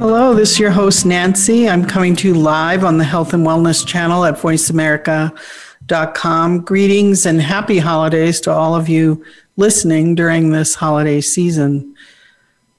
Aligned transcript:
Hello, 0.00 0.32
this 0.32 0.52
is 0.52 0.58
your 0.58 0.70
host, 0.70 1.04
Nancy. 1.04 1.68
I'm 1.68 1.84
coming 1.84 2.16
to 2.16 2.28
you 2.28 2.34
live 2.34 2.84
on 2.84 2.96
the 2.96 3.04
Health 3.04 3.34
and 3.34 3.46
Wellness 3.46 3.86
channel 3.86 4.24
at 4.24 4.36
voiceamerica.com. 4.36 6.64
Greetings 6.64 7.26
and 7.26 7.42
happy 7.42 7.78
holidays 7.78 8.40
to 8.40 8.50
all 8.50 8.74
of 8.74 8.88
you 8.88 9.22
listening 9.58 10.14
during 10.14 10.52
this 10.52 10.74
holiday 10.74 11.20
season. 11.20 11.94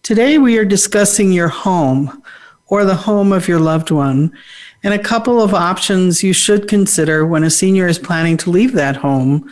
Today, 0.01 0.39
we 0.39 0.57
are 0.57 0.65
discussing 0.65 1.31
your 1.31 1.49
home 1.49 2.23
or 2.65 2.85
the 2.85 2.95
home 2.95 3.31
of 3.31 3.47
your 3.47 3.59
loved 3.59 3.91
one 3.91 4.35
and 4.81 4.95
a 4.95 4.99
couple 4.99 5.43
of 5.43 5.53
options 5.53 6.23
you 6.23 6.33
should 6.33 6.67
consider 6.67 7.23
when 7.23 7.43
a 7.43 7.51
senior 7.51 7.85
is 7.85 7.99
planning 7.99 8.35
to 8.37 8.49
leave 8.49 8.73
that 8.73 8.95
home, 8.95 9.47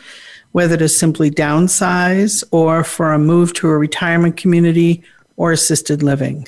whether 0.54 0.76
to 0.76 0.90
simply 0.90 1.30
downsize 1.30 2.44
or 2.50 2.84
for 2.84 3.14
a 3.14 3.20
move 3.20 3.54
to 3.54 3.70
a 3.70 3.78
retirement 3.78 4.38
community 4.38 5.04
or 5.38 5.52
assisted 5.52 6.02
living. 6.02 6.48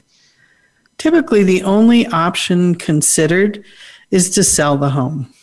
Typically, 1.02 1.42
the 1.42 1.64
only 1.64 2.06
option 2.06 2.76
considered 2.76 3.66
is 4.12 4.30
to 4.30 4.44
sell 4.44 4.78
the 4.78 4.92
home. 4.92 5.34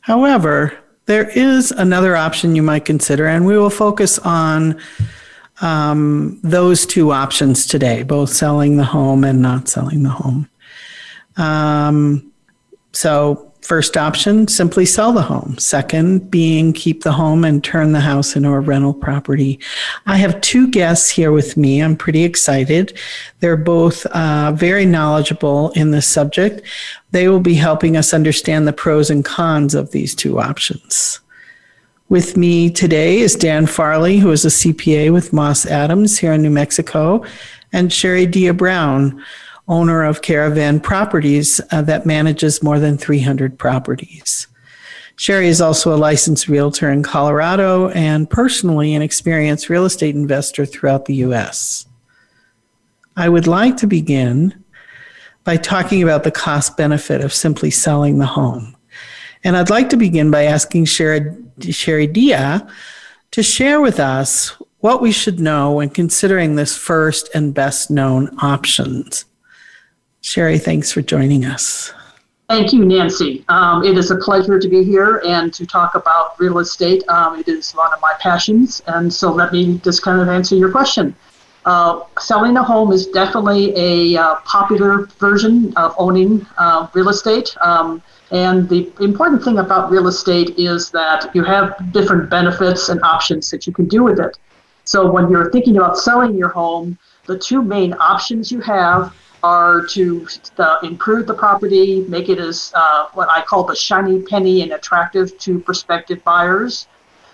However, 0.00 0.78
there 1.04 1.28
is 1.28 1.70
another 1.70 2.16
option 2.16 2.56
you 2.56 2.62
might 2.62 2.86
consider, 2.86 3.26
and 3.26 3.44
we 3.44 3.58
will 3.58 3.68
focus 3.68 4.18
on 4.20 4.80
um, 5.60 6.40
those 6.42 6.86
two 6.86 7.12
options 7.12 7.66
today 7.66 8.04
both 8.04 8.30
selling 8.30 8.78
the 8.78 8.84
home 8.84 9.22
and 9.22 9.42
not 9.42 9.68
selling 9.68 10.02
the 10.02 10.08
home. 10.08 10.48
Um, 11.36 12.32
so, 12.92 13.52
First 13.64 13.96
option, 13.96 14.46
simply 14.46 14.84
sell 14.84 15.14
the 15.14 15.22
home. 15.22 15.56
Second, 15.56 16.30
being 16.30 16.74
keep 16.74 17.02
the 17.02 17.12
home 17.12 17.44
and 17.44 17.64
turn 17.64 17.92
the 17.92 18.00
house 18.00 18.36
into 18.36 18.50
a 18.50 18.60
rental 18.60 18.92
property. 18.92 19.58
I 20.04 20.18
have 20.18 20.38
two 20.42 20.68
guests 20.68 21.08
here 21.08 21.32
with 21.32 21.56
me. 21.56 21.82
I'm 21.82 21.96
pretty 21.96 22.24
excited. 22.24 22.98
They're 23.40 23.56
both 23.56 24.04
uh, 24.06 24.52
very 24.52 24.84
knowledgeable 24.84 25.70
in 25.70 25.92
this 25.92 26.06
subject. 26.06 26.60
They 27.12 27.26
will 27.26 27.40
be 27.40 27.54
helping 27.54 27.96
us 27.96 28.12
understand 28.12 28.68
the 28.68 28.74
pros 28.74 29.08
and 29.08 29.24
cons 29.24 29.74
of 29.74 29.92
these 29.92 30.14
two 30.14 30.38
options. 30.38 31.20
With 32.10 32.36
me 32.36 32.68
today 32.68 33.20
is 33.20 33.34
Dan 33.34 33.64
Farley, 33.64 34.18
who 34.18 34.30
is 34.30 34.44
a 34.44 34.48
CPA 34.48 35.10
with 35.10 35.32
Moss 35.32 35.64
Adams 35.64 36.18
here 36.18 36.34
in 36.34 36.42
New 36.42 36.50
Mexico, 36.50 37.24
and 37.72 37.90
Sherry 37.90 38.26
Dia 38.26 38.52
Brown 38.52 39.24
owner 39.68 40.04
of 40.04 40.22
Caravan 40.22 40.80
Properties 40.80 41.60
uh, 41.70 41.82
that 41.82 42.06
manages 42.06 42.62
more 42.62 42.78
than 42.78 42.98
300 42.98 43.58
properties. 43.58 44.46
Sherry 45.16 45.46
is 45.46 45.60
also 45.60 45.94
a 45.94 45.96
licensed 45.96 46.48
realtor 46.48 46.90
in 46.90 47.02
Colorado 47.02 47.88
and 47.90 48.28
personally 48.28 48.94
an 48.94 49.02
experienced 49.02 49.68
real 49.68 49.84
estate 49.84 50.14
investor 50.14 50.66
throughout 50.66 51.04
the 51.04 51.14
U.S. 51.16 51.86
I 53.16 53.28
would 53.28 53.46
like 53.46 53.76
to 53.78 53.86
begin 53.86 54.64
by 55.44 55.56
talking 55.56 56.02
about 56.02 56.24
the 56.24 56.30
cost 56.30 56.76
benefit 56.76 57.22
of 57.22 57.32
simply 57.32 57.70
selling 57.70 58.18
the 58.18 58.26
home. 58.26 58.76
And 59.44 59.56
I'd 59.56 59.70
like 59.70 59.90
to 59.90 59.96
begin 59.96 60.30
by 60.30 60.44
asking 60.44 60.86
Sherry, 60.86 61.32
Sherry 61.60 62.06
Dia 62.06 62.66
to 63.30 63.42
share 63.42 63.80
with 63.80 64.00
us 64.00 64.56
what 64.80 65.00
we 65.00 65.12
should 65.12 65.38
know 65.38 65.72
when 65.72 65.90
considering 65.90 66.56
this 66.56 66.76
first 66.76 67.28
and 67.34 67.54
best 67.54 67.90
known 67.90 68.36
options. 68.40 69.26
Sherry, 70.24 70.56
thanks 70.56 70.90
for 70.90 71.02
joining 71.02 71.44
us. 71.44 71.92
Thank 72.48 72.72
you, 72.72 72.82
Nancy. 72.82 73.44
Um, 73.50 73.84
it 73.84 73.98
is 73.98 74.10
a 74.10 74.16
pleasure 74.16 74.58
to 74.58 74.68
be 74.68 74.82
here 74.82 75.20
and 75.26 75.52
to 75.52 75.66
talk 75.66 75.96
about 75.96 76.40
real 76.40 76.60
estate. 76.60 77.06
Um, 77.10 77.38
it 77.38 77.46
is 77.46 77.72
one 77.72 77.92
of 77.92 78.00
my 78.00 78.14
passions, 78.20 78.80
and 78.86 79.12
so 79.12 79.30
let 79.30 79.52
me 79.52 79.76
just 79.84 80.00
kind 80.02 80.22
of 80.22 80.28
answer 80.28 80.56
your 80.56 80.70
question. 80.70 81.14
Uh, 81.66 82.04
selling 82.18 82.56
a 82.56 82.62
home 82.62 82.90
is 82.90 83.06
definitely 83.08 83.74
a 83.76 84.18
uh, 84.18 84.36
popular 84.46 85.04
version 85.20 85.76
of 85.76 85.94
owning 85.98 86.46
uh, 86.56 86.88
real 86.94 87.10
estate. 87.10 87.54
Um, 87.60 88.02
and 88.30 88.66
the 88.66 88.90
important 89.00 89.44
thing 89.44 89.58
about 89.58 89.90
real 89.90 90.08
estate 90.08 90.58
is 90.58 90.90
that 90.92 91.30
you 91.34 91.44
have 91.44 91.92
different 91.92 92.30
benefits 92.30 92.88
and 92.88 92.98
options 93.02 93.50
that 93.50 93.66
you 93.66 93.74
can 93.74 93.88
do 93.88 94.02
with 94.02 94.18
it. 94.18 94.38
So 94.84 95.10
when 95.10 95.30
you're 95.30 95.50
thinking 95.50 95.76
about 95.76 95.98
selling 95.98 96.34
your 96.34 96.48
home, 96.48 96.96
the 97.26 97.38
two 97.38 97.60
main 97.60 97.92
options 98.00 98.50
you 98.50 98.60
have 98.60 99.14
are 99.44 99.84
to 99.84 100.26
uh, 100.56 100.78
improve 100.82 101.26
the 101.26 101.34
property, 101.34 102.00
make 102.08 102.30
it 102.30 102.38
as 102.38 102.72
uh, 102.74 103.08
what 103.12 103.28
I 103.30 103.42
call 103.42 103.62
the 103.64 103.76
shiny 103.76 104.22
penny 104.22 104.62
and 104.62 104.72
attractive 104.72 105.36
to 105.40 105.60
prospective 105.60 106.24
buyers. 106.24 106.86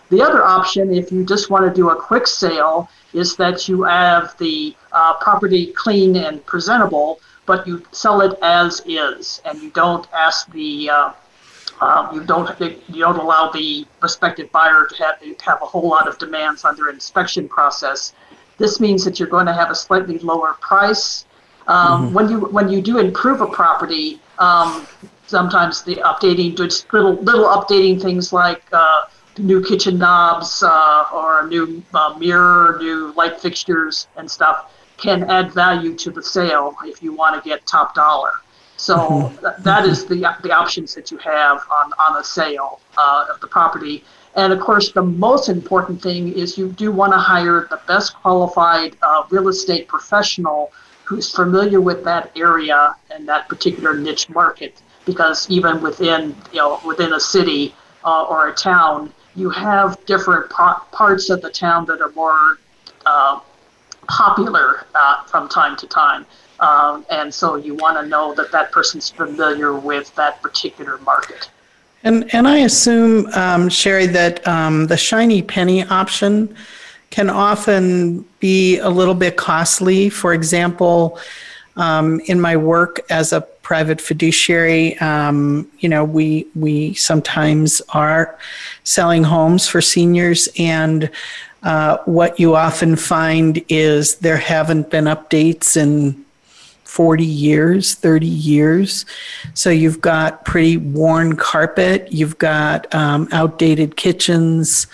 The 0.09 0.21
other 0.21 0.43
option, 0.43 0.93
if 0.93 1.13
you 1.13 1.25
just 1.25 1.51
want 1.51 1.65
to 1.69 1.73
do 1.73 1.91
a 1.91 1.95
quick 1.95 2.27
sale, 2.27 2.89
is 3.13 3.37
that 3.37 3.69
you 3.69 3.85
have 3.85 4.37
the 4.39 4.75
uh, 4.91 5.15
property 5.19 5.67
clean 5.67 6.17
and 6.17 6.45
presentable, 6.47 7.21
but 7.47 7.65
you 7.65 7.87
sell 7.93 8.21
it 8.23 8.37
as 8.43 8.83
is, 8.87 9.41
and 9.45 9.63
you 9.63 9.71
don't 9.71 10.09
ask 10.13 10.51
the 10.51 10.91
uh, 10.91 11.13
um, 11.81 12.13
you 12.13 12.25
don't 12.25 12.51
you 12.61 13.01
don't 13.07 13.21
allow 13.21 13.53
the 13.53 13.87
prospective 14.01 14.51
buyer 14.51 14.89
to 14.91 14.97
have, 15.05 15.21
to 15.21 15.45
have 15.45 15.63
a 15.63 15.67
whole 15.67 15.89
lot 15.89 16.09
of 16.09 16.19
demands 16.19 16.65
on 16.65 16.75
their 16.75 16.89
inspection 16.89 17.49
process. 17.49 18.15
This 18.59 18.81
means 18.81 19.05
that 19.05 19.21
you're 19.21 19.35
going 19.37 19.47
to 19.47 19.55
have 19.55 19.71
a 19.71 19.77
slightly 19.77 20.19
lower 20.19 20.55
price 20.61 21.25
um, 21.71 22.07
mm-hmm. 22.07 22.15
When 22.15 22.29
you 22.29 22.41
when 22.41 22.69
you 22.69 22.83
do 22.83 22.99
improve 22.99 23.41
a 23.41 23.47
property, 23.47 24.21
um, 24.39 24.89
sometimes 25.29 25.85
the 25.85 25.97
updating, 25.97 26.57
just 26.57 26.93
little 26.93 27.15
little 27.15 27.45
updating 27.45 28.03
things 28.03 28.33
like 28.33 28.63
uh, 28.73 29.05
new 29.39 29.63
kitchen 29.63 29.97
knobs 29.97 30.65
uh, 30.65 31.05
or 31.13 31.43
a 31.43 31.47
new 31.47 31.81
uh, 31.95 32.17
mirror, 32.19 32.77
new 32.81 33.13
light 33.13 33.41
fixtures 33.41 34.09
and 34.17 34.29
stuff 34.29 34.75
can 34.97 35.31
add 35.31 35.53
value 35.53 35.95
to 35.95 36.11
the 36.11 36.23
sale 36.23 36.75
if 36.85 37.03
you 37.05 37.13
want 37.13 37.41
to 37.41 37.49
get 37.49 37.65
top 37.67 37.95
dollar. 37.95 38.33
So 38.77 38.97
mm-hmm. 38.97 39.47
th- 39.47 39.55
that 39.61 39.87
is 39.87 40.07
the 40.07 40.37
the 40.43 40.51
options 40.51 40.93
that 40.97 41.13
you 41.13 41.19
have 41.19 41.59
on 41.71 41.93
on 42.05 42.17
a 42.17 42.25
sale 42.25 42.81
uh, 42.99 43.27
of 43.33 43.41
the 43.41 43.47
property. 43.47 44.03
And 44.35 44.53
of 44.53 44.59
course, 44.59 44.91
the 44.91 45.03
most 45.03 45.49
important 45.49 46.03
thing 46.03 46.33
is 46.33 46.59
you 46.59 46.69
do 46.71 46.91
want 46.91 47.13
to 47.13 47.19
hire 47.19 47.69
the 47.71 47.81
best 47.87 48.15
qualified 48.15 48.97
uh, 49.03 49.23
real 49.31 49.49
estate 49.49 49.87
professional 49.87 50.73
who's 51.11 51.29
familiar 51.29 51.81
with 51.81 52.05
that 52.05 52.31
area 52.37 52.95
and 53.11 53.29
that 53.29 53.49
particular 53.49 53.97
niche 53.97 54.29
market. 54.29 54.81
Because 55.05 55.51
even 55.51 55.83
within 55.83 56.37
you 56.53 56.61
know 56.61 56.81
within 56.87 57.15
a 57.15 57.19
city 57.19 57.75
uh, 58.05 58.23
or 58.31 58.49
a 58.49 58.55
town, 58.55 59.13
you 59.35 59.51
have 59.51 59.99
different 60.07 60.49
parts 60.51 61.29
of 61.29 61.43
the 61.43 61.51
town 61.51 61.85
that 61.87 62.01
are 62.01 62.13
more 62.13 62.61
uh, 63.07 63.41
popular 64.07 64.87
uh, 64.95 65.25
from 65.25 65.49
time 65.49 65.77
to 65.79 65.87
time. 65.89 66.25
Um, 66.61 67.05
and 67.11 67.35
so 67.35 67.57
you 67.57 67.75
want 67.75 67.99
to 67.99 68.07
know 68.07 68.33
that 68.35 68.53
that 68.53 68.71
person's 68.71 69.11
familiar 69.11 69.75
with 69.75 70.15
that 70.15 70.41
particular 70.43 70.99
market. 70.99 71.51
And 72.05 72.33
and 72.33 72.47
I 72.47 72.59
assume, 72.59 73.27
um, 73.35 73.69
Sherry, 73.69 74.07
that 74.07 74.47
um, 74.47 74.87
the 74.87 74.97
shiny 74.97 75.43
penny 75.43 75.83
option 75.85 76.55
can 77.11 77.29
often 77.29 78.25
be 78.39 78.79
a 78.79 78.89
little 78.89 79.15
bit 79.15 79.37
costly. 79.37 80.09
For 80.09 80.33
example, 80.33 81.19
um, 81.77 82.21
in 82.27 82.41
my 82.41 82.57
work 82.57 83.01
as 83.11 83.33
a 83.33 83.41
private 83.41 84.01
fiduciary, 84.01 84.99
um, 84.99 85.69
you 85.79 85.89
know, 85.89 86.05
we 86.05 86.47
we 86.55 86.95
sometimes 86.95 87.81
are 87.91 88.39
selling 88.85 89.25
homes 89.25 89.69
for 89.69 89.81
seniors, 89.81 90.49
and 90.59 91.11
uh, 91.63 91.99
what 92.05 92.41
you 92.41 92.55
often 92.55 92.97
find 92.97 93.65
is 93.69 94.17
there 94.17 94.37
haven't 94.37 94.91
been 94.91 95.05
updates 95.05 95.77
in 95.77 96.25
40 96.85 97.25
years, 97.25 97.95
30 97.95 98.27
years. 98.27 99.07
So 99.55 99.71
you've 99.71 100.01
got 100.01 100.45
pretty 100.45 100.77
worn 100.77 101.37
carpet, 101.37 102.09
you've 102.11 102.39
got 102.39 102.93
um, 102.95 103.29
outdated 103.31 103.97
kitchens. 103.97 104.87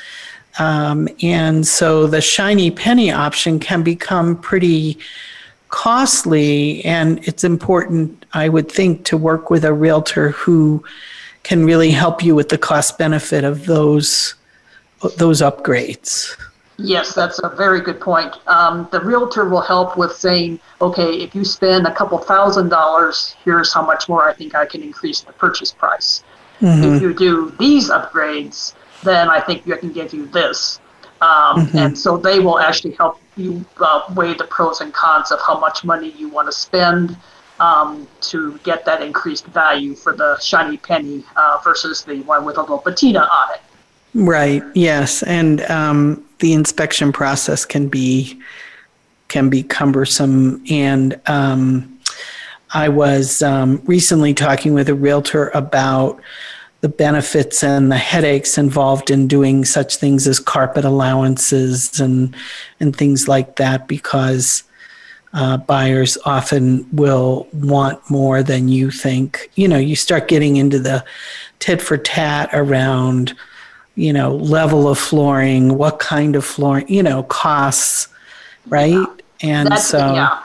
Um, 0.58 1.08
and 1.22 1.66
so 1.66 2.06
the 2.06 2.20
shiny 2.20 2.70
penny 2.70 3.10
option 3.10 3.58
can 3.58 3.82
become 3.82 4.36
pretty 4.36 4.98
costly. 5.68 6.84
And 6.84 7.26
it's 7.26 7.44
important, 7.44 8.24
I 8.32 8.48
would 8.48 8.70
think, 8.70 9.04
to 9.06 9.16
work 9.16 9.50
with 9.50 9.64
a 9.64 9.72
realtor 9.72 10.30
who 10.30 10.84
can 11.42 11.64
really 11.64 11.90
help 11.90 12.24
you 12.24 12.34
with 12.34 12.48
the 12.48 12.58
cost 12.58 12.98
benefit 12.98 13.44
of 13.44 13.66
those 13.66 14.34
those 15.18 15.42
upgrades. 15.42 16.34
Yes, 16.78 17.14
that's 17.14 17.38
a 17.42 17.48
very 17.48 17.80
good 17.80 18.00
point. 18.00 18.34
Um, 18.48 18.88
the 18.90 19.00
realtor 19.00 19.48
will 19.48 19.60
help 19.60 19.96
with 19.96 20.12
saying, 20.12 20.58
okay, 20.80 21.22
if 21.22 21.34
you 21.34 21.44
spend 21.44 21.86
a 21.86 21.94
couple 21.94 22.18
thousand 22.18 22.68
dollars, 22.68 23.34
here's 23.44 23.72
how 23.72 23.84
much 23.84 24.08
more 24.08 24.28
I 24.28 24.34
think 24.34 24.54
I 24.54 24.66
can 24.66 24.82
increase 24.82 25.20
the 25.20 25.32
purchase 25.32 25.72
price. 25.72 26.22
Mm-hmm. 26.60 26.94
If 26.94 27.02
you 27.02 27.14
do 27.14 27.54
these 27.58 27.90
upgrades, 27.90 28.74
then 29.02 29.28
I 29.28 29.40
think 29.40 29.68
I 29.68 29.76
can 29.76 29.92
give 29.92 30.12
you 30.12 30.26
this. 30.26 30.80
Um, 31.20 31.66
mm-hmm. 31.66 31.78
And 31.78 31.98
so 31.98 32.16
they 32.16 32.40
will 32.40 32.58
actually 32.58 32.92
help 32.92 33.20
you 33.36 33.64
uh, 33.78 34.02
weigh 34.14 34.34
the 34.34 34.44
pros 34.44 34.80
and 34.80 34.92
cons 34.92 35.30
of 35.30 35.40
how 35.46 35.58
much 35.58 35.84
money 35.84 36.10
you 36.10 36.28
want 36.28 36.46
to 36.48 36.52
spend 36.52 37.16
um, 37.58 38.06
to 38.20 38.58
get 38.64 38.84
that 38.84 39.02
increased 39.02 39.46
value 39.46 39.94
for 39.94 40.14
the 40.14 40.38
shiny 40.40 40.76
penny 40.76 41.24
uh, 41.36 41.58
versus 41.64 42.02
the 42.02 42.20
one 42.22 42.44
with 42.44 42.58
a 42.58 42.60
little 42.60 42.78
patina 42.78 43.20
on 43.20 43.54
it. 43.54 43.60
Right. 44.14 44.62
Yes, 44.74 45.22
and 45.22 45.62
um, 45.62 46.24
the 46.38 46.52
inspection 46.52 47.12
process 47.12 47.64
can 47.64 47.88
be 47.88 48.40
can 49.28 49.50
be 49.50 49.62
cumbersome. 49.62 50.64
And 50.70 51.20
um, 51.26 51.98
I 52.72 52.88
was 52.88 53.42
um, 53.42 53.82
recently 53.84 54.34
talking 54.34 54.72
with 54.72 54.88
a 54.88 54.94
realtor 54.94 55.48
about 55.48 56.20
the 56.80 56.88
benefits 56.88 57.64
and 57.64 57.90
the 57.90 57.96
headaches 57.96 58.58
involved 58.58 59.10
in 59.10 59.26
doing 59.26 59.64
such 59.64 59.96
things 59.96 60.26
as 60.26 60.38
carpet 60.38 60.84
allowances 60.84 61.98
and 62.00 62.34
and 62.80 62.94
things 62.94 63.28
like 63.28 63.56
that 63.56 63.88
because 63.88 64.62
uh, 65.32 65.58
buyers 65.58 66.16
often 66.24 66.86
will 66.92 67.46
want 67.52 67.98
more 68.10 68.42
than 68.42 68.68
you 68.68 68.90
think. 68.90 69.50
You 69.54 69.68
know, 69.68 69.78
you 69.78 69.96
start 69.96 70.28
getting 70.28 70.56
into 70.56 70.78
the 70.78 71.04
tit 71.58 71.82
for 71.82 71.98
tat 71.98 72.48
around, 72.52 73.34
you 73.96 74.12
know, 74.12 74.34
level 74.34 74.88
of 74.88 74.98
flooring, 74.98 75.76
what 75.76 75.98
kind 75.98 76.36
of 76.36 76.44
flooring, 76.44 76.88
you 76.88 77.02
know, 77.02 77.22
costs, 77.24 78.08
right? 78.68 78.92
Yeah. 78.92 79.06
And 79.42 79.68
that's, 79.68 79.86
so, 79.86 79.98
yeah, 79.98 80.42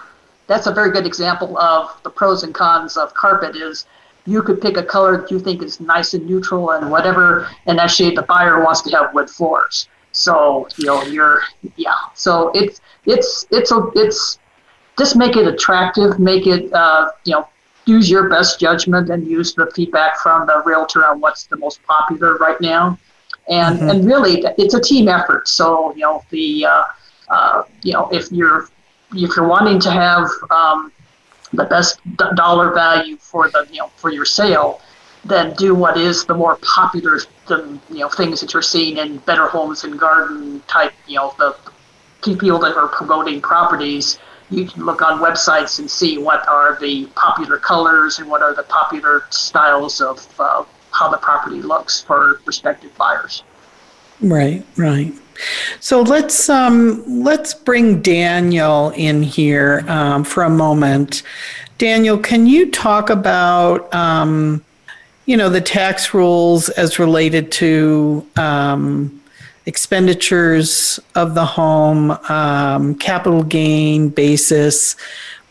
that's 0.48 0.68
a 0.68 0.74
very 0.74 0.92
good 0.92 1.06
example 1.06 1.58
of 1.58 1.98
the 2.04 2.10
pros 2.10 2.44
and 2.44 2.54
cons 2.54 2.98
of 2.98 3.14
carpet. 3.14 3.56
Is 3.56 3.86
you 4.26 4.42
could 4.42 4.62
pick 4.62 4.78
a 4.78 4.84
color 4.84 5.22
that 5.22 5.32
you 5.32 5.40
think 5.40 5.64
is 5.64 5.80
nice 5.80 6.14
and 6.14 6.26
neutral 6.28 6.72
and 6.72 6.92
whatever, 6.92 7.50
and 7.66 7.80
actually 7.80 8.12
the 8.12 8.22
buyer 8.24 8.64
wants 8.64 8.82
to 8.84 8.96
have 8.96 9.14
wood 9.14 9.30
floors. 9.30 9.88
So 10.12 10.68
you 10.78 10.86
know 10.86 11.04
you're 11.04 11.42
yeah. 11.76 11.94
So 12.14 12.52
it's 12.54 12.82
it's 13.06 13.48
it's 13.52 13.72
a 13.72 13.90
it's 13.96 14.40
just 14.98 15.16
make 15.16 15.36
it 15.38 15.48
attractive, 15.48 16.20
make 16.20 16.48
it 16.48 16.72
uh, 16.74 17.10
you 17.26 17.34
know 17.34 17.48
use 17.86 18.10
your 18.10 18.30
best 18.30 18.60
judgment 18.60 19.10
and 19.10 19.26
use 19.26 19.56
the 19.56 19.70
feedback 19.72 20.18
from 20.20 20.46
the 20.46 20.62
realtor 20.66 21.06
on 21.06 21.20
what's 21.20 21.46
the 21.46 21.58
most 21.58 21.82
popular 21.84 22.36
right 22.38 22.60
now. 22.62 22.98
And 23.50 23.80
mm-hmm. 23.80 23.90
and 23.90 24.06
really 24.06 24.44
it's 24.58 24.74
a 24.74 24.82
team 24.82 25.08
effort. 25.08 25.48
So 25.48 25.94
you 25.96 26.02
know 26.02 26.24
the 26.30 26.66
uh, 26.66 26.84
uh, 27.30 27.64
you 27.82 27.94
know 27.94 28.10
if 28.12 28.32
you're 28.32 28.68
if 29.14 29.36
you're 29.36 29.48
wanting 29.48 29.80
to 29.80 29.92
have 29.92 30.28
um, 30.52 30.92
the 31.54 31.66
best 31.66 32.00
dollar 32.36 32.74
value 32.74 33.18
for 33.18 33.50
the 33.50 33.68
you 33.72 33.80
know 33.80 33.92
for 33.96 34.12
your 34.12 34.26
sale, 34.26 34.82
then 35.26 35.54
do 35.56 35.76
what 35.76 35.98
is 35.98 36.26
the 36.26 36.34
more 36.34 36.58
popular 36.62 37.20
the 37.48 37.80
you 37.90 38.00
know 38.00 38.10
things 38.10 38.42
that 38.42 38.54
you're 38.54 38.62
seeing 38.62 38.98
in 38.98 39.18
better 39.20 39.48
homes 39.48 39.84
and 39.84 40.00
garden 40.00 40.62
type 40.68 40.94
you 41.08 41.18
know 41.18 41.34
the 41.38 41.56
people 42.24 42.60
that 42.60 42.76
are 42.76 42.88
promoting 42.88 43.42
properties. 43.42 44.20
You 44.50 44.66
can 44.68 44.86
look 44.86 45.02
on 45.02 45.20
websites 45.20 45.80
and 45.80 45.90
see 45.90 46.18
what 46.18 46.48
are 46.48 46.78
the 46.80 47.06
popular 47.16 47.58
colors 47.58 48.20
and 48.20 48.30
what 48.30 48.42
are 48.42 48.54
the 48.54 48.64
popular 48.64 49.24
styles 49.30 50.02
of 50.02 50.28
uh, 50.40 50.66
how 50.92 51.10
the 51.10 51.18
property 51.18 51.62
looks 51.62 52.02
for 52.02 52.42
prospective 52.44 52.96
buyers. 52.98 53.44
Right, 54.20 54.66
right. 54.76 55.14
So 55.80 56.02
let's 56.02 56.50
um, 56.50 57.04
let's 57.24 57.54
bring 57.54 58.02
Daniel 58.02 58.92
in 58.96 59.24
here 59.24 59.84
um, 59.88 60.24
for 60.24 60.44
a 60.44 60.50
moment. 60.50 61.24
Daniel, 61.78 62.18
can 62.18 62.46
you 62.46 62.70
talk 62.70 63.10
about 63.10 63.94
um, 63.94 64.64
you 65.26 65.38
know 65.38 65.50
the 65.50 65.62
tax 65.62 66.14
rules 66.14 66.70
as 66.70 67.00
related 67.00 67.52
to 67.54 68.28
um, 68.38 69.22
expenditures 69.66 71.00
of 71.16 71.36
the 71.36 71.46
home, 71.46 72.12
um, 72.30 72.96
capital 72.96 73.44
gain 73.44 74.10
basis 74.10 74.96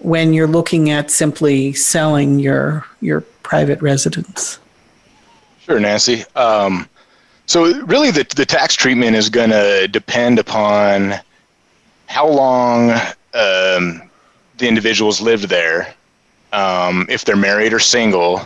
when 0.00 0.32
you're 0.32 0.46
looking 0.46 0.90
at 0.90 1.10
simply 1.10 1.72
selling 1.72 2.38
your 2.38 2.84
your 3.00 3.22
private 3.42 3.80
residence? 3.80 4.58
Sure, 5.60 5.78
Nancy. 5.78 6.24
Um, 6.34 6.88
so 7.50 7.64
really, 7.86 8.12
the 8.12 8.22
the 8.36 8.46
tax 8.46 8.76
treatment 8.76 9.16
is 9.16 9.28
going 9.28 9.50
to 9.50 9.88
depend 9.88 10.38
upon 10.38 11.14
how 12.06 12.28
long 12.28 12.92
um, 13.34 14.08
the 14.58 14.68
individuals 14.68 15.20
lived 15.20 15.48
there, 15.48 15.92
um, 16.52 17.06
if 17.08 17.24
they're 17.24 17.34
married 17.34 17.72
or 17.72 17.80
single, 17.80 18.40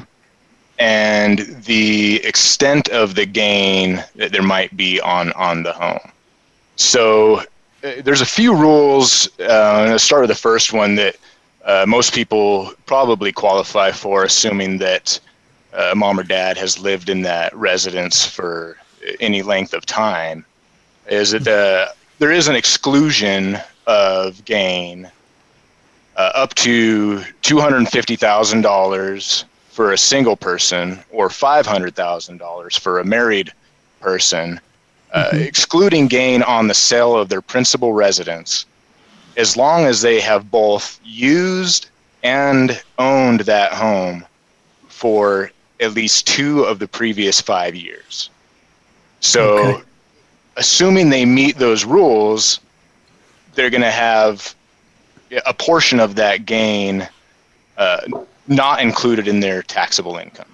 and 0.79 1.41
the 1.67 2.17
extent 2.25 2.89
of 2.89 3.15
the 3.15 3.27
gain 3.27 4.03
that 4.17 4.33
there 4.33 4.43
might 4.43 4.75
be 4.75 5.03
on 5.03 5.33
on 5.33 5.63
the 5.65 5.75
home. 5.75 6.11
So 6.77 7.41
uh, 7.41 8.01
there's 8.03 8.23
a 8.23 8.27
few 8.39 8.57
rules. 8.57 9.29
Uh, 9.39 9.89
I'll 9.91 9.99
start 9.99 10.23
with 10.23 10.31
the 10.31 10.35
first 10.35 10.73
one 10.73 10.95
that 10.95 11.17
uh, 11.67 11.85
most 11.87 12.15
people 12.15 12.73
probably 12.87 13.33
qualify 13.33 13.91
for, 13.91 14.25
assuming 14.25 14.79
that 14.79 15.21
uh, 15.75 15.93
mom 15.95 16.19
or 16.19 16.23
dad 16.23 16.57
has 16.57 16.79
lived 16.79 17.11
in 17.11 17.21
that 17.21 17.55
residence 17.55 18.25
for 18.25 18.79
any 19.21 19.43
length 19.43 19.75
of 19.75 19.87
time 19.87 20.45
is 21.09 21.33
that 21.33 21.45
the, 21.45 21.93
there 22.19 22.33
is 22.33 22.49
an 22.49 22.55
exclusion 22.55 23.59
of 23.87 24.45
gain 24.45 25.11
uh, 26.17 26.31
up 26.35 26.55
to 26.55 27.19
$250,000 27.43 29.45
for 29.69 29.93
a 29.93 29.99
single 29.99 30.37
person 30.37 30.99
or 31.11 31.29
$500,000 31.29 32.79
for 32.79 33.01
a 33.01 33.05
married 33.05 33.53
person, 34.01 34.61
uh, 35.13 35.31
mm-hmm. 35.33 35.43
excluding 35.43 36.07
gain 36.07 36.43
on 36.43 36.69
the 36.69 36.75
sale 36.75 37.17
of 37.17 37.29
their 37.29 37.43
principal 37.43 37.93
residence, 37.93 38.67
as 39.37 39.57
long 39.57 39.85
as 39.85 40.01
they 40.01 40.21
have 40.21 40.51
both 40.51 41.01
used 41.05 41.89
and 42.23 42.81
owned 42.99 43.41
that 43.41 43.73
home 43.73 44.25
for 44.89 45.51
at 45.81 45.93
least 45.93 46.27
two 46.27 46.63
of 46.63 46.79
the 46.79 46.87
previous 46.87 47.41
five 47.41 47.75
years. 47.75 48.31
So, 49.25 49.59
okay. 49.59 49.83
assuming 50.59 51.09
they 51.09 51.25
meet 51.25 51.57
those 51.57 51.85
rules, 51.85 52.61
they're 53.55 53.71
going 53.71 53.81
to 53.81 53.91
have 53.91 54.55
a 55.47 55.55
portion 55.55 55.99
of 55.99 56.17
that 56.17 56.45
gain 56.45 57.09
uh, 57.79 58.03
not 58.47 58.83
included 58.83 59.27
in 59.27 59.41
their 59.41 59.63
taxable 59.63 60.17
income. 60.17 60.47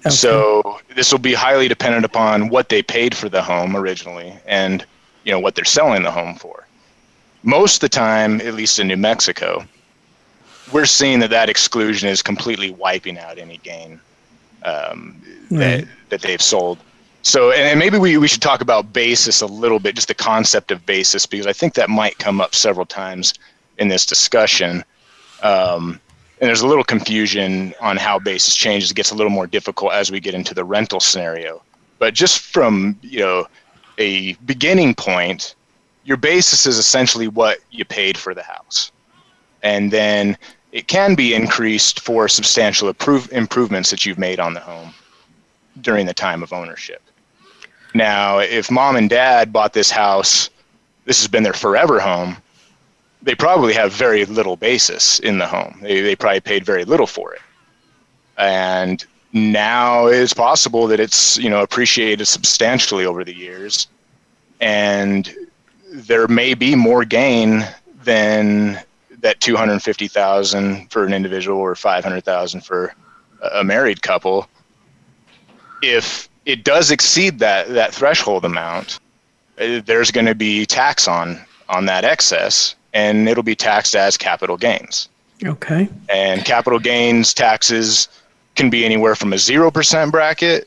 Okay. 0.00 0.10
So 0.10 0.78
this 0.94 1.10
will 1.10 1.18
be 1.18 1.32
highly 1.32 1.68
dependent 1.68 2.04
upon 2.04 2.50
what 2.50 2.68
they 2.68 2.82
paid 2.82 3.16
for 3.16 3.30
the 3.30 3.42
home 3.42 3.74
originally 3.74 4.32
and 4.46 4.84
you 5.24 5.32
know 5.32 5.40
what 5.40 5.54
they're 5.54 5.64
selling 5.64 6.02
the 6.02 6.10
home 6.10 6.36
for. 6.36 6.66
Most 7.42 7.76
of 7.76 7.80
the 7.80 7.88
time, 7.88 8.40
at 8.42 8.54
least 8.54 8.78
in 8.78 8.88
New 8.88 8.96
Mexico, 8.96 9.64
we're 10.70 10.84
seeing 10.84 11.20
that 11.20 11.30
that 11.30 11.48
exclusion 11.48 12.08
is 12.08 12.22
completely 12.22 12.70
wiping 12.70 13.18
out 13.18 13.38
any 13.38 13.56
gain 13.58 14.00
um, 14.64 15.20
right. 15.50 15.58
that 15.58 15.88
that 16.10 16.20
they've 16.20 16.42
sold. 16.42 16.78
So, 17.26 17.50
and 17.50 17.76
maybe 17.80 17.98
we, 17.98 18.16
we 18.18 18.28
should 18.28 18.40
talk 18.40 18.60
about 18.60 18.92
basis 18.92 19.40
a 19.40 19.46
little 19.46 19.80
bit, 19.80 19.96
just 19.96 20.06
the 20.06 20.14
concept 20.14 20.70
of 20.70 20.86
basis, 20.86 21.26
because 21.26 21.48
I 21.48 21.52
think 21.52 21.74
that 21.74 21.90
might 21.90 22.16
come 22.20 22.40
up 22.40 22.54
several 22.54 22.86
times 22.86 23.34
in 23.78 23.88
this 23.88 24.06
discussion. 24.06 24.84
Um, 25.42 26.00
and 26.40 26.46
there's 26.46 26.60
a 26.60 26.68
little 26.68 26.84
confusion 26.84 27.74
on 27.80 27.96
how 27.96 28.20
basis 28.20 28.54
changes. 28.54 28.92
It 28.92 28.94
gets 28.94 29.10
a 29.10 29.16
little 29.16 29.32
more 29.32 29.48
difficult 29.48 29.92
as 29.92 30.12
we 30.12 30.20
get 30.20 30.34
into 30.34 30.54
the 30.54 30.62
rental 30.64 31.00
scenario. 31.00 31.60
But 31.98 32.14
just 32.14 32.38
from 32.38 32.96
you 33.02 33.18
know 33.18 33.48
a 33.98 34.34
beginning 34.46 34.94
point, 34.94 35.56
your 36.04 36.18
basis 36.18 36.64
is 36.64 36.78
essentially 36.78 37.26
what 37.26 37.58
you 37.72 37.84
paid 37.84 38.16
for 38.16 38.34
the 38.34 38.44
house, 38.44 38.92
and 39.64 39.90
then 39.90 40.38
it 40.70 40.86
can 40.86 41.16
be 41.16 41.34
increased 41.34 41.98
for 41.98 42.28
substantial 42.28 42.86
improve, 42.86 43.28
improvements 43.32 43.90
that 43.90 44.06
you've 44.06 44.16
made 44.16 44.38
on 44.38 44.54
the 44.54 44.60
home 44.60 44.94
during 45.80 46.06
the 46.06 46.14
time 46.14 46.44
of 46.44 46.52
ownership. 46.52 47.02
Now, 47.96 48.40
if 48.40 48.70
mom 48.70 48.96
and 48.96 49.08
dad 49.08 49.54
bought 49.54 49.72
this 49.72 49.90
house, 49.90 50.50
this 51.06 51.18
has 51.18 51.28
been 51.28 51.42
their 51.42 51.54
forever 51.54 51.98
home, 51.98 52.36
they 53.22 53.34
probably 53.34 53.72
have 53.72 53.90
very 53.90 54.26
little 54.26 54.56
basis 54.56 55.18
in 55.20 55.38
the 55.38 55.46
home. 55.46 55.78
They, 55.80 56.02
they 56.02 56.14
probably 56.14 56.40
paid 56.40 56.66
very 56.66 56.84
little 56.84 57.06
for 57.06 57.32
it. 57.32 57.40
And 58.36 59.02
now 59.32 60.08
it's 60.08 60.34
possible 60.34 60.86
that 60.88 61.00
it's, 61.00 61.38
you 61.38 61.48
know, 61.48 61.62
appreciated 61.62 62.26
substantially 62.26 63.06
over 63.06 63.24
the 63.24 63.34
years. 63.34 63.88
And 64.60 65.34
there 65.90 66.28
may 66.28 66.52
be 66.52 66.74
more 66.74 67.06
gain 67.06 67.66
than 68.02 68.78
that 69.20 69.40
250,000 69.40 70.90
for 70.90 71.06
an 71.06 71.14
individual 71.14 71.58
or 71.58 71.74
500,000 71.74 72.60
for 72.60 72.94
a 73.54 73.64
married 73.64 74.02
couple 74.02 74.46
if 75.82 76.28
it 76.46 76.62
does 76.64 76.90
exceed 76.90 77.40
that 77.40 77.68
that 77.74 77.92
threshold 77.92 78.44
amount, 78.44 79.00
uh, 79.60 79.80
there's 79.84 80.10
going 80.10 80.26
to 80.26 80.34
be 80.34 80.64
tax 80.64 81.06
on 81.06 81.38
on 81.68 81.84
that 81.86 82.04
excess, 82.04 82.76
and 82.94 83.28
it'll 83.28 83.42
be 83.42 83.56
taxed 83.56 83.94
as 83.94 84.16
capital 84.16 84.56
gains. 84.56 85.08
Okay. 85.44 85.88
And 86.08 86.44
capital 86.44 86.78
gains 86.78 87.34
taxes 87.34 88.08
can 88.54 88.70
be 88.70 88.84
anywhere 88.86 89.16
from 89.16 89.32
a 89.34 89.38
zero 89.38 89.70
percent 89.70 90.12
bracket 90.12 90.66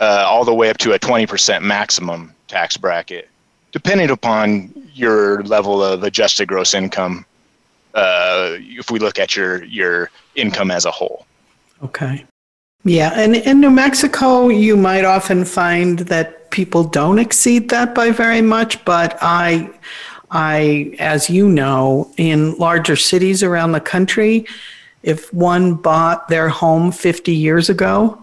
uh, 0.00 0.24
all 0.26 0.44
the 0.44 0.54
way 0.54 0.70
up 0.70 0.78
to 0.78 0.92
a 0.92 0.98
twenty 0.98 1.26
percent 1.26 1.62
maximum 1.62 2.32
tax 2.48 2.76
bracket, 2.76 3.28
depending 3.70 4.10
upon 4.10 4.72
your 4.94 5.42
level 5.44 5.84
of 5.84 6.02
adjusted 6.02 6.48
gross 6.48 6.74
income. 6.74 7.24
Uh, 7.94 8.56
if 8.58 8.90
we 8.90 8.98
look 8.98 9.18
at 9.18 9.36
your 9.36 9.62
your 9.64 10.10
income 10.34 10.70
as 10.70 10.84
a 10.84 10.90
whole. 10.90 11.26
Okay. 11.82 12.24
Yeah, 12.84 13.12
and 13.14 13.34
in 13.34 13.60
New 13.60 13.70
Mexico, 13.70 14.48
you 14.48 14.76
might 14.76 15.04
often 15.04 15.44
find 15.44 15.98
that 16.00 16.50
people 16.50 16.84
don't 16.84 17.18
exceed 17.18 17.70
that 17.70 17.94
by 17.94 18.10
very 18.10 18.40
much, 18.40 18.82
but 18.84 19.18
I, 19.20 19.68
I, 20.30 20.94
as 20.98 21.28
you 21.28 21.48
know, 21.48 22.10
in 22.16 22.56
larger 22.56 22.94
cities 22.94 23.42
around 23.42 23.72
the 23.72 23.80
country, 23.80 24.46
if 25.02 25.32
one 25.34 25.74
bought 25.74 26.28
their 26.28 26.48
home 26.48 26.92
50 26.92 27.32
years 27.32 27.68
ago, 27.68 28.18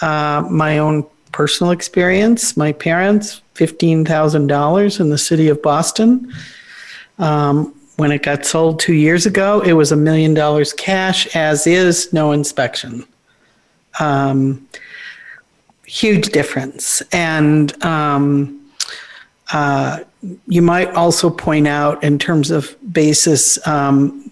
uh, 0.00 0.46
my 0.50 0.78
own 0.78 1.06
personal 1.30 1.70
experience, 1.70 2.56
my 2.56 2.72
parents, 2.72 3.42
$15,000 3.54 5.00
in 5.00 5.10
the 5.10 5.18
city 5.18 5.48
of 5.48 5.62
Boston. 5.62 6.32
Um, 7.18 7.74
when 7.96 8.10
it 8.10 8.22
got 8.22 8.46
sold 8.46 8.80
two 8.80 8.94
years 8.94 9.26
ago, 9.26 9.60
it 9.60 9.74
was 9.74 9.92
a 9.92 9.96
million 9.96 10.32
dollars 10.32 10.72
cash, 10.72 11.36
as 11.36 11.66
is 11.66 12.10
no 12.12 12.32
inspection 12.32 13.04
um, 14.00 14.66
huge 15.86 16.28
difference. 16.30 17.02
And 17.12 17.82
um, 17.84 18.70
uh, 19.52 20.00
you 20.46 20.62
might 20.62 20.90
also 20.94 21.28
point 21.30 21.66
out, 21.66 22.02
in 22.02 22.18
terms 22.18 22.50
of 22.50 22.76
basis, 22.92 23.64
um, 23.66 24.30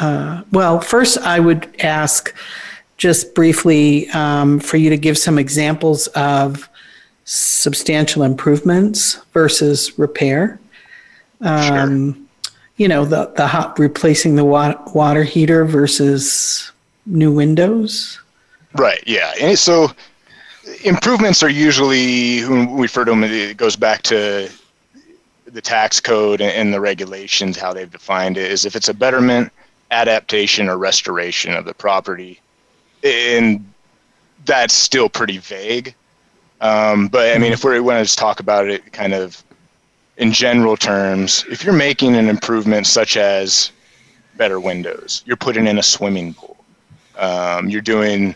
uh, 0.00 0.42
well, 0.52 0.80
first 0.80 1.18
I 1.18 1.40
would 1.40 1.74
ask 1.80 2.34
just 2.96 3.34
briefly 3.34 4.08
um, 4.10 4.60
for 4.60 4.76
you 4.76 4.88
to 4.90 4.96
give 4.96 5.18
some 5.18 5.38
examples 5.38 6.06
of 6.08 6.68
substantial 7.24 8.22
improvements 8.22 9.16
versus 9.32 9.98
repair. 9.98 10.58
Sure. 11.42 11.80
Um, 11.80 12.28
you 12.76 12.88
know, 12.88 13.04
the, 13.04 13.32
the 13.36 13.46
hot 13.46 13.78
replacing 13.78 14.36
the 14.36 14.44
wa- 14.44 14.80
water 14.94 15.24
heater 15.24 15.64
versus 15.64 16.70
new 17.04 17.32
windows. 17.32 18.20
Right. 18.76 19.02
Yeah. 19.06 19.32
And 19.40 19.58
so 19.58 19.90
improvements 20.84 21.42
are 21.42 21.48
usually 21.48 22.42
when 22.44 22.72
we 22.72 22.82
refer 22.82 23.04
to 23.04 23.10
them. 23.10 23.24
It 23.24 23.56
goes 23.56 23.76
back 23.76 24.02
to 24.04 24.50
the 25.46 25.60
tax 25.60 26.00
code 26.00 26.40
and 26.40 26.72
the 26.72 26.80
regulations, 26.80 27.56
how 27.56 27.72
they've 27.72 27.90
defined 27.90 28.36
it. 28.36 28.50
Is 28.50 28.64
if 28.64 28.76
it's 28.76 28.88
a 28.88 28.94
betterment, 28.94 29.52
adaptation, 29.90 30.68
or 30.68 30.76
restoration 30.76 31.54
of 31.54 31.64
the 31.64 31.74
property, 31.74 32.40
and 33.02 33.64
that's 34.44 34.74
still 34.74 35.08
pretty 35.08 35.38
vague. 35.38 35.94
Um, 36.60 37.08
but 37.08 37.34
I 37.34 37.38
mean, 37.38 37.52
if 37.52 37.64
we 37.64 37.78
want 37.80 37.98
to 37.98 38.04
just 38.04 38.18
talk 38.18 38.40
about 38.40 38.68
it, 38.68 38.92
kind 38.92 39.14
of 39.14 39.42
in 40.16 40.32
general 40.32 40.76
terms, 40.76 41.44
if 41.50 41.64
you're 41.64 41.74
making 41.74 42.16
an 42.16 42.28
improvement 42.28 42.86
such 42.86 43.16
as 43.16 43.70
better 44.36 44.58
windows, 44.58 45.22
you're 45.26 45.36
putting 45.36 45.66
in 45.66 45.78
a 45.78 45.82
swimming 45.82 46.34
pool, 46.34 46.56
um, 47.16 47.68
you're 47.68 47.82
doing 47.82 48.34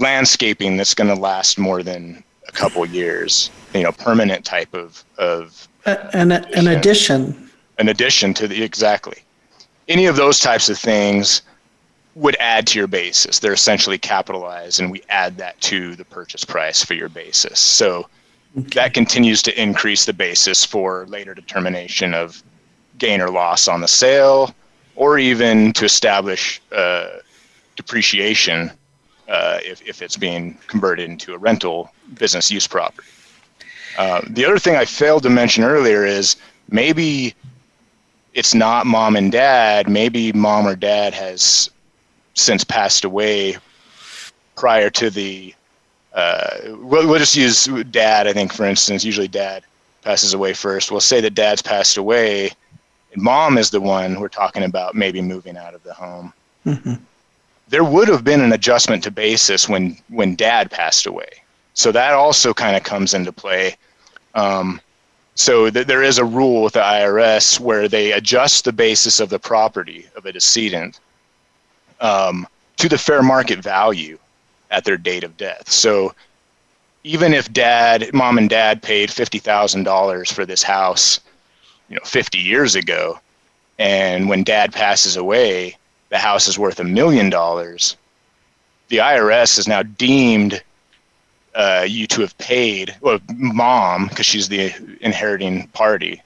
landscaping 0.00 0.76
that's 0.76 0.94
going 0.94 1.14
to 1.14 1.20
last 1.20 1.58
more 1.58 1.82
than 1.82 2.24
a 2.48 2.52
couple 2.52 2.84
years. 2.86 3.50
You 3.74 3.84
know, 3.84 3.92
permanent 3.92 4.44
type 4.44 4.74
of 4.74 5.04
of 5.18 5.68
an, 5.86 6.32
an 6.32 6.66
addition. 6.68 7.50
An 7.78 7.88
addition 7.88 8.34
to 8.34 8.48
the 8.48 8.62
exactly. 8.62 9.18
Any 9.88 10.06
of 10.06 10.16
those 10.16 10.40
types 10.40 10.68
of 10.68 10.78
things 10.78 11.42
would 12.14 12.36
add 12.40 12.66
to 12.68 12.78
your 12.78 12.88
basis. 12.88 13.38
They're 13.38 13.52
essentially 13.52 13.98
capitalized, 13.98 14.80
and 14.80 14.90
we 14.90 15.02
add 15.08 15.36
that 15.38 15.60
to 15.62 15.94
the 15.94 16.04
purchase 16.04 16.44
price 16.44 16.84
for 16.84 16.94
your 16.94 17.08
basis. 17.08 17.60
So 17.60 18.08
okay. 18.58 18.68
that 18.74 18.94
continues 18.94 19.42
to 19.42 19.60
increase 19.62 20.04
the 20.04 20.12
basis 20.12 20.64
for 20.64 21.06
later 21.06 21.34
determination 21.34 22.12
of 22.14 22.42
gain 22.98 23.20
or 23.20 23.30
loss 23.30 23.68
on 23.68 23.80
the 23.80 23.88
sale, 23.88 24.54
or 24.96 25.18
even 25.18 25.72
to 25.74 25.84
establish 25.84 26.60
uh, 26.72 27.08
depreciation 27.76 28.70
uh, 29.30 29.60
if, 29.64 29.80
if 29.88 30.02
it's 30.02 30.16
being 30.16 30.58
converted 30.66 31.08
into 31.08 31.34
a 31.34 31.38
rental 31.38 31.90
business 32.14 32.50
use 32.50 32.66
property. 32.66 33.08
Uh, 33.96 34.20
the 34.28 34.44
other 34.44 34.58
thing 34.58 34.74
I 34.74 34.84
failed 34.84 35.22
to 35.22 35.30
mention 35.30 35.62
earlier 35.62 36.04
is 36.04 36.36
maybe 36.68 37.34
it's 38.34 38.54
not 38.54 38.86
mom 38.86 39.16
and 39.16 39.30
dad. 39.30 39.88
Maybe 39.88 40.32
mom 40.32 40.66
or 40.66 40.74
dad 40.74 41.14
has 41.14 41.70
since 42.34 42.64
passed 42.64 43.04
away 43.04 43.56
prior 44.56 44.90
to 44.90 45.10
the. 45.10 45.54
Uh, 46.12 46.50
we'll, 46.80 47.06
we'll 47.08 47.18
just 47.18 47.36
use 47.36 47.66
dad, 47.90 48.26
I 48.26 48.32
think, 48.32 48.52
for 48.52 48.66
instance. 48.66 49.04
Usually 49.04 49.28
dad 49.28 49.62
passes 50.02 50.34
away 50.34 50.54
first. 50.54 50.90
We'll 50.90 51.00
say 51.00 51.20
that 51.20 51.34
dad's 51.34 51.62
passed 51.62 51.98
away. 51.98 52.50
Mom 53.16 53.58
is 53.58 53.70
the 53.70 53.80
one 53.80 54.18
we're 54.18 54.28
talking 54.28 54.64
about 54.64 54.96
maybe 54.96 55.22
moving 55.22 55.56
out 55.56 55.74
of 55.74 55.82
the 55.84 55.94
home. 55.94 56.32
Mm-hmm 56.66 56.94
there 57.70 57.84
would 57.84 58.08
have 58.08 58.24
been 58.24 58.40
an 58.40 58.52
adjustment 58.52 59.02
to 59.04 59.10
basis 59.10 59.68
when 59.68 59.96
when 60.08 60.34
dad 60.34 60.70
passed 60.70 61.06
away. 61.06 61.30
So 61.74 61.92
that 61.92 62.12
also 62.12 62.52
kind 62.52 62.76
of 62.76 62.82
comes 62.82 63.14
into 63.14 63.32
play. 63.32 63.76
Um, 64.34 64.80
so 65.36 65.70
th- 65.70 65.86
there 65.86 66.02
is 66.02 66.18
a 66.18 66.24
rule 66.24 66.62
with 66.62 66.74
the 66.74 66.80
IRS 66.80 67.60
where 67.60 67.88
they 67.88 68.12
adjust 68.12 68.64
the 68.64 68.72
basis 68.72 69.20
of 69.20 69.30
the 69.30 69.38
property 69.38 70.06
of 70.16 70.26
a 70.26 70.32
decedent 70.32 71.00
um, 72.00 72.46
to 72.76 72.88
the 72.88 72.98
fair 72.98 73.22
market 73.22 73.60
value 73.60 74.18
at 74.70 74.84
their 74.84 74.96
date 74.96 75.24
of 75.24 75.36
death. 75.36 75.70
So 75.70 76.12
even 77.04 77.32
if 77.32 77.52
dad, 77.52 78.12
mom 78.12 78.36
and 78.36 78.50
dad 78.50 78.82
paid 78.82 79.10
fifty 79.12 79.38
thousand 79.38 79.84
dollars 79.84 80.30
for 80.30 80.44
this 80.44 80.62
house, 80.62 81.20
you 81.88 81.94
know, 81.94 82.04
fifty 82.04 82.38
years 82.38 82.74
ago, 82.74 83.20
and 83.78 84.28
when 84.28 84.42
dad 84.42 84.72
passes 84.72 85.16
away, 85.16 85.76
the 86.10 86.18
house 86.18 86.46
is 86.46 86.58
worth 86.58 86.78
a 86.80 86.84
million 86.84 87.30
dollars, 87.30 87.96
the 88.88 88.98
IRS 88.98 89.56
has 89.56 89.66
now 89.66 89.82
deemed 89.82 90.62
uh, 91.54 91.84
you 91.88 92.06
to 92.08 92.20
have 92.20 92.36
paid, 92.38 92.94
well, 93.00 93.18
mom, 93.34 94.08
because 94.08 94.26
she's 94.26 94.48
the 94.48 94.72
inheriting 95.00 95.66
party, 95.68 96.22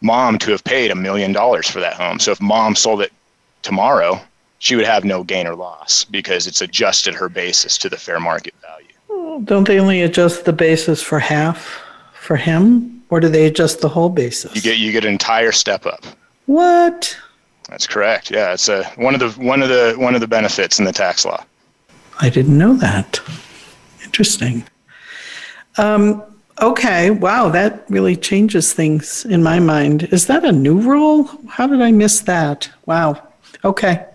mom 0.00 0.38
to 0.38 0.50
have 0.50 0.64
paid 0.64 0.90
a 0.90 0.94
million 0.94 1.32
dollars 1.32 1.68
for 1.68 1.80
that 1.80 1.94
home. 1.94 2.18
So 2.18 2.32
if 2.32 2.40
mom 2.40 2.74
sold 2.74 3.02
it 3.02 3.12
tomorrow, 3.62 4.20
she 4.58 4.76
would 4.76 4.86
have 4.86 5.04
no 5.04 5.22
gain 5.22 5.46
or 5.46 5.54
loss 5.54 6.04
because 6.04 6.46
it's 6.46 6.60
adjusted 6.60 7.14
her 7.14 7.28
basis 7.28 7.78
to 7.78 7.88
the 7.88 7.96
fair 7.96 8.18
market 8.20 8.54
value. 8.60 9.44
Don't 9.44 9.66
they 9.66 9.78
only 9.78 10.02
adjust 10.02 10.44
the 10.44 10.52
basis 10.52 11.02
for 11.02 11.18
half 11.18 11.80
for 12.12 12.36
him, 12.36 13.02
or 13.08 13.20
do 13.20 13.28
they 13.28 13.46
adjust 13.46 13.80
the 13.80 13.88
whole 13.88 14.10
basis? 14.10 14.54
You 14.54 14.60
get 14.60 14.78
you 14.78 14.90
get 14.92 15.04
an 15.04 15.12
entire 15.12 15.52
step 15.52 15.86
up. 15.86 16.04
What? 16.46 17.16
That's 17.68 17.86
correct. 17.86 18.30
Yeah, 18.30 18.52
it's 18.52 18.68
a 18.68 18.84
one 18.96 19.14
of 19.14 19.20
the 19.20 19.30
one 19.40 19.62
of 19.62 19.68
the 19.68 19.94
one 19.98 20.14
of 20.14 20.20
the 20.20 20.26
benefits 20.26 20.78
in 20.78 20.84
the 20.84 20.92
tax 20.92 21.24
law. 21.24 21.44
I 22.20 22.30
didn't 22.30 22.56
know 22.56 22.74
that. 22.74 23.20
Interesting. 24.02 24.64
Um, 25.76 26.22
okay. 26.60 27.10
Wow, 27.10 27.50
that 27.50 27.84
really 27.88 28.16
changes 28.16 28.72
things 28.72 29.24
in 29.26 29.42
my 29.42 29.60
mind. 29.60 30.04
Is 30.04 30.26
that 30.26 30.44
a 30.44 30.52
new 30.52 30.80
rule? 30.80 31.30
How 31.48 31.66
did 31.66 31.82
I 31.82 31.92
miss 31.92 32.20
that? 32.20 32.70
Wow. 32.86 33.22
Okay. 33.64 34.06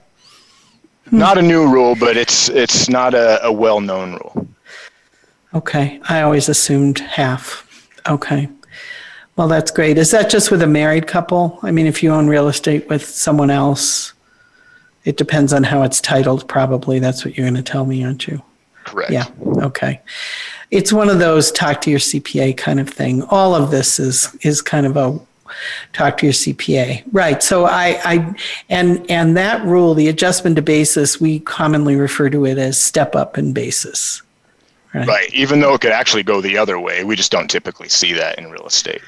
Hmm. 1.09 1.17
Not 1.19 1.37
a 1.37 1.41
new 1.41 1.71
rule, 1.71 1.95
but 1.95 2.17
it's 2.17 2.49
it's 2.49 2.89
not 2.89 3.13
a, 3.13 3.43
a 3.45 3.51
well 3.51 3.81
known 3.81 4.13
rule. 4.13 4.47
Okay. 5.53 6.01
I 6.09 6.21
always 6.21 6.49
assumed 6.49 6.99
half. 6.99 7.69
Okay. 8.09 8.49
Well, 9.35 9.47
that's 9.47 9.71
great. 9.71 9.97
Is 9.97 10.11
that 10.11 10.29
just 10.29 10.51
with 10.51 10.61
a 10.61 10.67
married 10.67 11.07
couple? 11.07 11.59
I 11.63 11.71
mean, 11.71 11.87
if 11.87 12.03
you 12.03 12.11
own 12.11 12.27
real 12.27 12.47
estate 12.47 12.87
with 12.87 13.03
someone 13.03 13.49
else, 13.49 14.13
it 15.05 15.17
depends 15.17 15.53
on 15.53 15.63
how 15.63 15.83
it's 15.83 15.99
titled, 15.99 16.47
probably. 16.47 16.99
That's 16.99 17.25
what 17.25 17.35
you're 17.35 17.45
going 17.45 17.55
to 17.55 17.71
tell 17.71 17.85
me, 17.85 18.03
aren't 18.03 18.27
you? 18.27 18.41
Correct. 18.83 19.11
Yeah. 19.11 19.25
Okay. 19.57 20.01
It's 20.71 20.93
one 20.93 21.09
of 21.09 21.19
those 21.19 21.51
talk 21.51 21.81
to 21.81 21.89
your 21.89 21.99
CPA 21.99 22.57
kind 22.57 22.79
of 22.79 22.89
thing. 22.89 23.23
All 23.23 23.55
of 23.55 23.71
this 23.71 23.99
is 23.99 24.35
is 24.41 24.61
kind 24.61 24.85
of 24.85 24.97
a 24.97 25.19
talk 25.93 26.17
to 26.17 26.25
your 26.25 26.33
CPA. 26.33 27.03
Right. 27.11 27.41
So 27.41 27.65
I, 27.65 27.99
I 28.03 28.35
and 28.69 29.09
and 29.09 29.37
that 29.37 29.63
rule, 29.65 29.93
the 29.93 30.09
adjustment 30.09 30.55
to 30.57 30.61
basis, 30.61 31.19
we 31.21 31.39
commonly 31.39 31.95
refer 31.95 32.29
to 32.29 32.45
it 32.45 32.57
as 32.57 32.79
step 32.79 33.15
up 33.15 33.37
in 33.37 33.53
basis. 33.53 34.21
Right. 34.93 35.07
right. 35.07 35.33
Even 35.33 35.59
though 35.59 35.73
it 35.73 35.81
could 35.81 35.91
actually 35.91 36.23
go 36.23 36.39
the 36.39 36.57
other 36.57 36.79
way, 36.79 37.03
we 37.03 37.15
just 37.15 37.31
don't 37.31 37.49
typically 37.49 37.89
see 37.89 38.13
that 38.13 38.37
in 38.37 38.51
real 38.51 38.67
estate. 38.67 39.01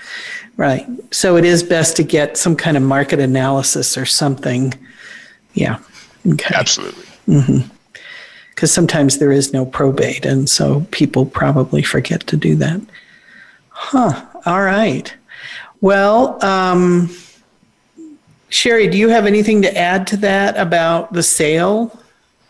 Right. 0.58 0.86
So 1.12 1.38
it 1.38 1.46
is 1.46 1.62
best 1.62 1.96
to 1.98 2.04
get 2.04 2.38
some 2.38 2.56
kind 2.56 2.76
of 2.76 2.84
market 2.84 3.20
analysis 3.20 3.98
or 3.98 4.06
something. 4.06 4.74
Yeah. 5.54 5.80
Okay. 6.28 6.56
Absolutely. 6.56 7.06
Because 7.26 7.44
mm-hmm. 7.44 8.66
sometimes 8.66 9.20
there 9.20 9.32
is 9.32 9.54
no 9.54 9.66
probate, 9.66 10.26
and 10.26 10.50
so 10.50 10.86
people 10.92 11.26
probably 11.26 11.84
forget 11.84 12.22
to 12.28 12.38
do 12.38 12.56
that. 12.56 12.82
Huh. 13.70 14.26
All 14.46 14.62
right. 14.62 15.14
Well, 15.82 16.44
um, 16.44 17.16
Sherry, 18.50 18.88
do 18.88 18.98
you 18.98 19.10
have 19.10 19.26
anything 19.26 19.62
to 19.64 19.78
add 19.78 20.08
to 20.08 20.18
that 20.18 20.58
about 20.58 21.14
the 21.14 21.22
sale? 21.22 22.00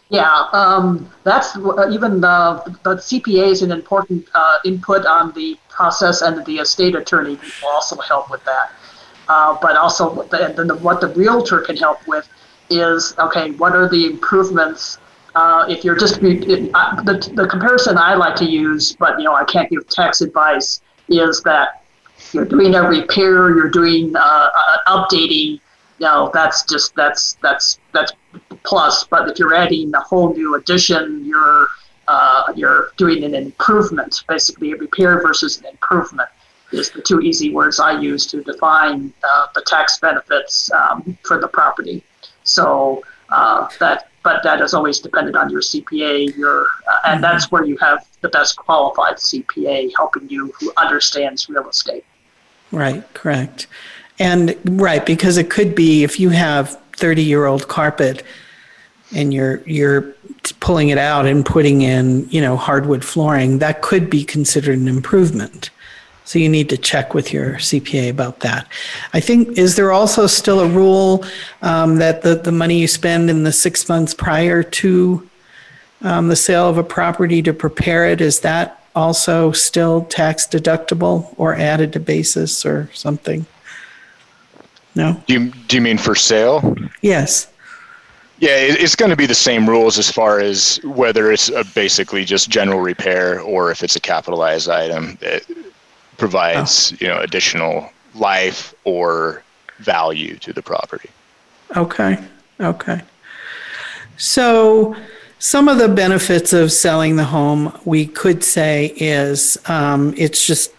Yeah, 0.09 0.47
um, 0.53 1.09
that's 1.24 1.55
uh, 1.55 1.89
even 1.89 2.21
the, 2.21 2.77
the 2.83 2.95
CPA 2.95 3.47
is 3.47 3.63
an 3.63 3.71
important 3.71 4.27
uh, 4.35 4.59
input 4.63 5.05
on 5.05 5.31
the 5.33 5.57
process, 5.69 6.21
and 6.21 6.45
the 6.45 6.57
estate 6.59 6.95
attorney 6.95 7.39
will 7.62 7.69
also 7.69 7.95
help 7.97 8.29
with 8.29 8.43
that. 8.45 8.71
Uh, 9.27 9.57
but 9.59 9.75
also, 9.75 10.13
what 10.13 10.29
the, 10.29 10.53
the, 10.55 10.75
what 10.75 11.01
the 11.01 11.07
realtor 11.07 11.59
can 11.59 11.75
help 11.75 12.07
with 12.07 12.29
is 12.69 13.15
okay, 13.17 13.51
what 13.51 13.75
are 13.75 13.89
the 13.89 14.05
improvements? 14.05 15.00
Uh, 15.33 15.65
if 15.67 15.83
you're 15.83 15.97
just 15.97 16.21
it, 16.21 16.69
uh, 16.74 17.01
the, 17.01 17.31
the 17.33 17.47
comparison 17.47 17.97
I 17.97 18.13
like 18.13 18.35
to 18.38 18.45
use, 18.45 18.95
but 18.95 19.17
you 19.17 19.25
know 19.25 19.33
I 19.33 19.43
can't 19.43 19.69
give 19.71 19.88
tax 19.89 20.21
advice, 20.21 20.81
is 21.09 21.41
that 21.41 21.83
you're 22.31 22.45
doing 22.45 22.75
a 22.75 22.88
repair, 22.88 23.50
you're 23.55 23.69
doing 23.69 24.15
uh, 24.15 24.50
updating 24.88 25.59
you 25.99 26.07
know 26.07 26.31
that's 26.33 26.63
just 26.63 26.95
that's 26.95 27.37
that's 27.41 27.79
that's 27.93 28.11
plus. 28.63 29.05
But 29.05 29.29
if 29.29 29.39
you're 29.39 29.55
adding 29.55 29.93
a 29.93 30.01
whole 30.01 30.33
new 30.33 30.55
addition, 30.55 31.25
you're 31.25 31.67
uh, 32.07 32.53
you're 32.55 32.91
doing 32.97 33.23
an 33.23 33.33
improvement, 33.33 34.23
basically 34.27 34.71
a 34.71 34.75
repair 34.75 35.21
versus 35.21 35.57
an 35.59 35.65
improvement 35.65 36.29
is 36.71 36.89
the 36.91 37.01
two 37.01 37.21
easy 37.21 37.53
words 37.53 37.79
I 37.79 37.99
use 37.99 38.25
to 38.27 38.43
define 38.43 39.13
uh, 39.23 39.47
the 39.53 39.61
tax 39.61 39.99
benefits 39.99 40.71
um, 40.71 41.17
for 41.23 41.39
the 41.39 41.47
property. 41.47 42.03
So 42.43 43.03
uh, 43.29 43.69
that, 43.79 44.09
but 44.23 44.43
that 44.43 44.61
is 44.61 44.73
always 44.73 44.99
dependent 44.99 45.35
on 45.35 45.49
your 45.49 45.61
CPA. 45.61 46.35
Your 46.35 46.67
uh, 46.87 46.97
and 47.05 47.23
that's 47.23 47.51
where 47.51 47.63
you 47.63 47.77
have 47.77 48.07
the 48.21 48.29
best 48.29 48.55
qualified 48.57 49.17
CPA 49.17 49.91
helping 49.95 50.27
you 50.29 50.53
who 50.59 50.71
understands 50.77 51.49
real 51.49 51.69
estate. 51.69 52.05
Right. 52.71 53.03
Correct. 53.13 53.67
And 54.19 54.55
right, 54.65 55.05
because 55.05 55.38
it 55.38 55.50
could 55.50 55.75
be 55.75 56.03
if 56.03 56.19
you 56.19 56.29
have 56.29 56.79
30 56.93 57.24
year 57.24 57.45
old 57.45 57.67
carpet 57.67 58.24
and 59.13 59.34
you're 59.34 59.62
you're 59.67 60.13
pulling 60.60 60.89
it 60.89 60.98
out 60.98 61.25
and 61.25 61.45
putting 61.45 61.81
in, 61.81 62.29
you 62.29 62.41
know, 62.41 62.55
hardwood 62.55 63.03
flooring, 63.03 63.60
that 63.60 63.81
could 63.81 64.10
be 64.10 64.24
considered 64.24 64.77
an 64.77 64.88
improvement. 64.88 65.69
So 66.24 66.39
you 66.39 66.50
need 66.50 66.69
to 66.69 66.77
check 66.77 67.13
with 67.13 67.31
your 67.31 67.53
CPA 67.55 68.10
about 68.10 68.39
that. 68.39 68.67
I 69.13 69.19
think 69.19 69.57
is 69.57 69.75
there 69.75 69.91
also 69.91 70.25
still 70.25 70.60
a 70.60 70.67
rule 70.67 71.24
um, 71.62 71.98
that 71.98 72.24
the 72.24 72.36
the 72.36 72.51
money 72.51 72.79
you 72.79 72.88
spend 72.88 73.29
in 73.29 73.43
the 73.43 73.51
six 73.51 73.88
months 73.88 74.13
prior 74.13 74.63
to 74.63 75.29
um, 76.01 76.27
the 76.27 76.36
sale 76.36 76.69
of 76.69 76.77
a 76.77 76.84
property 76.84 77.41
to 77.43 77.53
prepare 77.53 78.05
it 78.07 78.22
is 78.22 78.39
that 78.41 78.81
also 78.95 79.51
still 79.51 80.05
tax 80.05 80.48
deductible 80.48 81.34
or 81.38 81.53
added 81.53 81.93
to 81.93 82.00
basis 82.00 82.65
or 82.65 82.89
something? 82.93 83.45
No. 84.95 85.21
Do 85.27 85.33
you 85.33 85.51
do 85.67 85.75
you 85.75 85.81
mean 85.81 85.97
for 85.97 86.15
sale? 86.15 86.75
Yes. 87.01 87.47
Yeah, 88.39 88.55
it's 88.57 88.95
going 88.95 89.11
to 89.11 89.15
be 89.15 89.25
the 89.25 89.35
same 89.35 89.69
rules 89.69 89.97
as 89.97 90.11
far 90.11 90.39
as 90.39 90.77
whether 90.83 91.31
it's 91.31 91.49
basically 91.73 92.25
just 92.25 92.49
general 92.49 92.81
repair 92.81 93.39
or 93.39 93.71
if 93.71 93.81
it's 93.81 93.95
a 93.95 93.99
capitalized 93.99 94.69
item 94.69 95.17
that 95.21 95.45
provides 96.17 96.91
oh. 96.93 96.97
you 96.99 97.07
know 97.07 97.19
additional 97.19 97.89
life 98.13 98.73
or 98.83 99.43
value 99.79 100.37
to 100.37 100.53
the 100.53 100.61
property. 100.61 101.09
Okay. 101.75 102.17
Okay. 102.59 103.01
So 104.17 104.95
some 105.39 105.67
of 105.67 105.77
the 105.77 105.89
benefits 105.89 106.53
of 106.53 106.71
selling 106.71 107.17
the 107.17 107.25
home, 107.25 107.77
we 107.83 108.05
could 108.05 108.43
say, 108.43 108.93
is 108.95 109.57
um, 109.67 110.13
it's 110.17 110.45
just, 110.45 110.71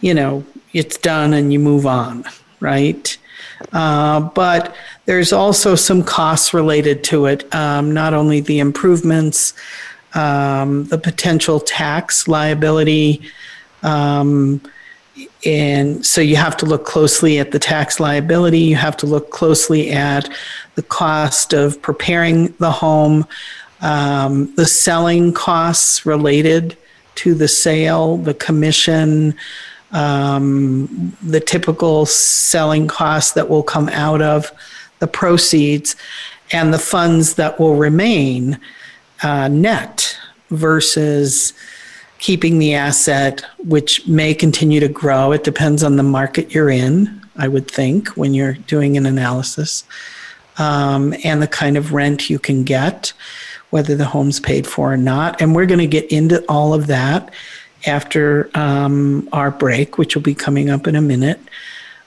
you 0.00 0.12
know, 0.12 0.44
it's 0.74 0.98
done 0.98 1.32
and 1.32 1.52
you 1.52 1.58
move 1.58 1.86
on 1.86 2.24
right? 2.60 3.16
Uh, 3.72 4.20
but 4.20 4.74
there's 5.06 5.32
also 5.32 5.74
some 5.74 6.02
costs 6.02 6.52
related 6.52 7.04
to 7.04 7.26
it, 7.26 7.52
um, 7.54 7.92
not 7.92 8.14
only 8.14 8.40
the 8.40 8.58
improvements, 8.58 9.54
um, 10.14 10.84
the 10.84 10.98
potential 10.98 11.60
tax 11.60 12.26
liability. 12.28 13.22
Um, 13.82 14.60
and 15.44 16.04
so 16.04 16.20
you 16.20 16.36
have 16.36 16.56
to 16.58 16.66
look 16.66 16.84
closely 16.84 17.38
at 17.38 17.52
the 17.52 17.58
tax 17.58 18.00
liability. 18.00 18.58
You 18.58 18.76
have 18.76 18.96
to 18.98 19.06
look 19.06 19.30
closely 19.30 19.90
at 19.90 20.28
the 20.74 20.82
cost 20.82 21.52
of 21.52 21.80
preparing 21.80 22.52
the 22.58 22.70
home, 22.70 23.26
um, 23.80 24.54
the 24.56 24.66
selling 24.66 25.32
costs 25.32 26.04
related 26.04 26.76
to 27.16 27.34
the 27.34 27.48
sale, 27.48 28.18
the 28.18 28.34
commission, 28.34 29.34
um, 29.96 31.16
the 31.22 31.40
typical 31.40 32.04
selling 32.04 32.86
costs 32.86 33.32
that 33.32 33.48
will 33.48 33.62
come 33.62 33.88
out 33.88 34.20
of 34.20 34.52
the 34.98 35.06
proceeds 35.06 35.96
and 36.52 36.72
the 36.72 36.78
funds 36.78 37.34
that 37.34 37.58
will 37.58 37.76
remain 37.76 38.60
uh, 39.22 39.48
net 39.48 40.16
versus 40.50 41.54
keeping 42.18 42.58
the 42.58 42.74
asset, 42.74 43.42
which 43.58 44.06
may 44.06 44.34
continue 44.34 44.80
to 44.80 44.88
grow. 44.88 45.32
It 45.32 45.44
depends 45.44 45.82
on 45.82 45.96
the 45.96 46.02
market 46.02 46.52
you're 46.52 46.70
in, 46.70 47.22
I 47.36 47.48
would 47.48 47.70
think, 47.70 48.08
when 48.10 48.34
you're 48.34 48.52
doing 48.52 48.98
an 48.98 49.06
analysis, 49.06 49.84
um, 50.58 51.14
and 51.24 51.40
the 51.40 51.48
kind 51.48 51.78
of 51.78 51.94
rent 51.94 52.28
you 52.28 52.38
can 52.38 52.64
get, 52.64 53.14
whether 53.70 53.96
the 53.96 54.04
home's 54.04 54.40
paid 54.40 54.66
for 54.66 54.92
or 54.92 54.98
not. 54.98 55.40
And 55.40 55.54
we're 55.54 55.66
going 55.66 55.80
to 55.80 55.86
get 55.86 56.12
into 56.12 56.44
all 56.50 56.74
of 56.74 56.86
that 56.86 57.32
after 57.86 58.50
um, 58.54 59.28
our 59.32 59.50
break, 59.50 59.98
which 59.98 60.14
will 60.14 60.22
be 60.22 60.34
coming 60.34 60.70
up 60.70 60.86
in 60.86 60.96
a 60.96 61.02
minute. 61.02 61.40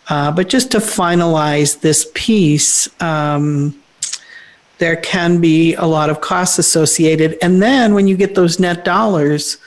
Uh, 0.09 0.31
but 0.31 0.49
just 0.49 0.71
to 0.71 0.79
finalize 0.79 1.81
this 1.81 2.09
piece, 2.15 2.89
um, 3.01 3.79
there 4.79 4.95
can 4.95 5.39
be 5.39 5.75
a 5.75 5.85
lot 5.85 6.09
of 6.09 6.19
costs 6.21 6.57
associated. 6.57 7.37
And 7.41 7.61
then 7.61 7.93
when 7.93 8.07
you 8.07 8.17
get 8.17 8.33
those 8.33 8.59
net 8.59 8.83
dollars, 8.83 9.57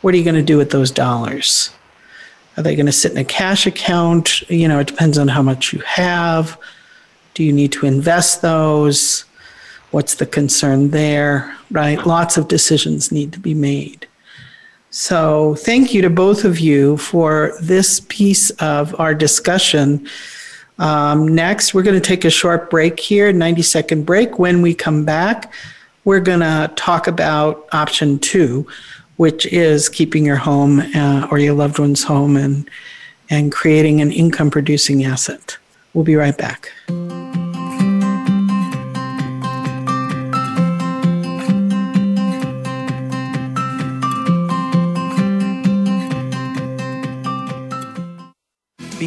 what 0.00 0.14
are 0.14 0.16
you 0.16 0.24
going 0.24 0.34
to 0.34 0.42
do 0.42 0.56
with 0.56 0.70
those 0.70 0.90
dollars? 0.90 1.70
Are 2.56 2.62
they 2.62 2.74
going 2.74 2.86
to 2.86 2.92
sit 2.92 3.12
in 3.12 3.18
a 3.18 3.24
cash 3.24 3.68
account? 3.68 4.42
You 4.50 4.66
know, 4.66 4.80
it 4.80 4.88
depends 4.88 5.16
on 5.16 5.28
how 5.28 5.42
much 5.42 5.72
you 5.72 5.78
have. 5.80 6.58
Do 7.34 7.44
you 7.44 7.52
need 7.52 7.70
to 7.72 7.86
invest 7.86 8.42
those? 8.42 9.24
What's 9.92 10.16
the 10.16 10.26
concern 10.26 10.90
there, 10.90 11.56
right? 11.70 12.04
Lots 12.04 12.36
of 12.36 12.48
decisions 12.48 13.12
need 13.12 13.32
to 13.32 13.38
be 13.38 13.54
made. 13.54 14.07
So, 14.90 15.54
thank 15.56 15.92
you 15.92 16.00
to 16.02 16.10
both 16.10 16.44
of 16.44 16.58
you 16.58 16.96
for 16.96 17.52
this 17.60 18.00
piece 18.08 18.50
of 18.52 18.98
our 18.98 19.14
discussion. 19.14 20.08
Um, 20.78 21.28
next, 21.28 21.74
we're 21.74 21.82
going 21.82 22.00
to 22.00 22.06
take 22.06 22.24
a 22.24 22.30
short 22.30 22.70
break 22.70 22.98
here, 22.98 23.32
90 23.32 23.62
second 23.62 24.06
break. 24.06 24.38
When 24.38 24.62
we 24.62 24.74
come 24.74 25.04
back, 25.04 25.52
we're 26.04 26.20
going 26.20 26.40
to 26.40 26.72
talk 26.76 27.06
about 27.06 27.68
option 27.72 28.18
two, 28.18 28.66
which 29.16 29.44
is 29.46 29.90
keeping 29.90 30.24
your 30.24 30.36
home 30.36 30.80
uh, 30.80 31.28
or 31.30 31.38
your 31.38 31.54
loved 31.54 31.78
one's 31.78 32.04
home 32.04 32.36
and, 32.36 32.68
and 33.28 33.52
creating 33.52 34.00
an 34.00 34.10
income 34.10 34.50
producing 34.50 35.04
asset. 35.04 35.58
We'll 35.92 36.04
be 36.04 36.16
right 36.16 36.36
back. 36.36 36.72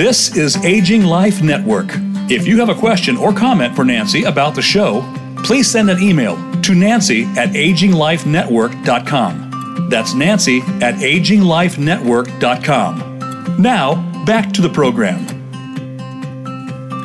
This 0.00 0.32
is 0.34 0.56
Aging 0.64 1.02
Life 1.02 1.42
Network. 1.42 1.90
If 2.30 2.48
you 2.48 2.58
have 2.60 2.70
a 2.70 2.74
question 2.74 3.18
or 3.18 3.34
comment 3.34 3.76
for 3.76 3.84
Nancy 3.84 4.24
about 4.24 4.54
the 4.54 4.62
show, 4.62 5.02
please 5.44 5.70
send 5.70 5.90
an 5.90 6.02
email 6.02 6.36
to 6.62 6.74
nancy 6.74 7.24
at 7.36 7.50
aginglifenetwork.com. 7.50 9.88
That's 9.90 10.14
nancy 10.14 10.60
at 10.80 10.94
aginglifenetwork.com. 10.94 13.62
Now, 13.62 14.24
back 14.24 14.54
to 14.54 14.62
the 14.62 14.70
program. 14.70 15.26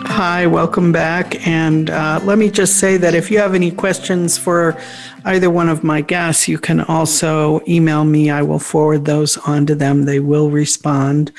Hi, 0.06 0.48
welcome 0.48 0.94
back. 0.94 1.46
And 1.46 1.90
uh, 1.90 2.22
let 2.24 2.38
me 2.38 2.50
just 2.50 2.80
say 2.80 2.96
that 2.96 3.14
if 3.14 3.30
you 3.30 3.40
have 3.40 3.54
any 3.54 3.72
questions 3.72 4.38
for 4.38 4.82
either 5.26 5.50
one 5.50 5.68
of 5.68 5.84
my 5.84 6.00
guests, 6.00 6.48
you 6.48 6.58
can 6.58 6.80
also 6.80 7.60
email 7.68 8.06
me. 8.06 8.30
I 8.30 8.42
will 8.42 8.60
forward 8.60 9.04
those 9.04 9.36
on 9.40 9.66
to 9.66 9.76
them. 9.76 10.06
They 10.06 10.22
will 10.22 10.50
respond. 10.50 11.34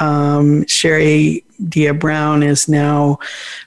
Um, 0.00 0.66
Sherry 0.66 1.44
Dia 1.68 1.94
Brown 1.94 2.42
is 2.42 2.68
now 2.68 3.18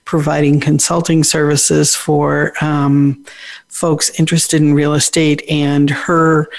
providing 0.06 0.60
consulting 0.60 1.24
services 1.24 1.96
for 1.96 2.54
um, 2.62 3.26
folks 3.68 4.10
interested 4.20 4.62
in 4.62 4.74
real 4.74 4.94
estate, 4.94 5.44
and 5.50 5.90
her. 5.90 6.50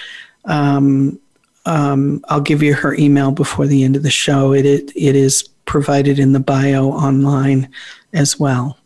Um, 0.45 1.19
um, 1.65 2.25
I'll 2.29 2.41
give 2.41 2.61
you 2.61 2.75
her 2.75 2.95
email 2.95 3.31
before 3.31 3.69
the 3.69 3.85
end 3.85 3.95
of 3.95 4.03
the 4.03 4.11
show. 4.11 4.53
It, 4.53 4.67
it, 4.67 4.91
it 4.97 5.15
is 5.15 5.45
provided 5.65 6.19
in 6.19 6.33
the 6.33 6.41
bio 6.41 6.89
online 6.89 7.69
as 8.13 8.41
well. 8.41 8.79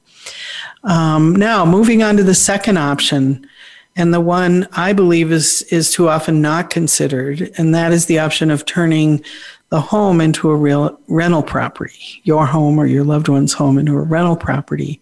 Um, 0.84 1.34
now, 1.34 1.64
moving 1.64 2.02
on 2.02 2.16
to 2.16 2.22
the 2.22 2.34
second 2.34 2.76
option, 2.76 3.48
and 3.96 4.12
the 4.12 4.20
one 4.20 4.68
I 4.72 4.92
believe 4.92 5.32
is 5.32 5.62
is 5.62 5.90
too 5.90 6.08
often 6.08 6.40
not 6.42 6.70
considered, 6.70 7.50
and 7.56 7.74
that 7.74 7.92
is 7.92 8.06
the 8.06 8.18
option 8.18 8.50
of 8.50 8.66
turning 8.66 9.24
the 9.76 9.80
home 9.82 10.22
into 10.22 10.48
a 10.48 10.56
real 10.56 10.98
rental 11.06 11.42
property, 11.42 12.22
your 12.24 12.46
home 12.46 12.78
or 12.78 12.86
your 12.86 13.04
loved 13.04 13.28
one's 13.28 13.52
home 13.52 13.76
into 13.76 13.92
a 13.92 14.00
rental 14.00 14.34
property, 14.34 14.98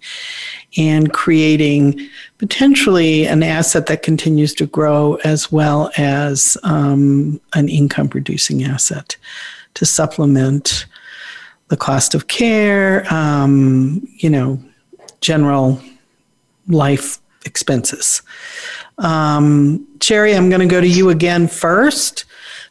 and 0.77 1.13
creating 1.13 2.09
potentially 2.39 3.25
an 3.25 3.45
asset 3.45 3.87
that 3.87 4.03
continues 4.03 4.53
to 4.53 4.67
grow 4.67 5.15
as 5.23 5.53
well 5.53 5.93
as 5.97 6.57
um, 6.65 7.41
an 7.53 7.69
income 7.69 8.09
producing 8.09 8.65
asset 8.65 9.17
to 9.75 9.87
supplement 9.87 10.87
the 11.69 11.77
cost 11.77 12.13
of 12.13 12.27
care, 12.27 13.07
um, 13.15 14.05
you 14.17 14.29
know, 14.29 14.61
general 15.21 15.81
life 16.67 17.21
expenses. 17.47 18.23
Um, 18.99 19.87
Sherry, 20.03 20.35
I'm 20.35 20.49
going 20.49 20.69
to 20.69 20.75
go 20.75 20.81
to 20.81 20.89
you 20.89 21.11
again 21.11 21.47
first 21.47 22.25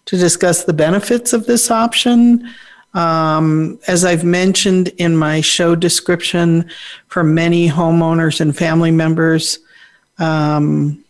to 0.05 0.17
discuss 0.17 0.63
the 0.63 0.73
benefits 0.73 1.33
of 1.33 1.45
this 1.45 1.71
option. 1.71 2.49
Um, 2.93 3.79
as 3.87 4.05
I've 4.05 4.23
mentioned 4.23 4.89
in 4.97 5.15
my 5.17 5.41
show 5.41 5.75
description, 5.75 6.69
for 7.07 7.23
many 7.23 7.67
homeowners 7.67 8.39
and 8.39 8.55
family 8.55 8.91
members, 8.91 9.59
um, 10.19 11.03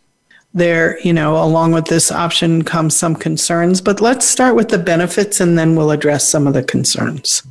there, 0.54 0.98
you 1.00 1.12
know, 1.12 1.36
along 1.42 1.72
with 1.72 1.86
this 1.86 2.12
option 2.12 2.62
comes 2.62 2.96
some 2.96 3.16
concerns. 3.16 3.80
But 3.80 4.00
let's 4.00 4.24
start 4.24 4.54
with 4.54 4.68
the 4.68 4.78
benefits 4.78 5.40
and 5.40 5.58
then 5.58 5.74
we'll 5.74 5.90
address 5.90 6.28
some 6.28 6.46
of 6.46 6.54
the 6.54 6.62
concerns. 6.62 7.42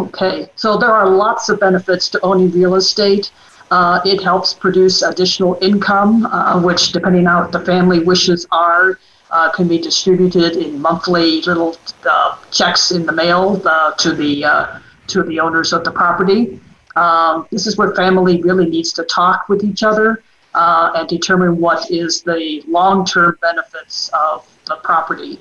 Okay, 0.00 0.50
so 0.56 0.76
there 0.76 0.92
are 0.92 1.08
lots 1.08 1.48
of 1.48 1.58
benefits 1.58 2.08
to 2.10 2.20
owning 2.20 2.50
real 2.50 2.74
estate. 2.74 3.30
Uh, 3.70 4.00
it 4.04 4.22
helps 4.22 4.52
produce 4.52 5.02
additional 5.02 5.58
income, 5.60 6.26
uh, 6.26 6.60
which, 6.60 6.92
depending 6.92 7.26
on 7.26 7.42
what 7.42 7.52
the 7.52 7.64
family 7.64 8.00
wishes 8.00 8.46
are, 8.52 8.98
uh, 9.30 9.50
can 9.52 9.68
be 9.68 9.78
distributed 9.78 10.56
in 10.56 10.80
monthly 10.80 11.40
little 11.42 11.76
uh, 12.08 12.36
checks 12.50 12.90
in 12.90 13.06
the 13.06 13.12
mail 13.12 13.60
uh, 13.64 13.92
to 13.92 14.12
the 14.12 14.44
uh, 14.44 14.78
to 15.08 15.22
the 15.22 15.40
owners 15.40 15.72
of 15.72 15.84
the 15.84 15.90
property. 15.90 16.60
Um, 16.96 17.46
this 17.50 17.66
is 17.66 17.76
where 17.76 17.94
family 17.94 18.40
really 18.42 18.68
needs 18.68 18.92
to 18.94 19.04
talk 19.04 19.48
with 19.48 19.62
each 19.62 19.82
other 19.82 20.22
uh, 20.54 20.92
and 20.96 21.08
determine 21.08 21.60
what 21.60 21.90
is 21.90 22.22
the 22.22 22.62
long-term 22.66 23.38
benefits 23.42 24.10
of 24.14 24.48
the 24.64 24.76
property. 24.76 25.38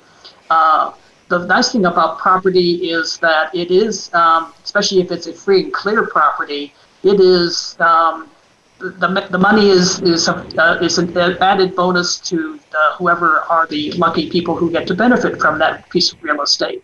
Uh, 0.50 0.92
the 1.30 1.46
nice 1.48 1.72
thing 1.72 1.86
about 1.86 2.20
property 2.20 2.92
is 2.92 3.18
that 3.20 3.56
it 3.56 3.72
is, 3.72 4.14
um, 4.14 4.54
especially 4.64 5.00
if 5.00 5.12
it's 5.12 5.28
a 5.28 5.34
free 5.34 5.64
and 5.64 5.74
clear 5.74 6.06
property, 6.06 6.74
it 7.04 7.20
is 7.20 7.76
um, 7.80 8.30
the, 8.80 9.28
the 9.32 9.38
money 9.38 9.70
is 9.70 10.02
is 10.02 10.28
a, 10.28 10.36
uh, 10.58 10.78
is 10.82 10.98
an 10.98 11.16
added 11.42 11.76
bonus 11.76 12.20
to 12.20 12.60
the, 12.72 12.92
whoever 12.98 13.40
are 13.50 13.68
the 13.68 13.92
lucky 13.94 14.30
people 14.30 14.56
who 14.56 14.72
get 14.72 14.86
to 14.88 14.94
benefit 14.94 15.40
from 15.40 15.60
that 15.60 15.90
piece 15.90 16.12
of 16.12 16.22
real 16.22 16.42
estate. 16.42 16.84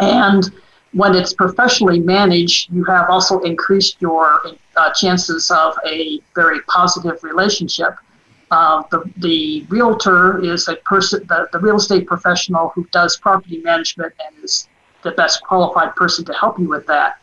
And 0.00 0.50
when 0.92 1.14
it's 1.14 1.32
professionally 1.32 2.00
managed, 2.00 2.72
you 2.72 2.84
have 2.84 3.08
also 3.08 3.40
increased 3.40 3.96
your 4.00 4.40
uh, 4.76 4.92
chances 4.92 5.50
of 5.50 5.74
a 5.86 6.20
very 6.34 6.60
positive 6.62 7.22
relationship. 7.22 7.96
Uh, 8.50 8.82
the, 8.90 9.10
the 9.16 9.64
realtor 9.68 10.44
is 10.44 10.68
a 10.68 10.76
person, 10.76 11.26
the, 11.26 11.48
the 11.52 11.58
real 11.58 11.76
estate 11.76 12.06
professional 12.06 12.68
who 12.74 12.86
does 12.92 13.16
property 13.16 13.58
management 13.58 14.12
and 14.24 14.44
is 14.44 14.68
the 15.02 15.10
best 15.12 15.42
qualified 15.42 15.94
person 15.96 16.24
to 16.24 16.32
help 16.34 16.58
you 16.58 16.68
with 16.68 16.86
that 16.86 17.18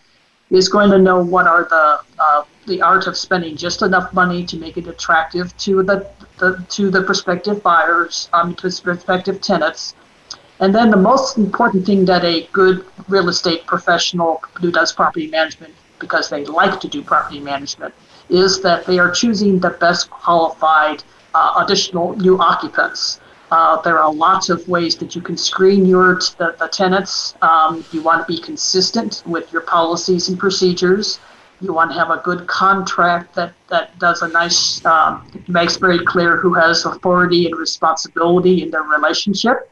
is 0.50 0.68
going 0.68 0.92
to 0.92 0.98
know 0.98 1.24
what 1.24 1.48
are 1.48 1.64
the 1.64 2.00
uh, 2.20 2.44
the 2.68 2.82
art 2.82 3.08
of 3.08 3.18
spending 3.18 3.56
just 3.56 3.82
enough 3.82 4.14
money 4.14 4.46
to 4.46 4.58
make 4.58 4.78
it 4.78 4.88
attractive 4.88 5.56
to 5.58 5.84
the, 5.84 6.08
the 6.38 6.64
to 6.70 6.90
the 6.92 7.02
prospective 7.04 7.64
buyers, 7.64 8.30
um, 8.34 8.56
to 8.56 8.70
prospective 8.84 9.42
tenants. 9.42 9.96
And 10.60 10.76
then 10.76 10.92
the 10.92 10.98
most 10.98 11.38
important 11.38 11.86
thing 11.88 12.06
that 12.06 12.24
a 12.24 12.48
good 12.54 12.86
real 13.08 13.30
estate 13.30 13.66
professional 13.66 14.44
who 14.60 14.72
does 14.72 14.94
property 14.94 15.28
management, 15.28 15.74
because 15.98 16.30
they 16.30 16.46
like 16.46 16.80
to 16.82 16.88
do 16.88 17.02
property 17.02 17.40
management, 17.40 17.96
is 18.30 18.62
that 18.62 18.86
they 18.86 19.00
are 19.00 19.10
choosing 19.10 19.60
the 19.60 19.72
best 19.72 20.10
qualified 20.12 21.04
uh, 21.34 21.64
additional 21.66 22.16
new 22.18 22.40
occupants. 22.40 23.20
Uh, 23.50 23.82
there 23.82 24.00
are 24.00 24.14
lots 24.14 24.50
of 24.50 24.66
ways 24.70 24.96
that 24.96 25.16
you 25.16 25.22
can 25.22 25.36
screen 25.36 25.86
your 25.86 26.16
the, 26.38 26.56
the 26.60 26.68
tenants. 26.68 27.36
Um, 27.42 27.84
you 27.92 28.02
want 28.02 28.26
to 28.26 28.34
be 28.34 28.40
consistent 28.40 29.24
with 29.26 29.52
your 29.52 29.62
policies 29.62 30.30
and 30.30 30.40
procedures. 30.40 31.20
You 31.62 31.74
want 31.74 31.92
to 31.92 31.98
have 31.98 32.10
a 32.10 32.18
good 32.18 32.48
contract 32.48 33.36
that, 33.36 33.54
that 33.70 33.98
does 34.00 34.22
a 34.22 34.28
nice, 34.28 34.84
um, 34.86 35.32
makes 35.48 35.78
very 35.78 36.04
clear 36.04 36.38
who 36.38 36.54
has 36.56 36.86
authority 36.86 37.46
and 37.46 37.56
responsibility 37.56 38.64
in 38.64 38.72
their 38.72 38.84
relationship. 38.84 39.70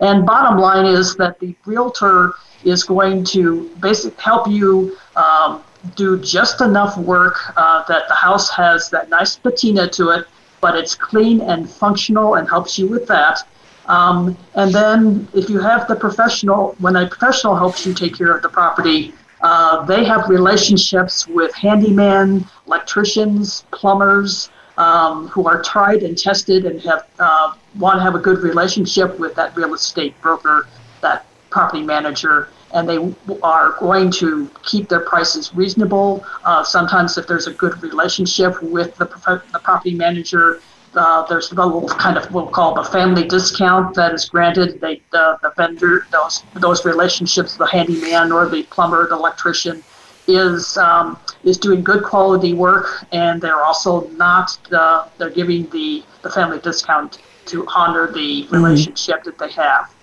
And 0.00 0.26
bottom 0.26 0.58
line 0.58 0.86
is 0.86 1.16
that 1.16 1.38
the 1.38 1.54
realtor 1.64 2.32
is 2.64 2.82
going 2.84 3.24
to 3.24 3.70
basically 3.80 4.22
help 4.22 4.48
you 4.48 4.96
um, 5.16 5.62
do 5.94 6.18
just 6.18 6.60
enough 6.60 6.98
work 6.98 7.36
uh, 7.56 7.84
that 7.84 8.08
the 8.08 8.14
house 8.14 8.50
has 8.50 8.90
that 8.90 9.08
nice 9.08 9.36
patina 9.36 9.88
to 9.90 10.10
it 10.10 10.26
but 10.60 10.76
it's 10.76 10.94
clean 10.94 11.40
and 11.42 11.70
functional 11.70 12.34
and 12.34 12.48
helps 12.48 12.78
you 12.78 12.88
with 12.88 13.06
that. 13.06 13.46
Um, 13.86 14.36
and 14.54 14.74
then 14.74 15.28
if 15.32 15.48
you 15.48 15.60
have 15.60 15.86
the 15.86 15.94
professional, 15.94 16.74
when 16.80 16.96
a 16.96 17.06
professional 17.06 17.54
helps 17.54 17.86
you 17.86 17.94
take 17.94 18.16
care 18.16 18.34
of 18.34 18.42
the 18.42 18.48
property, 18.48 19.14
uh, 19.46 19.84
they 19.84 20.02
have 20.04 20.28
relationships 20.28 21.28
with 21.28 21.54
handyman, 21.54 22.44
electricians, 22.66 23.64
plumbers, 23.70 24.50
um, 24.76 25.28
who 25.28 25.46
are 25.46 25.62
tried 25.62 26.02
and 26.02 26.18
tested 26.18 26.64
and 26.64 26.80
have 26.80 27.06
uh, 27.20 27.54
want 27.76 27.96
to 27.96 28.02
have 28.02 28.16
a 28.16 28.18
good 28.18 28.40
relationship 28.40 29.16
with 29.20 29.36
that 29.36 29.56
real 29.56 29.72
estate 29.72 30.20
broker, 30.20 30.66
that 31.00 31.26
property 31.50 31.84
manager, 31.84 32.48
and 32.74 32.88
they 32.88 32.98
are 33.40 33.76
going 33.78 34.10
to 34.10 34.50
keep 34.64 34.88
their 34.88 35.04
prices 35.12 35.54
reasonable. 35.54 36.26
Uh, 36.44 36.64
sometimes, 36.64 37.16
if 37.16 37.28
there's 37.28 37.46
a 37.46 37.52
good 37.54 37.80
relationship 37.84 38.60
with 38.60 38.96
the, 38.96 39.04
the 39.52 39.60
property 39.60 39.94
manager, 39.94 40.60
uh, 40.96 41.24
there's 41.26 41.52
a 41.52 41.54
little 41.54 41.88
kind 41.88 42.16
of 42.16 42.24
what 42.32 42.44
we'll 42.44 42.52
call 42.52 42.74
the 42.74 42.84
family 42.84 43.26
discount 43.26 43.94
that 43.94 44.12
is 44.12 44.28
granted. 44.28 44.80
They, 44.80 45.02
the, 45.12 45.38
the 45.42 45.52
vendor, 45.56 46.06
those 46.10 46.44
those 46.54 46.84
relationships, 46.84 47.56
the 47.56 47.66
handyman 47.66 48.32
or 48.32 48.48
the 48.48 48.62
plumber, 48.64 49.08
the 49.08 49.14
electrician, 49.14 49.82
is 50.26 50.76
um, 50.76 51.18
is 51.44 51.58
doing 51.58 51.82
good 51.82 52.02
quality 52.02 52.54
work, 52.54 53.04
and 53.12 53.40
they're 53.40 53.62
also 53.62 54.08
not 54.10 54.58
uh, 54.72 55.08
they're 55.18 55.30
giving 55.30 55.68
the 55.70 56.02
the 56.22 56.30
family 56.30 56.58
discount 56.60 57.18
to 57.46 57.66
honor 57.74 58.10
the 58.10 58.46
relationship 58.50 59.22
that 59.24 59.38
they 59.38 59.50
have. 59.52 59.94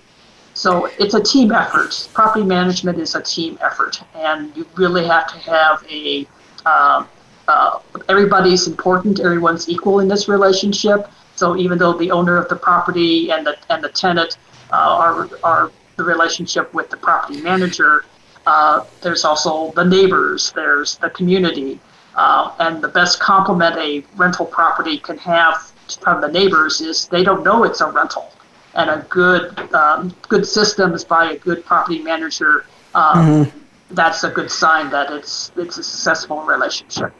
So 0.53 0.85
it's 0.99 1.13
a 1.15 1.21
team 1.21 1.51
effort. 1.51 2.07
Property 2.13 2.45
management 2.45 2.99
is 2.99 3.15
a 3.15 3.21
team 3.21 3.57
effort, 3.61 4.01
and 4.15 4.55
you 4.55 4.67
really 4.75 5.05
have 5.05 5.27
to 5.33 5.39
have 5.39 5.83
a 5.89 6.27
uh, 6.65 7.05
uh, 7.47 7.79
everybody's 8.09 8.67
important. 8.67 9.19
Everyone's 9.19 9.69
equal 9.69 9.99
in 9.99 10.07
this 10.07 10.27
relationship. 10.27 11.09
So 11.35 11.57
even 11.57 11.77
though 11.77 11.93
the 11.93 12.11
owner 12.11 12.37
of 12.37 12.47
the 12.49 12.55
property 12.55 13.31
and 13.31 13.45
the 13.45 13.57
and 13.69 13.83
the 13.83 13.89
tenant 13.89 14.37
uh, 14.71 14.75
are 14.75 15.29
are 15.43 15.71
the 15.95 16.03
relationship 16.03 16.73
with 16.73 16.89
the 16.89 16.97
property 16.97 17.41
manager, 17.41 18.05
uh, 18.45 18.85
there's 19.01 19.23
also 19.25 19.71
the 19.71 19.83
neighbors. 19.83 20.51
There's 20.53 20.97
the 20.97 21.09
community, 21.09 21.79
uh, 22.15 22.53
and 22.59 22.81
the 22.81 22.87
best 22.87 23.19
compliment 23.19 23.75
a 23.77 24.03
rental 24.15 24.45
property 24.45 24.97
can 24.97 25.17
have 25.17 25.71
from 26.01 26.21
the 26.21 26.27
neighbors 26.29 26.81
is 26.81 27.07
they 27.07 27.23
don't 27.23 27.43
know 27.43 27.63
it's 27.65 27.81
a 27.81 27.91
rental 27.91 28.31
and 28.75 28.89
a 28.89 29.05
good 29.09 29.57
um, 29.73 30.13
good 30.27 30.45
systems 30.45 31.03
by 31.03 31.31
a 31.31 31.37
good 31.37 31.63
property 31.65 31.99
manager, 31.99 32.65
um, 32.95 33.45
mm-hmm. 33.45 33.59
that's 33.91 34.23
a 34.23 34.29
good 34.29 34.49
sign 34.49 34.89
that 34.89 35.11
it's 35.11 35.51
it's 35.55 35.77
a 35.77 35.83
successful 35.83 36.41
relationship. 36.43 37.13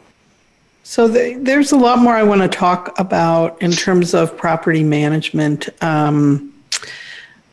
So 0.86 1.08
the, 1.08 1.38
there's 1.40 1.72
a 1.72 1.78
lot 1.78 1.98
more 1.98 2.12
I 2.12 2.22
want 2.22 2.42
to 2.42 2.48
talk 2.48 2.98
about 3.00 3.60
in 3.62 3.72
terms 3.72 4.12
of 4.12 4.36
property 4.36 4.84
management. 4.84 5.70
Um, 5.82 6.52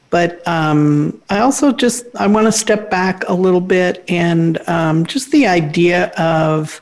but 0.10 0.46
um, 0.46 1.22
I 1.30 1.40
also 1.40 1.72
just 1.72 2.06
I 2.20 2.28
want 2.28 2.48
to 2.48 2.52
step 2.52 2.92
back 2.92 3.24
a 3.30 3.34
little 3.34 3.62
bit 3.62 4.04
and 4.10 4.60
um, 4.68 5.06
just 5.06 5.32
the 5.32 5.48
idea 5.48 6.08
of 6.18 6.82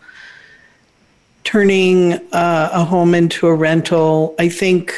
turning 1.43 2.13
uh, 2.33 2.69
a 2.73 2.83
home 2.83 3.13
into 3.13 3.45
a 3.45 3.53
rental. 3.53 4.33
I 4.39 4.49
think 4.49 4.91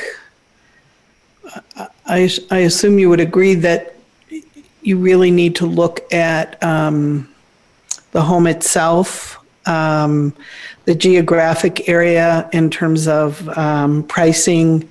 I, 2.06 2.30
I 2.50 2.60
assume 2.60 2.98
you 2.98 3.10
would 3.10 3.20
agree 3.20 3.56
that 3.56 3.98
you 4.82 4.98
really 4.98 5.32
need 5.32 5.58
to 5.58 5.66
look 5.66 6.12
at 6.14 6.62
um, 6.64 7.28
the 8.14 8.22
home 8.22 8.48
itself, 8.48 9.41
um, 9.66 10.34
the 10.86 10.96
geographic 10.96 11.88
area 11.88 12.50
in 12.54 12.70
terms 12.70 13.08
of 13.08 13.48
um, 13.58 14.04
pricing, 14.04 14.90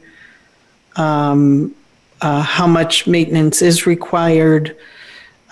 um, 0.97 1.75
uh, 2.21 2.43
how 2.43 2.67
much 2.67 3.07
maintenance 3.07 3.63
is 3.63 3.87
required, 3.87 4.77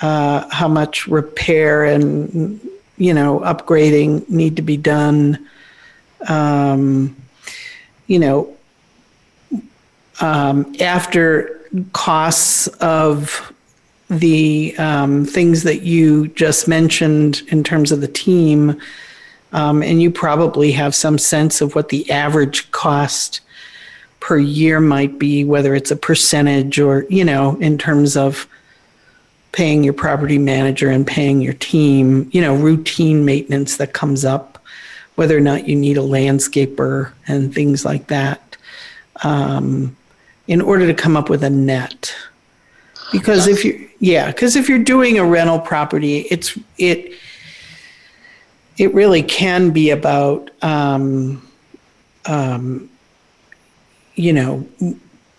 uh, 0.03 0.49
how 0.51 0.69
much 0.69 1.07
repair 1.09 1.85
and 1.85 2.61
you 2.97 3.15
know 3.15 3.41
upgrading 3.41 4.29
need 4.29 4.57
to 4.57 4.63
be 4.63 4.77
done. 4.77 5.49
Um, 6.29 7.17
you 8.07 8.19
know, 8.19 8.57
um, 10.21 10.75
after 10.81 11.61
costs 11.93 12.67
of 12.67 13.53
the 14.09 14.75
um, 14.79 15.25
things 15.25 15.63
that 15.65 15.83
you 15.83 16.29
just 16.29 16.67
mentioned 16.67 17.43
in 17.49 17.63
terms 17.63 17.93
of 17.93 18.01
the 18.01 18.09
team, 18.09 18.81
um, 19.53 19.83
and 19.83 20.03
you 20.03 20.11
probably 20.11 20.73
have 20.73 20.95
some 20.95 21.19
sense 21.19 21.61
of 21.61 21.75
what 21.75 21.89
the 21.89 22.11
average 22.11 22.71
cost 22.71 23.41
per 24.21 24.39
year 24.39 24.81
might 24.81 25.19
be, 25.19 25.45
whether 25.45 25.75
it's 25.75 25.91
a 25.91 25.97
percentage 25.97 26.79
or, 26.79 27.07
you 27.09 27.25
know, 27.25 27.57
in 27.61 27.79
terms 27.79 28.17
of 28.17 28.47
paying 29.53 29.83
your 29.83 29.95
property 29.95 30.39
manager 30.39 30.91
and 30.91 31.07
paying 31.07 31.41
your 31.41 31.55
team, 31.55 32.29
you 32.33 32.41
know, 32.41 32.55
routine 32.55 33.25
maintenance 33.25 33.77
that 33.79 33.93
comes 33.93 34.25
up, 34.25 34.63
whether 35.15 35.37
or 35.37 35.41
not 35.41 35.67
you 35.67 35.75
need 35.75 35.97
a 35.97 36.03
landscaper 36.03 37.13
and 37.27 37.55
things 37.55 37.85
like 37.85 38.09
that. 38.09 38.57
Um, 39.23 39.97
in 40.49 40.63
order 40.63 40.87
to 40.87 40.95
come 40.95 41.17
up 41.17 41.29
with 41.29 41.45
a 41.45 41.51
net. 41.51 42.15
Because 43.13 43.47
yes. 43.47 43.59
if 43.59 43.65
you 43.65 43.89
yeah, 44.01 44.29
because 44.29 44.57
if 44.57 44.69
you're 44.69 44.83
doing 44.83 45.19
a 45.19 45.25
rental 45.25 45.59
property, 45.59 46.21
it's 46.31 46.59
it 46.79 47.13
it 48.79 48.95
really 48.95 49.23
can 49.23 49.71
be 49.71 49.91
about 49.91 50.51
um, 50.63 51.47
um, 52.27 52.89
you 54.15 54.33
know 54.33 54.67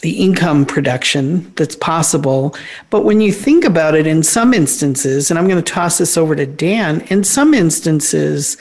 the 0.02 0.23
income 0.23 0.65
production 0.65 1.52
that's 1.56 1.75
possible. 1.75 2.56
But 2.89 3.04
when 3.04 3.19
you 3.19 3.34
think 3.34 3.65
about 3.65 3.95
it, 3.95 4.08
in 4.08 4.23
some 4.23 4.54
instances, 4.54 5.30
and 5.30 5.38
I'm 5.38 5.47
going 5.47 5.62
to 5.62 5.73
toss 5.73 5.97
this 5.97 6.17
over 6.17 6.36
to 6.36 6.45
Dan, 6.45 7.02
in 7.10 7.23
some 7.23 7.54
instances, 7.54 8.58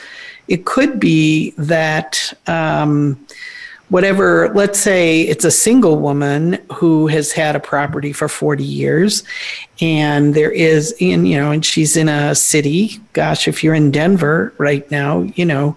it 0.48 0.64
could 0.64 0.98
be 0.98 1.50
that 1.56 2.32
um, 2.46 3.24
whatever, 3.88 4.52
let's 4.54 4.78
say 4.78 5.22
it's 5.22 5.44
a 5.44 5.50
single 5.50 5.98
woman 5.98 6.58
who 6.72 7.06
has 7.06 7.32
had 7.32 7.56
a 7.56 7.60
property 7.60 8.12
for 8.12 8.28
40 8.28 8.62
years 8.62 9.24
and 9.80 10.34
there 10.34 10.50
is 10.50 10.94
in, 10.98 11.24
you 11.24 11.38
know, 11.38 11.50
and 11.50 11.64
she's 11.64 11.96
in 11.96 12.08
a 12.08 12.34
city. 12.34 13.00
Gosh, 13.12 13.48
if 13.48 13.64
you're 13.64 13.74
in 13.74 13.90
Denver 13.90 14.52
right 14.58 14.88
now, 14.90 15.20
you 15.20 15.44
know, 15.44 15.76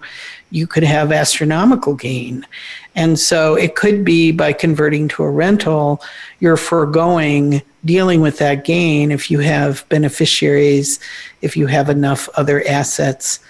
you 0.50 0.66
could 0.66 0.84
have 0.84 1.12
astronomical 1.12 1.94
gain. 1.94 2.46
And 2.94 3.18
so 3.18 3.54
it 3.54 3.74
could 3.74 4.04
be 4.04 4.32
by 4.32 4.52
converting 4.52 5.08
to 5.08 5.22
a 5.22 5.30
rental, 5.30 6.02
you're 6.40 6.58
foregoing 6.58 7.62
dealing 7.84 8.20
with 8.20 8.38
that 8.38 8.64
gain 8.64 9.10
if 9.10 9.30
you 9.30 9.38
have 9.38 9.88
beneficiaries, 9.88 11.00
if 11.40 11.56
you 11.56 11.66
have 11.66 11.88
enough 11.88 12.28
other 12.34 12.62
assets 12.68 13.40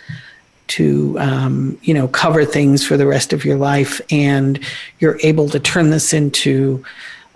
to 0.69 1.19
um, 1.19 1.79
you 1.83 1.93
know 1.95 2.09
cover 2.09 2.45
things 2.45 2.87
for 2.87 2.97
the 2.97 3.07
rest 3.07 3.33
of 3.33 3.45
your 3.45 3.57
life 3.57 4.01
and 4.11 4.59
you're 5.01 5.19
able 5.23 5.49
to 5.49 5.61
turn 5.61 5.91
this 5.91 6.13
into 6.13 6.83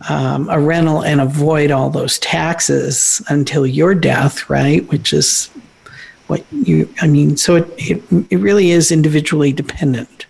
um, 0.09 0.49
a 0.51 0.61
rental 0.61 1.03
and 1.03 1.21
avoid 1.21 1.71
all 1.71 1.91
those 1.91 2.19
taxes 2.19 3.23
until 3.29 3.67
your 3.67 3.95
death 3.95 4.49
right? 4.51 4.87
Which 4.91 5.13
is 5.13 5.51
what 6.27 6.45
you 6.51 6.93
i 7.01 7.07
mean 7.07 7.37
so 7.37 7.55
it, 7.55 7.69
it, 7.79 8.03
it 8.31 8.39
really 8.39 8.71
is 8.71 8.91
individually 8.91 9.53
dependent. 9.53 10.27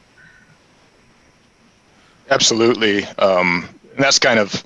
Absolutely. 2.31 3.05
Um, 3.19 3.69
and 3.95 4.05
that's 4.05 4.19
kind 4.19 4.39
of 4.39 4.65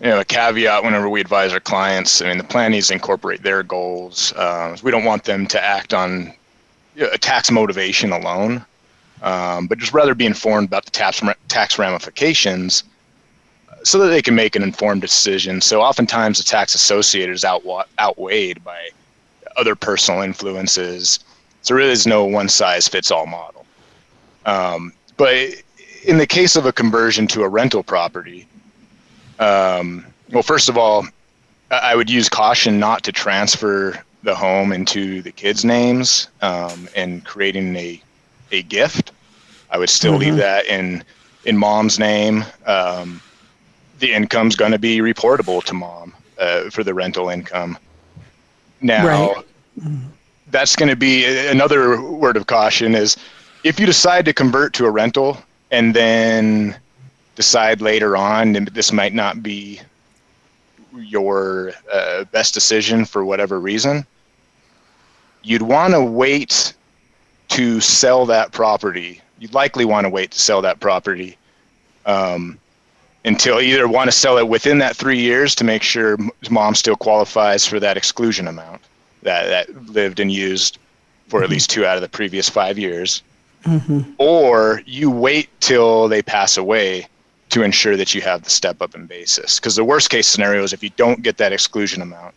you 0.00 0.08
know 0.08 0.20
a 0.20 0.24
caveat 0.24 0.84
whenever 0.84 1.08
we 1.08 1.20
advise 1.20 1.52
our 1.52 1.60
clients. 1.60 2.22
I 2.22 2.28
mean 2.28 2.38
the 2.38 2.44
plan 2.44 2.72
needs 2.72 2.88
to 2.88 2.94
incorporate 2.94 3.42
their 3.42 3.62
goals. 3.62 4.32
Uh, 4.34 4.76
we 4.82 4.90
don't 4.90 5.04
want 5.04 5.24
them 5.24 5.46
to 5.48 5.62
act 5.62 5.94
on 5.94 6.32
tax 7.20 7.50
motivation 7.50 8.12
alone, 8.12 8.64
um, 9.22 9.66
but 9.66 9.78
just 9.78 9.92
rather 9.92 10.14
be 10.14 10.26
informed 10.26 10.68
about 10.68 10.84
the 10.84 10.90
tax 10.90 11.22
tax 11.48 11.78
ramifications 11.78 12.84
so 13.84 13.98
that 13.98 14.08
they 14.08 14.22
can 14.22 14.34
make 14.34 14.56
an 14.56 14.62
informed 14.62 15.00
decision. 15.00 15.60
So 15.60 15.80
oftentimes 15.80 16.38
the 16.38 16.44
tax 16.44 16.74
associated 16.74 17.34
is 17.34 17.44
out, 17.44 17.62
outweighed 17.98 18.62
by 18.64 18.90
other 19.56 19.74
personal 19.74 20.22
influences. 20.22 21.20
So 21.62 21.74
really 21.74 21.90
is 21.90 22.06
no 22.06 22.24
one 22.24 22.48
size 22.48 22.88
fits 22.88 23.10
all 23.10 23.26
model. 23.26 23.64
Um, 24.46 24.92
but 25.16 25.50
in 26.04 26.18
the 26.18 26.26
case 26.26 26.56
of 26.56 26.66
a 26.66 26.72
conversion 26.72 27.26
to 27.28 27.42
a 27.42 27.48
rental 27.48 27.82
property, 27.82 28.46
um, 29.38 30.06
well, 30.30 30.42
first 30.42 30.68
of 30.68 30.76
all, 30.76 31.06
I 31.70 31.94
would 31.94 32.08
use 32.08 32.28
caution 32.28 32.78
not 32.78 33.02
to 33.04 33.12
transfer 33.12 34.02
the 34.28 34.34
home 34.34 34.72
into 34.72 35.22
the 35.22 35.32
kids' 35.32 35.64
names 35.64 36.28
um, 36.42 36.86
and 36.94 37.24
creating 37.24 37.74
a 37.76 38.00
a 38.52 38.62
gift. 38.62 39.12
I 39.70 39.78
would 39.78 39.90
still 39.90 40.12
mm-hmm. 40.12 40.20
leave 40.20 40.36
that 40.36 40.66
in 40.66 41.02
in 41.46 41.56
mom's 41.56 41.98
name. 41.98 42.44
Um, 42.66 43.22
the 44.00 44.12
income's 44.12 44.54
going 44.54 44.72
to 44.72 44.78
be 44.78 44.98
reportable 44.98 45.64
to 45.64 45.74
mom 45.74 46.14
uh, 46.38 46.68
for 46.70 46.84
the 46.84 46.92
rental 46.92 47.30
income. 47.30 47.78
Now, 48.80 49.06
right. 49.06 49.44
that's 50.50 50.76
going 50.76 50.90
to 50.90 50.96
be 50.96 51.24
another 51.48 52.00
word 52.00 52.36
of 52.36 52.46
caution 52.46 52.94
is 52.94 53.16
if 53.64 53.80
you 53.80 53.86
decide 53.86 54.24
to 54.26 54.32
convert 54.32 54.72
to 54.74 54.84
a 54.84 54.90
rental 54.90 55.38
and 55.70 55.94
then 55.94 56.76
decide 57.34 57.80
later 57.80 58.16
on 58.16 58.54
and 58.56 58.68
this 58.68 58.92
might 58.92 59.14
not 59.14 59.42
be 59.42 59.80
your 60.96 61.72
uh, 61.92 62.24
best 62.24 62.54
decision 62.54 63.04
for 63.04 63.24
whatever 63.24 63.58
reason, 63.58 64.06
you'd 65.48 65.62
want 65.62 65.94
to 65.94 66.02
wait 66.02 66.74
to 67.48 67.80
sell 67.80 68.26
that 68.26 68.52
property. 68.52 69.20
You'd 69.38 69.54
likely 69.54 69.86
want 69.86 70.04
to 70.04 70.10
wait 70.10 70.30
to 70.32 70.38
sell 70.38 70.60
that 70.62 70.78
property 70.78 71.38
um, 72.04 72.58
until 73.24 73.58
either 73.58 73.88
want 73.88 74.08
to 74.08 74.12
sell 74.12 74.36
it 74.36 74.46
within 74.46 74.78
that 74.78 74.94
three 74.94 75.18
years 75.18 75.54
to 75.54 75.64
make 75.64 75.82
sure 75.82 76.18
mom 76.50 76.74
still 76.74 76.96
qualifies 76.96 77.66
for 77.66 77.80
that 77.80 77.96
exclusion 77.96 78.46
amount 78.46 78.82
that, 79.22 79.46
that 79.46 79.86
lived 79.88 80.20
and 80.20 80.30
used 80.30 80.76
for 81.28 81.38
mm-hmm. 81.38 81.44
at 81.44 81.50
least 81.50 81.70
two 81.70 81.86
out 81.86 81.96
of 81.96 82.02
the 82.02 82.08
previous 82.08 82.50
five 82.50 82.78
years. 82.78 83.22
Mm-hmm. 83.64 84.12
Or 84.18 84.82
you 84.84 85.10
wait 85.10 85.48
till 85.60 86.08
they 86.08 86.20
pass 86.20 86.58
away 86.58 87.06
to 87.50 87.62
ensure 87.62 87.96
that 87.96 88.14
you 88.14 88.20
have 88.20 88.44
the 88.44 88.50
step 88.50 88.82
up 88.82 88.94
in 88.94 89.06
basis. 89.06 89.58
Because 89.58 89.76
the 89.76 89.84
worst 89.84 90.10
case 90.10 90.26
scenario 90.26 90.62
is 90.62 90.74
if 90.74 90.82
you 90.82 90.90
don't 90.90 91.22
get 91.22 91.38
that 91.38 91.54
exclusion 91.54 92.02
amount 92.02 92.34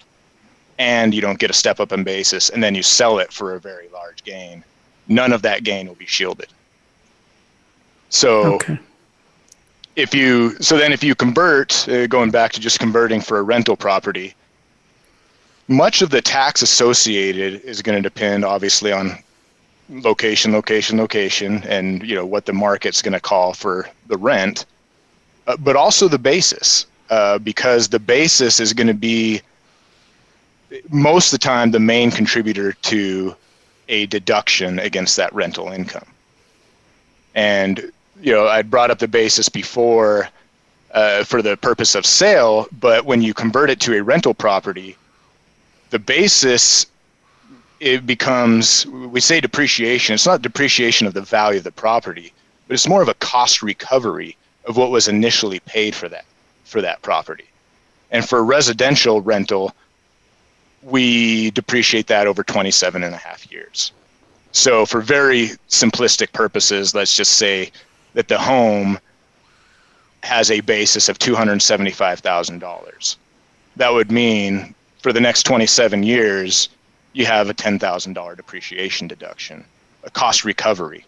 and 0.81 1.13
you 1.13 1.21
don't 1.21 1.37
get 1.37 1.51
a 1.51 1.53
step 1.53 1.79
up 1.79 1.91
in 1.91 2.03
basis 2.03 2.49
and 2.49 2.63
then 2.63 2.73
you 2.73 2.81
sell 2.81 3.19
it 3.19 3.31
for 3.31 3.53
a 3.53 3.59
very 3.59 3.87
large 3.89 4.23
gain, 4.23 4.63
none 5.07 5.31
of 5.31 5.43
that 5.43 5.63
gain 5.63 5.87
will 5.87 6.01
be 6.07 6.07
shielded. 6.07 6.47
So 8.09 8.55
okay. 8.55 8.79
if 9.95 10.15
you 10.15 10.55
so 10.59 10.79
then 10.79 10.91
if 10.91 11.03
you 11.03 11.13
convert, 11.13 11.87
uh, 11.87 12.07
going 12.07 12.31
back 12.31 12.51
to 12.53 12.59
just 12.59 12.79
converting 12.79 13.21
for 13.21 13.37
a 13.37 13.43
rental 13.43 13.77
property, 13.77 14.33
much 15.67 16.01
of 16.01 16.09
the 16.09 16.21
tax 16.21 16.63
associated 16.63 17.61
is 17.61 17.83
going 17.83 18.01
to 18.01 18.09
depend 18.09 18.43
obviously 18.43 18.91
on 18.91 19.11
location, 19.89 20.51
location, 20.51 20.97
location, 20.97 21.61
and 21.67 22.01
you 22.07 22.15
know 22.15 22.25
what 22.25 22.47
the 22.47 22.53
market's 22.53 23.03
going 23.03 23.13
to 23.13 23.19
call 23.19 23.53
for 23.53 23.87
the 24.07 24.17
rent, 24.17 24.65
uh, 25.45 25.55
but 25.57 25.75
also 25.75 26.07
the 26.07 26.17
basis, 26.33 26.87
uh, 27.11 27.37
because 27.37 27.87
the 27.87 27.99
basis 27.99 28.59
is 28.59 28.73
going 28.73 28.87
to 28.87 28.95
be 28.95 29.41
most 30.89 31.33
of 31.33 31.39
the 31.39 31.43
time 31.43 31.71
the 31.71 31.79
main 31.79 32.11
contributor 32.11 32.73
to 32.73 33.35
a 33.89 34.05
deduction 34.07 34.79
against 34.79 35.17
that 35.17 35.33
rental 35.33 35.69
income. 35.71 36.05
And 37.35 37.91
you 38.21 38.31
know, 38.31 38.47
I 38.47 38.61
brought 38.61 38.91
up 38.91 38.99
the 38.99 39.07
basis 39.07 39.49
before 39.49 40.29
uh, 40.93 41.23
for 41.23 41.41
the 41.41 41.57
purpose 41.57 41.95
of 41.95 42.05
sale, 42.05 42.67
but 42.79 43.05
when 43.05 43.21
you 43.21 43.33
convert 43.33 43.69
it 43.69 43.79
to 43.81 43.95
a 43.95 44.03
rental 44.03 44.33
property, 44.33 44.97
the 45.89 45.99
basis 45.99 46.85
it 47.79 48.05
becomes 48.05 48.85
we 48.85 49.19
say 49.19 49.41
depreciation. 49.41 50.13
It's 50.13 50.25
not 50.25 50.41
depreciation 50.41 51.07
of 51.07 51.13
the 51.13 51.21
value 51.21 51.57
of 51.57 51.63
the 51.63 51.71
property, 51.71 52.31
but 52.67 52.75
it's 52.75 52.87
more 52.87 53.01
of 53.01 53.09
a 53.09 53.15
cost 53.15 53.63
recovery 53.63 54.37
of 54.65 54.77
what 54.77 54.91
was 54.91 55.07
initially 55.07 55.59
paid 55.61 55.95
for 55.95 56.07
that 56.09 56.25
for 56.63 56.81
that 56.81 57.01
property. 57.01 57.45
And 58.11 58.27
for 58.27 58.43
residential 58.43 59.21
rental, 59.21 59.73
we 60.83 61.51
depreciate 61.51 62.07
that 62.07 62.27
over 62.27 62.43
27 62.43 63.03
and 63.03 63.13
a 63.13 63.17
half 63.17 63.51
years. 63.51 63.91
So 64.51 64.85
for 64.85 65.01
very 65.01 65.49
simplistic 65.69 66.33
purposes, 66.33 66.93
let's 66.93 67.15
just 67.15 67.33
say 67.33 67.71
that 68.13 68.27
the 68.27 68.37
home 68.37 68.99
has 70.23 70.51
a 70.51 70.61
basis 70.61 71.09
of 71.09 71.17
$275,000. 71.19 73.15
That 73.77 73.93
would 73.93 74.11
mean 74.11 74.75
for 75.01 75.13
the 75.13 75.21
next 75.21 75.43
27 75.43 76.03
years, 76.03 76.69
you 77.13 77.25
have 77.25 77.49
a 77.49 77.53
$10,000 77.53 78.35
depreciation 78.35 79.07
deduction, 79.07 79.65
a 80.03 80.09
cost 80.11 80.45
recovery 80.45 81.05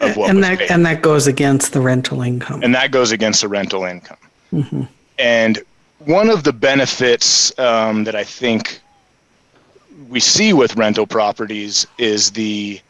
of 0.00 0.16
what 0.16 0.30
and 0.30 0.42
that 0.42 0.58
paid. 0.58 0.70
and 0.70 0.84
that 0.84 1.02
goes 1.02 1.26
against 1.26 1.72
the 1.72 1.80
rental 1.80 2.22
income. 2.22 2.62
and 2.62 2.74
that 2.74 2.90
goes 2.90 3.12
against 3.12 3.40
the 3.42 3.48
rental 3.48 3.84
income. 3.84 4.16
Mm-hmm. 4.52 4.82
And 5.18 5.60
one 6.00 6.28
of 6.28 6.44
the 6.44 6.52
benefits 6.52 7.56
um, 7.58 8.04
that 8.04 8.16
I 8.16 8.24
think 8.24 8.80
we 10.08 10.20
see 10.20 10.52
with 10.52 10.76
rental 10.76 11.06
properties 11.06 11.86
is 11.98 12.30
the 12.32 12.80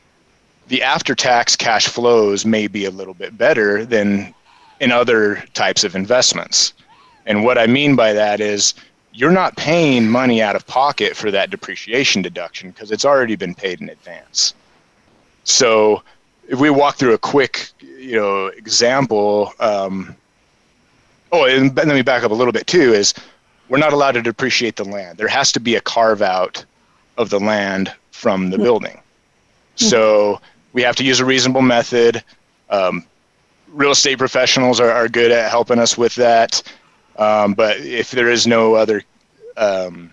the 0.68 0.82
after-tax 0.82 1.56
cash 1.56 1.86
flows 1.88 2.46
may 2.46 2.66
be 2.66 2.84
a 2.84 2.90
little 2.90 3.14
bit 3.14 3.36
better 3.36 3.84
than 3.84 4.32
in 4.80 4.90
other 4.90 5.44
types 5.54 5.84
of 5.84 5.94
investments. 5.94 6.72
And 7.26 7.44
what 7.44 7.58
I 7.58 7.66
mean 7.66 7.94
by 7.94 8.12
that 8.12 8.40
is 8.40 8.74
you're 9.12 9.32
not 9.32 9.56
paying 9.56 10.08
money 10.08 10.40
out 10.40 10.56
of 10.56 10.66
pocket 10.66 11.14
for 11.16 11.30
that 11.30 11.50
depreciation 11.50 12.22
deduction 12.22 12.70
because 12.70 12.90
it's 12.90 13.04
already 13.04 13.36
been 13.36 13.54
paid 13.54 13.80
in 13.80 13.90
advance. 13.90 14.54
So 15.44 16.02
if 16.48 16.58
we 16.58 16.70
walk 16.70 16.96
through 16.96 17.14
a 17.14 17.18
quick, 17.18 17.68
you 17.80 18.16
know, 18.16 18.46
example, 18.46 19.52
um, 19.60 20.16
oh, 21.32 21.44
and 21.44 21.76
let 21.76 21.88
me 21.88 22.02
back 22.02 22.22
up 22.22 22.30
a 22.30 22.34
little 22.34 22.52
bit 22.52 22.66
too. 22.66 22.92
Is 22.92 23.14
we're 23.68 23.78
not 23.78 23.92
allowed 23.92 24.12
to 24.12 24.22
depreciate 24.22 24.76
the 24.76 24.84
land. 24.84 25.18
There 25.18 25.28
has 25.28 25.52
to 25.52 25.60
be 25.60 25.74
a 25.76 25.80
carve 25.80 26.22
out 26.22 26.64
of 27.22 27.30
the 27.30 27.40
land 27.40 27.90
from 28.11 28.50
the 28.50 28.58
building. 28.58 29.00
So 29.76 30.38
we 30.74 30.82
have 30.82 30.96
to 30.96 31.04
use 31.04 31.20
a 31.20 31.24
reasonable 31.24 31.62
method. 31.62 32.22
Um, 32.68 33.06
real 33.68 33.92
estate 33.92 34.18
professionals 34.18 34.80
are, 34.80 34.90
are 34.90 35.08
good 35.08 35.30
at 35.30 35.50
helping 35.50 35.78
us 35.78 35.96
with 35.96 36.14
that. 36.16 36.62
Um, 37.16 37.54
but 37.54 37.78
if 37.78 38.11
there 38.11 38.28
is 38.28 38.46
no 38.46 38.74
other 38.74 39.02
um, 39.56 40.12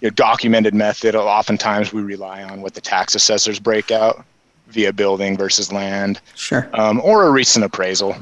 you 0.00 0.08
know, 0.08 0.10
documented 0.10 0.74
method, 0.74 1.14
oftentimes 1.14 1.92
we 1.92 2.02
rely 2.02 2.42
on 2.42 2.60
what 2.60 2.74
the 2.74 2.80
tax 2.80 3.14
assessors 3.14 3.58
break 3.58 3.90
out 3.90 4.24
via 4.68 4.92
building 4.92 5.36
versus 5.36 5.72
land 5.72 6.20
Sure. 6.36 6.68
um, 6.74 7.00
or 7.02 7.26
a 7.26 7.30
recent 7.30 7.64
appraisal. 7.64 8.14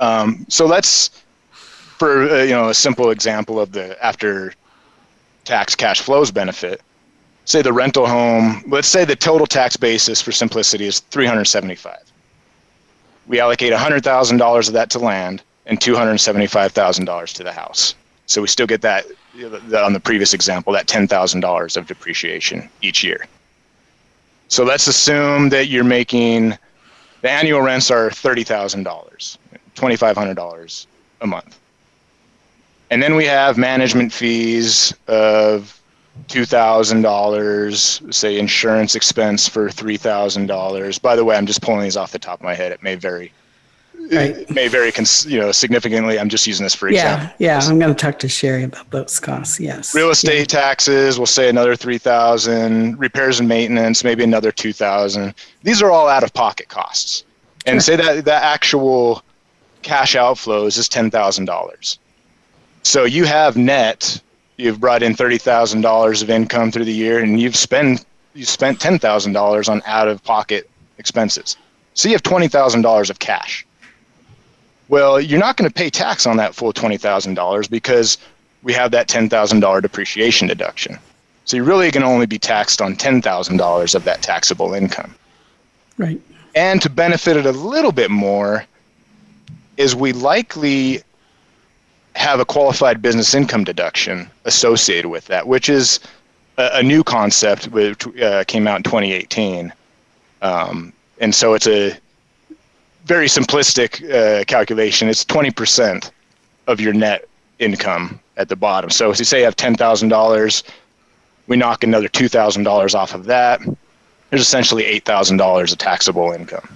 Um, 0.00 0.44
so 0.48 0.66
that's 0.68 1.10
for 1.98 2.28
uh, 2.28 2.42
you 2.42 2.50
know 2.50 2.68
a 2.68 2.74
simple 2.74 3.10
example 3.10 3.60
of 3.60 3.72
the 3.72 3.96
after 4.04 4.52
tax 5.44 5.74
cash 5.74 6.00
flows 6.00 6.30
benefit. 6.30 6.80
Say 7.46 7.62
the 7.62 7.72
rental 7.72 8.06
home, 8.06 8.62
let's 8.68 8.88
say 8.88 9.04
the 9.04 9.16
total 9.16 9.46
tax 9.46 9.76
basis 9.76 10.22
for 10.22 10.32
simplicity 10.32 10.86
is 10.86 11.00
375. 11.00 11.98
We 13.26 13.40
allocate 13.40 13.72
$100,000 13.72 14.68
of 14.68 14.74
that 14.74 14.90
to 14.90 14.98
land 14.98 15.42
and 15.66 15.78
$275,000 15.78 17.34
to 17.34 17.44
the 17.44 17.52
house. 17.52 17.94
So 18.26 18.40
we 18.40 18.48
still 18.48 18.66
get 18.66 18.80
that 18.82 19.04
on 19.74 19.92
the 19.92 20.00
previous 20.00 20.32
example, 20.32 20.72
that 20.72 20.86
$10,000 20.86 21.76
of 21.76 21.86
depreciation 21.86 22.70
each 22.80 23.04
year. 23.04 23.26
So 24.48 24.64
let's 24.64 24.86
assume 24.86 25.50
that 25.50 25.68
you're 25.68 25.84
making 25.84 26.56
the 27.22 27.30
annual 27.30 27.62
rents 27.62 27.90
are 27.90 28.10
$30,000, 28.10 28.84
$2,500 28.84 30.86
a 31.20 31.26
month. 31.26 31.58
And 32.90 33.02
then 33.02 33.16
we 33.16 33.24
have 33.24 33.56
management 33.56 34.12
fees 34.12 34.92
of 35.08 35.80
$2,000, 36.28 38.14
say 38.14 38.38
insurance 38.38 38.94
expense 38.94 39.48
for 39.48 39.68
$3,000. 39.68 41.02
By 41.02 41.16
the 41.16 41.24
way, 41.24 41.36
I'm 41.36 41.46
just 41.46 41.62
pulling 41.62 41.82
these 41.82 41.96
off 41.96 42.12
the 42.12 42.18
top 42.18 42.40
of 42.40 42.44
my 42.44 42.54
head. 42.54 42.72
It 42.72 42.82
may 42.82 42.94
vary. 42.94 43.32
Right. 44.12 44.36
It 44.36 44.50
may 44.50 44.68
vary, 44.68 44.92
cons- 44.92 45.24
you 45.26 45.38
know, 45.38 45.50
significantly. 45.52 46.18
I'm 46.18 46.28
just 46.28 46.46
using 46.46 46.64
this 46.64 46.74
for 46.74 46.88
example. 46.88 47.30
Yeah, 47.38 47.58
yeah. 47.58 47.66
I'm 47.66 47.78
going 47.78 47.94
to 47.94 47.98
talk 48.00 48.18
to 48.18 48.28
Sherry 48.28 48.64
about 48.64 48.90
those 48.90 49.18
costs. 49.18 49.58
Yes. 49.58 49.94
Real 49.94 50.10
estate 50.10 50.48
taxes, 50.48 51.18
we'll 51.18 51.26
say 51.26 51.48
another 51.48 51.74
three 51.74 51.96
thousand. 51.96 52.98
Repairs 52.98 53.40
and 53.40 53.48
maintenance, 53.48 54.04
maybe 54.04 54.22
another 54.22 54.52
two 54.52 54.74
thousand. 54.74 55.34
These 55.62 55.80
are 55.80 55.90
all 55.90 56.08
out 56.08 56.22
of 56.22 56.34
pocket 56.34 56.68
costs. 56.68 57.24
And 57.66 57.82
say 57.82 57.96
that 57.96 58.26
the 58.26 58.34
actual 58.34 59.22
cash 59.80 60.14
outflows 60.14 60.76
is 60.76 60.86
ten 60.86 61.10
thousand 61.10 61.46
dollars. 61.46 61.98
So 62.82 63.04
you 63.04 63.24
have 63.24 63.56
net, 63.56 64.20
you've 64.56 64.80
brought 64.80 65.02
in 65.02 65.14
thirty 65.14 65.38
thousand 65.38 65.80
dollars 65.80 66.22
of 66.22 66.30
income 66.30 66.70
through 66.70 66.84
the 66.84 66.92
year, 66.92 67.20
and 67.20 67.40
you've 67.40 67.56
spent 67.56 68.04
you 68.34 68.44
spent 68.44 68.80
ten 68.80 68.98
thousand 68.98 69.32
dollars 69.32 69.68
on 69.68 69.82
out 69.86 70.08
of 70.08 70.22
pocket 70.24 70.68
expenses. 70.98 71.56
So 71.94 72.08
you 72.08 72.14
have 72.14 72.22
twenty 72.22 72.48
thousand 72.48 72.82
dollars 72.82 73.10
of 73.10 73.18
cash. 73.18 73.66
Well, 74.88 75.20
you're 75.20 75.40
not 75.40 75.56
going 75.56 75.68
to 75.68 75.74
pay 75.74 75.88
tax 75.90 76.26
on 76.26 76.36
that 76.36 76.54
full 76.54 76.72
twenty 76.72 76.96
thousand 76.96 77.34
dollars 77.34 77.68
because 77.68 78.18
we 78.62 78.72
have 78.72 78.90
that 78.92 79.08
ten 79.08 79.28
thousand 79.28 79.60
dollar 79.60 79.80
depreciation 79.80 80.48
deduction. 80.48 80.98
So 81.44 81.56
you're 81.56 81.66
really 81.66 81.90
going 81.90 82.02
to 82.02 82.08
only 82.08 82.26
be 82.26 82.38
taxed 82.38 82.80
on 82.80 82.96
ten 82.96 83.22
thousand 83.22 83.58
dollars 83.58 83.94
of 83.94 84.04
that 84.04 84.22
taxable 84.22 84.74
income. 84.74 85.14
Right. 85.96 86.20
And 86.54 86.80
to 86.82 86.90
benefit 86.90 87.36
it 87.36 87.46
a 87.46 87.52
little 87.52 87.92
bit 87.92 88.10
more, 88.10 88.64
is 89.76 89.94
we 89.94 90.12
likely 90.12 91.02
have 92.16 92.40
a 92.40 92.44
qualified 92.44 93.02
business 93.02 93.34
income 93.34 93.64
deduction 93.64 94.28
associated 94.44 95.08
with 95.08 95.26
that, 95.26 95.46
which 95.46 95.68
is 95.68 96.00
a, 96.58 96.70
a 96.74 96.82
new 96.82 97.02
concept 97.02 97.68
which 97.68 98.06
uh, 98.18 98.44
came 98.44 98.66
out 98.66 98.76
in 98.76 98.82
2018. 98.82 99.72
Um, 100.42 100.92
and 101.20 101.34
so 101.34 101.54
it's 101.54 101.66
a 101.66 101.96
very 103.04 103.26
simplistic 103.26 104.02
uh, 104.10 104.44
calculation. 104.44 105.08
It's 105.08 105.24
20% 105.24 106.10
of 106.66 106.80
your 106.80 106.92
net 106.92 107.28
income 107.58 108.20
at 108.36 108.48
the 108.48 108.56
bottom. 108.56 108.90
So 108.90 109.10
if 109.10 109.18
you 109.18 109.24
say 109.24 109.40
you 109.40 109.44
have 109.44 109.56
$10,000, 109.56 110.62
we 111.46 111.56
knock 111.56 111.84
another 111.84 112.08
$2,000 112.08 112.94
off 112.94 113.14
of 113.14 113.24
that. 113.26 113.60
There's 114.30 114.42
essentially 114.42 114.84
$8,000 115.00 115.72
of 115.72 115.78
taxable 115.78 116.32
income. 116.32 116.68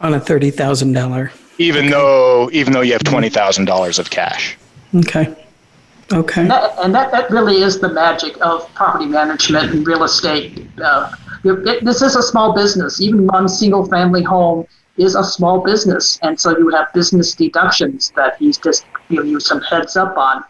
On 0.00 0.14
a 0.14 0.20
$30,000 0.20 1.30
even 1.58 1.84
okay. 1.84 1.90
though 1.90 2.50
even 2.52 2.72
though 2.72 2.80
you 2.80 2.92
have 2.92 3.04
twenty 3.04 3.28
thousand 3.28 3.66
dollars 3.66 3.98
of 3.98 4.10
cash. 4.10 4.56
Okay. 4.94 5.34
Okay. 6.12 6.42
And 6.42 6.50
that, 6.50 6.78
and 6.82 6.94
that, 6.94 7.10
that, 7.12 7.30
really 7.30 7.62
is 7.62 7.80
the 7.80 7.88
magic 7.88 8.36
of 8.42 8.72
property 8.74 9.06
management 9.06 9.72
and 9.72 9.86
real 9.86 10.04
estate. 10.04 10.66
Uh, 10.82 11.10
it, 11.44 11.84
this 11.84 12.02
is 12.02 12.16
a 12.16 12.22
small 12.22 12.52
business. 12.54 13.00
Even 13.00 13.26
one 13.26 13.48
single 13.48 13.86
family 13.86 14.22
home 14.22 14.66
is 14.98 15.14
a 15.14 15.24
small 15.24 15.60
business, 15.60 16.18
and 16.22 16.38
so 16.38 16.56
you 16.58 16.68
have 16.68 16.92
business 16.92 17.34
deductions 17.34 18.12
that 18.14 18.36
he's 18.36 18.58
just 18.58 18.84
giving 19.08 19.30
you 19.30 19.40
some 19.40 19.62
heads 19.62 19.96
up 19.96 20.16
on, 20.18 20.44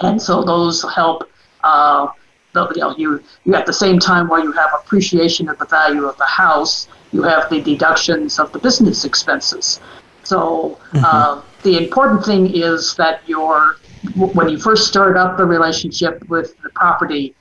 and 0.00 0.20
so 0.20 0.42
those 0.42 0.82
help. 0.94 1.30
Uh, 1.62 2.08
you 2.54 2.80
know, 2.80 2.94
you, 2.96 3.22
you 3.44 3.54
at 3.56 3.66
the 3.66 3.72
same 3.72 3.98
time 3.98 4.28
while 4.28 4.42
you 4.42 4.52
have 4.52 4.70
appreciation 4.78 5.48
of 5.48 5.58
the 5.58 5.64
value 5.64 6.04
of 6.04 6.16
the 6.18 6.24
house, 6.24 6.86
you 7.12 7.20
have 7.22 7.50
the 7.50 7.60
deductions 7.60 8.38
of 8.38 8.52
the 8.52 8.60
business 8.60 9.04
expenses. 9.04 9.80
So 10.24 10.78
uh, 10.94 11.42
the 11.62 11.76
important 11.76 12.24
thing 12.24 12.54
is 12.54 12.94
that 12.96 13.26
your 13.26 13.76
when 14.16 14.50
you 14.50 14.58
first 14.58 14.86
start 14.86 15.16
up 15.16 15.38
the 15.38 15.46
relationship 15.46 16.28
with 16.28 16.60
the 16.62 16.68
property, 16.70 17.34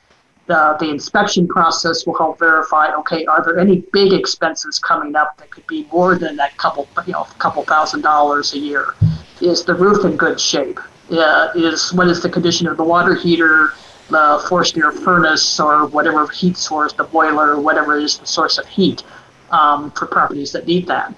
the, 0.47 0.77
the 0.79 0.89
inspection 0.89 1.45
process 1.45 2.05
will 2.05 2.17
help 2.17 2.39
verify, 2.39 2.93
okay, 2.95 3.25
are 3.25 3.43
there 3.43 3.59
any 3.59 3.83
big 3.91 4.13
expenses 4.13 4.79
coming 4.79 5.13
up 5.15 5.37
that 5.37 5.49
could 5.49 5.67
be 5.67 5.85
more 5.91 6.15
than 6.15 6.37
that 6.37 6.55
couple, 6.57 6.87
you 7.05 7.11
know, 7.11 7.23
couple 7.37 7.63
thousand 7.63 8.01
dollars 8.01 8.53
a 8.53 8.59
year? 8.59 8.93
is 9.41 9.63
the 9.63 9.73
roof 9.73 10.05
in 10.05 10.15
good 10.15 10.39
shape? 10.39 10.79
Uh, 11.11 11.49
is 11.55 11.93
what 11.93 12.07
is 12.07 12.21
the 12.21 12.29
condition 12.29 12.65
of 12.65 12.77
the 12.77 12.83
water 12.83 13.13
heater, 13.13 13.73
the 14.09 14.43
forced 14.47 14.77
air 14.77 14.91
furnace, 14.91 15.59
or 15.59 15.85
whatever 15.87 16.27
heat 16.29 16.57
source, 16.57 16.93
the 16.93 17.03
boiler, 17.03 17.59
whatever 17.59 17.97
is 17.97 18.17
the 18.17 18.25
source 18.25 18.57
of 18.57 18.65
heat 18.67 19.03
um, 19.51 19.91
for 19.91 20.05
properties 20.05 20.51
that 20.53 20.65
need 20.65 20.87
that. 20.87 21.13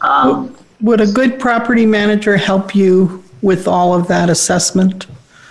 Um, 0.00 0.56
Would 0.82 1.00
a 1.00 1.06
good 1.06 1.38
property 1.38 1.86
manager 1.86 2.36
help 2.36 2.74
you 2.74 3.22
with 3.42 3.68
all 3.68 3.94
of 3.94 4.08
that 4.08 4.30
assessment? 4.30 5.06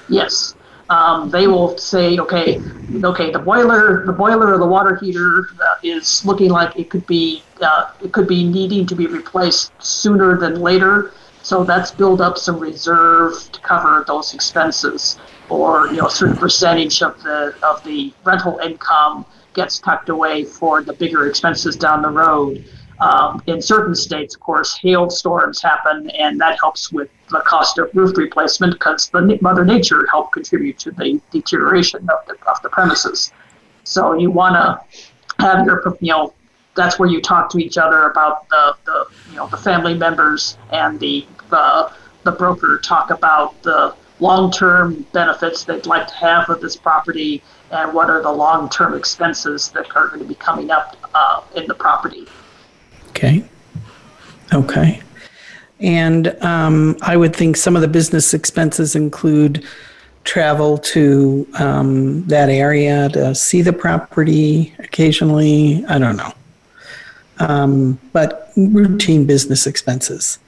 Yes. 0.07 0.55
Um, 0.89 1.29
they 1.29 1.45
will 1.45 1.77
say, 1.77 2.17
okay, 2.17 2.59
okay, 3.03 3.31
the 3.31 3.37
boiler, 3.37 4.05
the 4.07 4.11
boiler 4.11 4.55
or 4.55 4.57
the 4.57 4.65
water 4.65 4.95
heater 4.95 5.49
uh, 5.63 5.75
is 5.83 6.25
looking 6.25 6.49
like 6.49 6.75
it 6.79 6.89
could 6.89 7.05
be, 7.05 7.43
uh, 7.61 7.91
it 8.03 8.11
could 8.11 8.27
be 8.27 8.43
needing 8.43 8.87
to 8.87 8.95
be 8.95 9.05
replaced 9.05 9.71
sooner 9.77 10.35
than 10.35 10.61
later. 10.61 11.13
So 11.43 11.63
that's 11.63 11.91
build 11.91 12.21
up 12.21 12.37
some 12.37 12.59
reserve 12.59 13.33
to 13.51 13.59
cover 13.61 14.03
those 14.07 14.33
expenses, 14.33 15.19
or 15.47 15.87
you 15.87 15.97
know, 15.97 16.07
a 16.07 16.11
certain 16.11 16.35
percentage 16.35 17.01
of 17.01 17.21
the 17.23 17.55
of 17.63 17.83
the 17.83 18.13
rental 18.23 18.59
income 18.59 19.25
gets 19.53 19.79
tucked 19.79 20.09
away 20.09 20.43
for 20.43 20.83
the 20.83 20.93
bigger 20.93 21.27
expenses 21.27 21.75
down 21.75 22.01
the 22.01 22.09
road. 22.09 22.65
Um, 23.01 23.41
in 23.47 23.61
certain 23.61 23.95
states, 23.95 24.35
of 24.35 24.41
course, 24.41 24.77
hailstorms 24.77 25.61
happen, 25.61 26.09
and 26.11 26.39
that 26.41 26.59
helps 26.59 26.91
with 26.91 27.09
the 27.29 27.39
cost 27.41 27.77
of 27.77 27.89
roof 27.93 28.17
replacement 28.17 28.73
because 28.73 29.09
the 29.09 29.37
Mother 29.41 29.63
Nature 29.63 30.05
helped 30.11 30.33
contribute 30.33 30.77
to 30.79 30.91
the 30.91 31.21
deterioration 31.31 32.01
of 32.09 32.25
the, 32.27 32.35
of 32.49 32.61
the 32.61 32.69
premises. 32.69 33.31
So 33.83 34.13
you 34.13 34.31
want 34.31 34.55
to 34.55 35.43
have 35.43 35.65
your, 35.65 35.97
you 36.01 36.11
know, 36.11 36.33
that's 36.75 36.99
where 36.99 37.09
you 37.09 37.21
talk 37.21 37.49
to 37.51 37.57
each 37.57 37.77
other 37.77 38.09
about 38.09 38.47
the, 38.49 38.75
the 38.85 39.05
you 39.29 39.37
know, 39.37 39.47
the 39.47 39.57
family 39.57 39.93
members 39.93 40.57
and 40.71 40.99
the, 40.99 41.25
the, 41.49 41.91
the 42.23 42.31
broker 42.31 42.79
talk 42.83 43.09
about 43.11 43.61
the 43.63 43.95
long-term 44.19 45.05
benefits 45.13 45.63
they'd 45.63 45.85
like 45.85 46.07
to 46.07 46.13
have 46.15 46.47
with 46.49 46.61
this 46.61 46.75
property 46.75 47.41
and 47.71 47.93
what 47.93 48.09
are 48.09 48.21
the 48.21 48.31
long-term 48.31 48.93
expenses 48.93 49.69
that 49.71 49.95
are 49.95 50.07
going 50.09 50.19
to 50.19 50.27
be 50.27 50.35
coming 50.35 50.69
up 50.69 50.97
uh, 51.13 51.41
in 51.55 51.65
the 51.67 51.73
property. 51.73 52.27
Okay. 53.19 53.43
Okay. 54.53 55.01
And 55.81 56.27
um, 56.41 56.97
I 57.01 57.17
would 57.17 57.35
think 57.35 57.57
some 57.57 57.75
of 57.75 57.81
the 57.81 57.87
business 57.87 58.33
expenses 58.33 58.95
include 58.95 59.65
travel 60.23 60.77
to 60.77 61.45
um, 61.59 62.25
that 62.27 62.49
area 62.49 63.09
to 63.09 63.35
see 63.35 63.61
the 63.61 63.73
property 63.73 64.73
occasionally. 64.79 65.83
I 65.87 65.99
don't 65.99 66.15
know. 66.15 66.33
Um, 67.39 67.99
but 68.13 68.51
routine 68.55 69.25
business 69.25 69.67
expenses. 69.67 70.39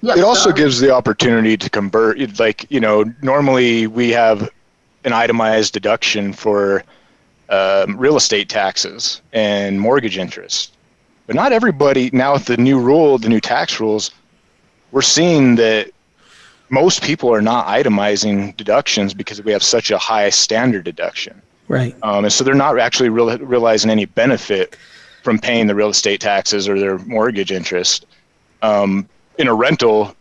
Yes, 0.00 0.18
it 0.18 0.24
also 0.24 0.50
uh, 0.50 0.54
gives 0.54 0.80
the 0.80 0.90
opportunity 0.90 1.56
to 1.56 1.70
convert, 1.70 2.40
like, 2.40 2.66
you 2.70 2.80
know, 2.80 3.04
normally 3.22 3.86
we 3.86 4.10
have 4.10 4.50
an 5.04 5.12
itemized 5.12 5.74
deduction 5.74 6.32
for 6.32 6.82
um, 7.50 7.96
real 7.96 8.16
estate 8.16 8.48
taxes 8.48 9.22
and 9.32 9.80
mortgage 9.80 10.18
interest. 10.18 10.72
But 11.28 11.36
not 11.36 11.52
everybody, 11.52 12.08
now 12.14 12.32
with 12.32 12.46
the 12.46 12.56
new 12.56 12.80
rule, 12.80 13.18
the 13.18 13.28
new 13.28 13.38
tax 13.38 13.78
rules, 13.78 14.10
we're 14.92 15.02
seeing 15.02 15.56
that 15.56 15.90
most 16.70 17.02
people 17.02 17.32
are 17.32 17.42
not 17.42 17.66
itemizing 17.66 18.56
deductions 18.56 19.12
because 19.12 19.42
we 19.42 19.52
have 19.52 19.62
such 19.62 19.90
a 19.90 19.98
high 19.98 20.30
standard 20.30 20.84
deduction. 20.84 21.42
Right. 21.68 21.94
Um, 22.02 22.24
and 22.24 22.32
so 22.32 22.44
they're 22.44 22.54
not 22.54 22.78
actually 22.78 23.10
real, 23.10 23.36
realizing 23.40 23.90
any 23.90 24.06
benefit 24.06 24.74
from 25.22 25.38
paying 25.38 25.66
the 25.66 25.74
real 25.74 25.90
estate 25.90 26.22
taxes 26.22 26.66
or 26.66 26.78
their 26.80 26.96
mortgage 27.00 27.52
interest. 27.52 28.06
Um, 28.62 29.06
in 29.36 29.48
a 29.48 29.54
rental, 29.54 30.16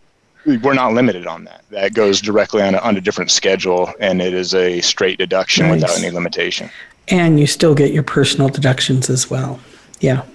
we're 0.46 0.74
not 0.74 0.92
limited 0.92 1.26
on 1.26 1.46
that. 1.46 1.64
That 1.70 1.94
goes 1.94 2.20
directly 2.20 2.62
on 2.62 2.76
a, 2.76 2.80
on 2.80 2.98
a 2.98 3.02
different 3.02 3.32
schedule, 3.32 3.94
and 4.02 4.22
it 4.22 4.34
is 4.34 4.54
a 4.54 4.82
straight 4.82 5.20
deduction 5.20 5.68
nice. 5.68 5.82
without 5.82 5.98
any 6.00 6.12
limitation. 6.12 6.70
And 7.08 7.40
you 7.40 7.48
still 7.48 7.76
get 7.76 7.94
your 7.94 8.04
personal 8.04 8.50
deductions 8.50 9.10
as 9.10 9.30
well. 9.30 9.62
Yeah. 10.02 10.26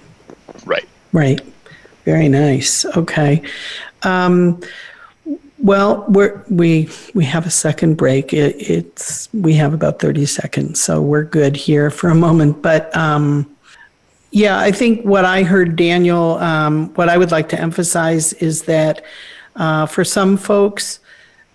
Right. 1.13 1.39
Very 2.05 2.27
nice. 2.27 2.85
Okay. 2.85 3.41
Um, 4.01 4.61
well, 5.59 6.03
we're, 6.09 6.43
we 6.49 6.89
we 7.13 7.23
have 7.23 7.45
a 7.45 7.49
second 7.49 7.95
break. 7.95 8.33
It, 8.33 8.55
it's 8.57 9.29
we 9.33 9.53
have 9.53 9.73
about 9.73 9.99
thirty 9.99 10.25
seconds, 10.25 10.81
so 10.81 11.01
we're 11.01 11.23
good 11.23 11.55
here 11.55 11.89
for 11.89 12.09
a 12.09 12.15
moment. 12.15 12.61
But 12.61 12.93
um, 12.97 13.49
yeah, 14.31 14.59
I 14.59 14.71
think 14.71 15.05
what 15.05 15.23
I 15.23 15.43
heard 15.43 15.77
Daniel, 15.77 16.33
um, 16.39 16.89
what 16.95 17.07
I 17.07 17.17
would 17.17 17.31
like 17.31 17.47
to 17.49 17.61
emphasize 17.61 18.33
is 18.33 18.63
that 18.63 19.05
uh, 19.55 19.85
for 19.85 20.03
some 20.03 20.35
folks, 20.35 20.99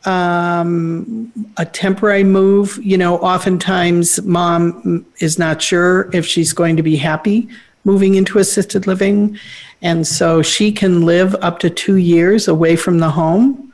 um, 0.06 1.30
a 1.58 1.66
temporary 1.66 2.24
move, 2.24 2.78
you 2.82 2.96
know, 2.96 3.18
oftentimes 3.18 4.22
mom 4.22 5.04
is 5.18 5.38
not 5.38 5.60
sure 5.60 6.08
if 6.14 6.24
she's 6.24 6.54
going 6.54 6.76
to 6.76 6.82
be 6.82 6.96
happy 6.96 7.48
moving 7.88 8.16
into 8.16 8.38
assisted 8.38 8.86
living. 8.86 9.38
And 9.80 10.06
so 10.06 10.42
she 10.42 10.70
can 10.70 11.06
live 11.06 11.34
up 11.36 11.58
to 11.60 11.70
two 11.70 11.96
years 11.96 12.46
away 12.46 12.76
from 12.76 12.98
the 12.98 13.10
home 13.10 13.72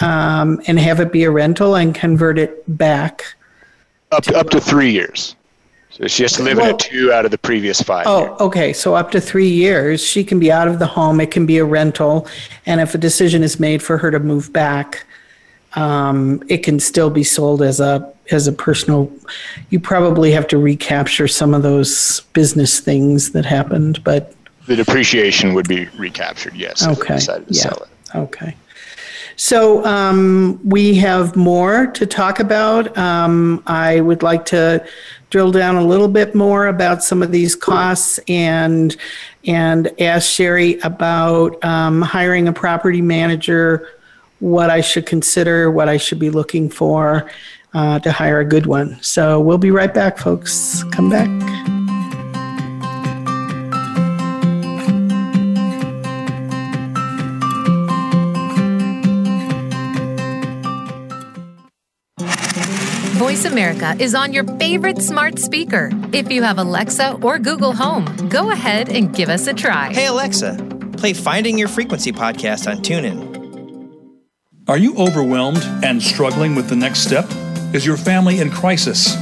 um, 0.00 0.60
and 0.66 0.80
have 0.80 0.98
it 0.98 1.12
be 1.12 1.22
a 1.22 1.30
rental 1.30 1.76
and 1.76 1.94
convert 1.94 2.38
it 2.40 2.52
back. 2.76 3.24
Up 4.10 4.24
to, 4.24 4.36
up 4.36 4.50
to 4.50 4.60
three 4.60 4.90
years. 4.90 5.36
So 5.90 6.08
she 6.08 6.24
has 6.24 6.32
to 6.32 6.42
live 6.42 6.58
well, 6.58 6.70
in 6.70 6.74
a 6.74 6.78
two 6.78 7.12
out 7.12 7.24
of 7.24 7.30
the 7.30 7.38
previous 7.38 7.80
five. 7.80 8.06
Oh, 8.06 8.24
years. 8.24 8.40
okay. 8.40 8.72
So 8.72 8.94
up 8.96 9.12
to 9.12 9.20
three 9.20 9.48
years, 9.48 10.04
she 10.04 10.24
can 10.24 10.38
be 10.40 10.50
out 10.50 10.68
of 10.68 10.78
the 10.80 10.86
home. 10.86 11.20
It 11.20 11.30
can 11.30 11.46
be 11.46 11.58
a 11.58 11.64
rental. 11.64 12.26
And 12.66 12.80
if 12.80 12.94
a 12.94 12.98
decision 12.98 13.42
is 13.44 13.60
made 13.60 13.80
for 13.80 13.96
her 13.96 14.10
to 14.10 14.18
move 14.18 14.52
back, 14.52 15.06
um, 15.74 16.42
it 16.48 16.58
can 16.58 16.80
still 16.80 17.10
be 17.10 17.24
sold 17.24 17.62
as 17.62 17.78
a 17.78 18.12
as 18.30 18.46
a 18.46 18.52
personal. 18.52 19.10
You 19.70 19.80
probably 19.80 20.32
have 20.32 20.46
to 20.48 20.58
recapture 20.58 21.28
some 21.28 21.54
of 21.54 21.62
those 21.62 22.20
business 22.32 22.80
things 22.80 23.32
that 23.32 23.44
happened, 23.44 24.02
but 24.04 24.34
the 24.66 24.76
depreciation 24.76 25.54
would 25.54 25.68
be 25.68 25.86
recaptured. 25.96 26.54
Yes. 26.54 26.86
Okay. 26.86 27.18
yeah. 27.48 27.72
Okay. 28.14 28.56
So 29.36 29.84
um, 29.84 30.58
we 30.64 30.94
have 30.96 31.36
more 31.36 31.86
to 31.88 32.06
talk 32.06 32.40
about. 32.40 32.96
Um, 32.96 33.62
I 33.66 34.00
would 34.00 34.22
like 34.22 34.46
to 34.46 34.84
drill 35.30 35.52
down 35.52 35.76
a 35.76 35.84
little 35.84 36.08
bit 36.08 36.34
more 36.34 36.68
about 36.68 37.04
some 37.04 37.22
of 37.22 37.32
these 37.32 37.54
costs 37.54 38.18
and 38.28 38.96
and 39.44 39.92
ask 40.00 40.28
Sherry 40.28 40.80
about 40.80 41.62
um, 41.64 42.02
hiring 42.02 42.48
a 42.48 42.52
property 42.52 43.02
manager, 43.02 43.88
what 44.40 44.70
I 44.70 44.80
should 44.80 45.06
consider, 45.06 45.70
what 45.70 45.88
I 45.88 45.98
should 45.98 46.18
be 46.18 46.30
looking 46.30 46.68
for 46.68 47.30
uh, 47.76 47.98
to 47.98 48.10
hire 48.10 48.40
a 48.40 48.44
good 48.44 48.64
one. 48.64 48.96
So 49.02 49.38
we'll 49.38 49.58
be 49.58 49.70
right 49.70 49.92
back, 49.92 50.16
folks. 50.16 50.82
Come 50.92 51.10
back. 51.10 51.28
Voice 63.18 63.44
America 63.44 63.94
is 63.98 64.14
on 64.14 64.32
your 64.32 64.44
favorite 64.56 65.02
smart 65.02 65.38
speaker. 65.38 65.90
If 66.14 66.32
you 66.32 66.42
have 66.42 66.56
Alexa 66.58 67.18
or 67.22 67.38
Google 67.38 67.74
Home, 67.74 68.06
go 68.30 68.52
ahead 68.52 68.88
and 68.88 69.14
give 69.14 69.28
us 69.28 69.46
a 69.46 69.52
try. 69.52 69.92
Hey, 69.92 70.06
Alexa, 70.06 70.54
play 70.96 71.12
Finding 71.12 71.58
Your 71.58 71.68
Frequency 71.68 72.12
podcast 72.12 72.70
on 72.70 72.78
TuneIn. 72.78 73.34
Are 74.66 74.78
you 74.78 74.96
overwhelmed 74.96 75.62
and 75.84 76.02
struggling 76.02 76.54
with 76.54 76.70
the 76.70 76.76
next 76.76 77.00
step? 77.00 77.26
Is 77.72 77.84
your 77.84 77.96
family 77.96 78.40
in 78.40 78.50
crisis? 78.50 79.16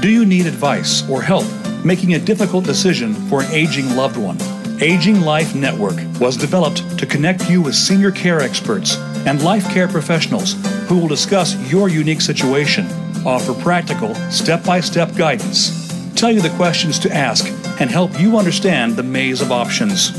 Do 0.00 0.08
you 0.08 0.24
need 0.24 0.46
advice 0.46 1.08
or 1.08 1.22
help 1.22 1.44
making 1.84 2.14
a 2.14 2.18
difficult 2.18 2.64
decision 2.64 3.14
for 3.28 3.42
an 3.42 3.52
aging 3.52 3.94
loved 3.94 4.16
one? 4.16 4.38
Aging 4.80 5.20
Life 5.20 5.54
Network 5.54 5.96
was 6.18 6.36
developed 6.36 6.98
to 6.98 7.06
connect 7.06 7.50
you 7.50 7.60
with 7.60 7.74
senior 7.74 8.10
care 8.10 8.40
experts 8.40 8.96
and 9.26 9.44
life 9.44 9.68
care 9.68 9.86
professionals 9.86 10.54
who 10.88 10.98
will 10.98 11.08
discuss 11.08 11.54
your 11.70 11.88
unique 11.88 12.22
situation 12.22 12.86
offer 13.26 13.52
practical, 13.52 14.14
step 14.30 14.64
by 14.64 14.80
step 14.80 15.14
guidance, 15.14 16.12
tell 16.14 16.32
you 16.32 16.40
the 16.40 16.56
questions 16.56 16.98
to 16.98 17.14
ask, 17.14 17.46
and 17.80 17.90
help 17.90 18.18
you 18.18 18.38
understand 18.38 18.96
the 18.96 19.02
maze 19.02 19.42
of 19.42 19.52
options. 19.52 20.10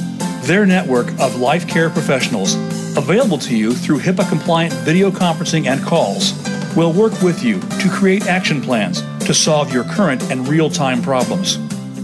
Their 0.45 0.67
network 0.67 1.07
of 1.19 1.37
life 1.37 1.67
care 1.67 1.89
professionals, 1.89 2.53
available 2.95 3.39
to 3.39 3.57
you 3.57 3.73
through 3.73 3.99
HIPAA 3.99 4.29
compliant 4.29 4.73
video 4.85 5.09
conferencing 5.09 5.65
and 5.65 5.83
calls, 5.83 6.33
will 6.75 6.93
work 6.93 7.21
with 7.21 7.43
you 7.43 7.59
to 7.59 7.89
create 7.89 8.27
action 8.27 8.61
plans 8.61 9.01
to 9.25 9.33
solve 9.33 9.73
your 9.73 9.83
current 9.83 10.21
and 10.31 10.47
real 10.47 10.69
time 10.69 11.01
problems. 11.01 11.57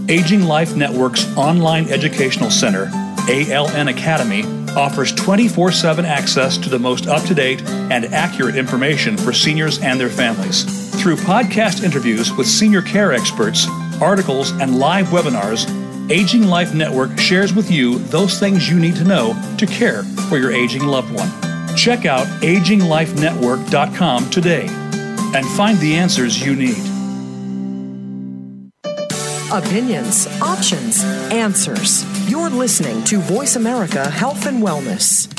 Aging 0.08 0.44
Life 0.44 0.74
Network's 0.74 1.26
online 1.36 1.88
educational 1.88 2.50
center, 2.50 2.86
ALN 3.28 3.90
Academy, 3.90 4.42
offers 4.76 5.12
24 5.12 5.72
7 5.72 6.04
access 6.04 6.56
to 6.58 6.68
the 6.68 6.78
most 6.78 7.06
up 7.06 7.22
to 7.24 7.34
date 7.34 7.62
and 7.62 8.06
accurate 8.06 8.56
information 8.56 9.16
for 9.16 9.32
seniors 9.32 9.78
and 9.80 9.98
their 9.98 10.08
families. 10.08 10.64
Through 11.02 11.16
podcast 11.16 11.84
interviews 11.84 12.32
with 12.32 12.46
senior 12.46 12.82
care 12.82 13.12
experts, 13.12 13.66
articles, 14.00 14.50
and 14.52 14.78
live 14.78 15.06
webinars, 15.08 15.68
Aging 16.10 16.44
Life 16.44 16.74
Network 16.74 17.18
shares 17.18 17.52
with 17.52 17.70
you 17.70 17.98
those 17.98 18.38
things 18.38 18.68
you 18.70 18.78
need 18.78 18.96
to 18.96 19.04
know 19.04 19.34
to 19.58 19.66
care 19.66 20.04
for 20.28 20.38
your 20.38 20.52
aging 20.52 20.84
loved 20.86 21.12
one. 21.12 21.47
Check 21.78 22.06
out 22.06 22.26
aginglifenetwork.com 22.42 24.30
today 24.30 24.66
and 24.66 25.46
find 25.46 25.78
the 25.78 25.94
answers 25.94 26.44
you 26.44 26.56
need. 26.56 26.76
Opinions, 29.52 30.26
options, 30.42 31.04
answers. 31.30 32.04
You're 32.28 32.50
listening 32.50 33.04
to 33.04 33.20
Voice 33.20 33.54
America 33.54 34.10
Health 34.10 34.46
and 34.46 34.60
Wellness. 34.60 35.32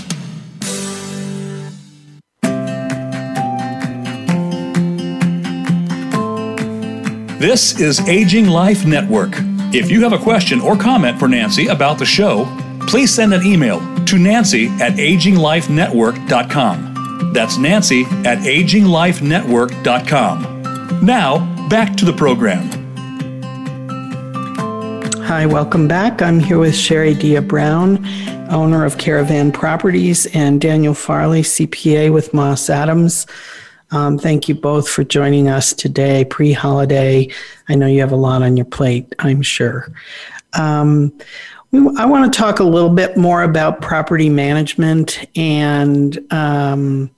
This 7.37 7.77
is 7.81 7.99
Aging 8.07 8.47
Life 8.47 8.85
Network. 8.85 9.33
If 9.73 9.91
you 9.91 10.03
have 10.03 10.13
a 10.13 10.17
question 10.17 10.61
or 10.61 10.77
comment 10.77 11.19
for 11.19 11.27
Nancy 11.27 11.67
about 11.67 11.99
the 11.99 12.05
show, 12.05 12.45
please 12.87 13.13
send 13.13 13.33
an 13.33 13.45
email 13.45 13.98
to 14.09 14.17
Nancy 14.17 14.67
at 14.81 14.93
aginglifenetwork.com. 14.93 17.31
That's 17.31 17.59
Nancy 17.59 18.05
at 18.25 18.39
aginglifenetwork.com. 18.39 21.05
Now, 21.05 21.69
back 21.69 21.95
to 21.97 22.05
the 22.05 22.13
program. 22.13 22.67
Hi, 25.21 25.45
welcome 25.45 25.87
back. 25.87 26.23
I'm 26.23 26.39
here 26.39 26.57
with 26.57 26.75
Sherry 26.75 27.13
Dea 27.13 27.37
Brown, 27.39 28.03
owner 28.49 28.83
of 28.83 28.97
Caravan 28.97 29.51
Properties, 29.51 30.25
and 30.33 30.59
Daniel 30.59 30.95
Farley, 30.95 31.43
CPA 31.43 32.11
with 32.11 32.33
Moss 32.33 32.67
Adams. 32.67 33.27
Um, 33.91 34.17
thank 34.17 34.49
you 34.49 34.55
both 34.55 34.89
for 34.89 35.03
joining 35.03 35.49
us 35.49 35.71
today, 35.71 36.25
pre 36.25 36.51
holiday. 36.51 37.29
I 37.67 37.75
know 37.75 37.85
you 37.85 37.99
have 37.99 38.11
a 38.11 38.15
lot 38.15 38.41
on 38.41 38.57
your 38.57 38.65
plate, 38.65 39.13
I'm 39.19 39.43
sure. 39.43 39.91
Um, 40.53 41.13
I 41.71 42.05
want 42.05 42.31
to 42.31 42.37
talk 42.37 42.59
a 42.59 42.63
little 42.63 42.89
bit 42.89 43.15
more 43.15 43.43
about 43.43 43.79
property 43.81 44.29
management 44.29 45.23
and 45.35 46.17
um, 46.33 47.11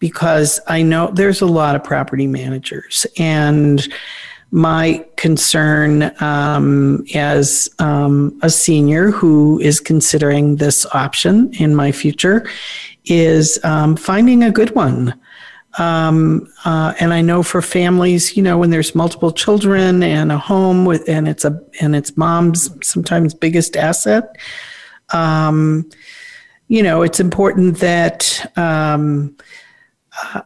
because 0.00 0.60
I 0.66 0.82
know 0.82 1.10
there's 1.12 1.40
a 1.40 1.46
lot 1.46 1.76
of 1.76 1.84
property 1.84 2.26
managers 2.26 3.06
and 3.16 3.86
my 4.50 5.04
concern 5.16 6.12
um, 6.20 7.04
as 7.14 7.68
um, 7.78 8.36
a 8.42 8.50
senior 8.50 9.10
who 9.10 9.60
is 9.60 9.78
considering 9.80 10.56
this 10.56 10.84
option 10.86 11.52
in 11.54 11.74
my 11.74 11.92
future 11.92 12.48
is 13.04 13.58
um, 13.64 13.96
finding 13.96 14.42
a 14.42 14.50
good 14.50 14.74
one. 14.74 15.14
Um, 15.78 16.50
uh, 16.64 16.94
and 17.00 17.12
I 17.12 17.20
know 17.20 17.42
for 17.42 17.60
families, 17.60 18.36
you 18.36 18.42
know, 18.42 18.58
when 18.58 18.70
there's 18.70 18.94
multiple 18.94 19.30
children 19.30 20.02
and 20.02 20.32
a 20.32 20.38
home 20.38 20.84
with, 20.84 21.08
and 21.08 21.28
it's 21.28 21.44
a, 21.44 21.60
and 21.80 21.94
it's 21.94 22.16
mom's 22.16 22.70
sometimes 22.86 23.34
biggest 23.34 23.76
asset. 23.76 24.36
Um, 25.12 25.90
you 26.68 26.82
know, 26.82 27.02
it's 27.02 27.20
important 27.20 27.78
that 27.78 28.50
um, 28.56 29.36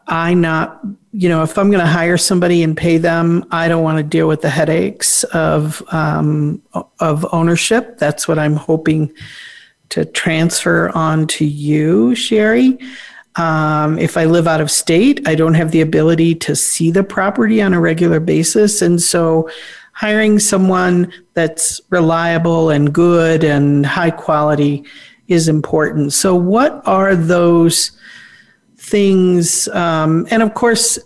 I 0.08 0.34
not, 0.34 0.80
you 1.12 1.28
know, 1.28 1.42
if 1.42 1.56
I'm 1.56 1.70
going 1.70 1.84
to 1.84 1.90
hire 1.90 2.18
somebody 2.18 2.62
and 2.62 2.76
pay 2.76 2.98
them, 2.98 3.44
I 3.50 3.68
don't 3.68 3.82
want 3.82 3.98
to 3.98 4.02
deal 4.02 4.28
with 4.28 4.42
the 4.42 4.50
headaches 4.50 5.24
of 5.24 5.82
um, 5.92 6.62
of 6.98 7.26
ownership. 7.32 7.98
That's 7.98 8.28
what 8.28 8.38
I'm 8.38 8.56
hoping 8.56 9.12
to 9.90 10.04
transfer 10.04 10.90
on 10.90 11.26
to 11.28 11.44
you, 11.44 12.14
Sherry. 12.14 12.78
Um, 13.40 13.98
if 13.98 14.18
I 14.18 14.26
live 14.26 14.46
out 14.46 14.60
of 14.60 14.70
state, 14.70 15.26
I 15.26 15.34
don't 15.34 15.54
have 15.54 15.70
the 15.70 15.80
ability 15.80 16.34
to 16.34 16.54
see 16.54 16.90
the 16.90 17.02
property 17.02 17.62
on 17.62 17.72
a 17.72 17.80
regular 17.80 18.20
basis. 18.20 18.82
And 18.82 19.00
so 19.00 19.48
hiring 19.92 20.38
someone 20.38 21.10
that's 21.32 21.80
reliable 21.88 22.68
and 22.68 22.92
good 22.92 23.42
and 23.42 23.86
high 23.86 24.10
quality 24.10 24.84
is 25.28 25.48
important. 25.48 26.12
So, 26.12 26.34
what 26.34 26.82
are 26.84 27.16
those 27.16 27.92
things? 28.76 29.68
Um, 29.68 30.26
and 30.30 30.42
of 30.42 30.52
course, 30.52 30.98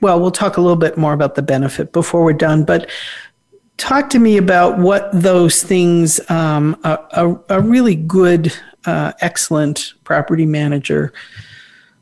well, 0.00 0.20
we'll 0.20 0.30
talk 0.30 0.58
a 0.58 0.60
little 0.60 0.76
bit 0.76 0.96
more 0.96 1.12
about 1.12 1.34
the 1.34 1.42
benefit 1.42 1.92
before 1.92 2.22
we're 2.22 2.34
done, 2.34 2.62
but 2.62 2.88
talk 3.78 4.10
to 4.10 4.20
me 4.20 4.36
about 4.36 4.78
what 4.78 5.10
those 5.12 5.64
things 5.64 6.20
um, 6.30 6.78
a, 6.84 6.98
a, 7.12 7.40
a, 7.48 7.60
really 7.60 7.96
good, 7.96 8.52
uh, 8.86 9.12
excellent 9.20 9.94
property 10.04 10.46
manager 10.46 11.12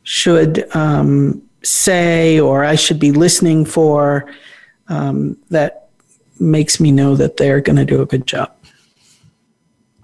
should 0.06 0.64
um, 0.76 1.42
say 1.64 2.38
or 2.38 2.64
I 2.64 2.76
should 2.76 3.00
be 3.00 3.10
listening 3.10 3.64
for 3.64 4.32
um, 4.86 5.36
that 5.50 5.88
makes 6.38 6.78
me 6.78 6.92
know 6.92 7.16
that 7.16 7.36
they're 7.36 7.60
going 7.60 7.76
to 7.76 7.84
do 7.84 8.00
a 8.02 8.06
good 8.06 8.24
job? 8.24 8.54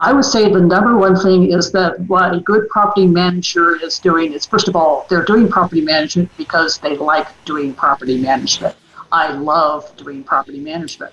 I 0.00 0.12
would 0.12 0.24
say 0.24 0.50
the 0.50 0.60
number 0.60 0.96
one 0.98 1.14
thing 1.14 1.52
is 1.52 1.70
that 1.70 2.00
what 2.00 2.34
a 2.34 2.40
good 2.40 2.68
property 2.68 3.06
manager 3.06 3.80
is 3.80 4.00
doing 4.00 4.32
is, 4.32 4.44
first 4.44 4.66
of 4.66 4.74
all, 4.74 5.06
they're 5.08 5.24
doing 5.24 5.48
property 5.48 5.82
management 5.82 6.36
because 6.36 6.78
they 6.78 6.96
like 6.96 7.28
doing 7.44 7.72
property 7.72 8.20
management. 8.20 8.74
I 9.12 9.32
love 9.32 9.96
doing 9.96 10.24
property 10.24 10.58
management. 10.58 11.12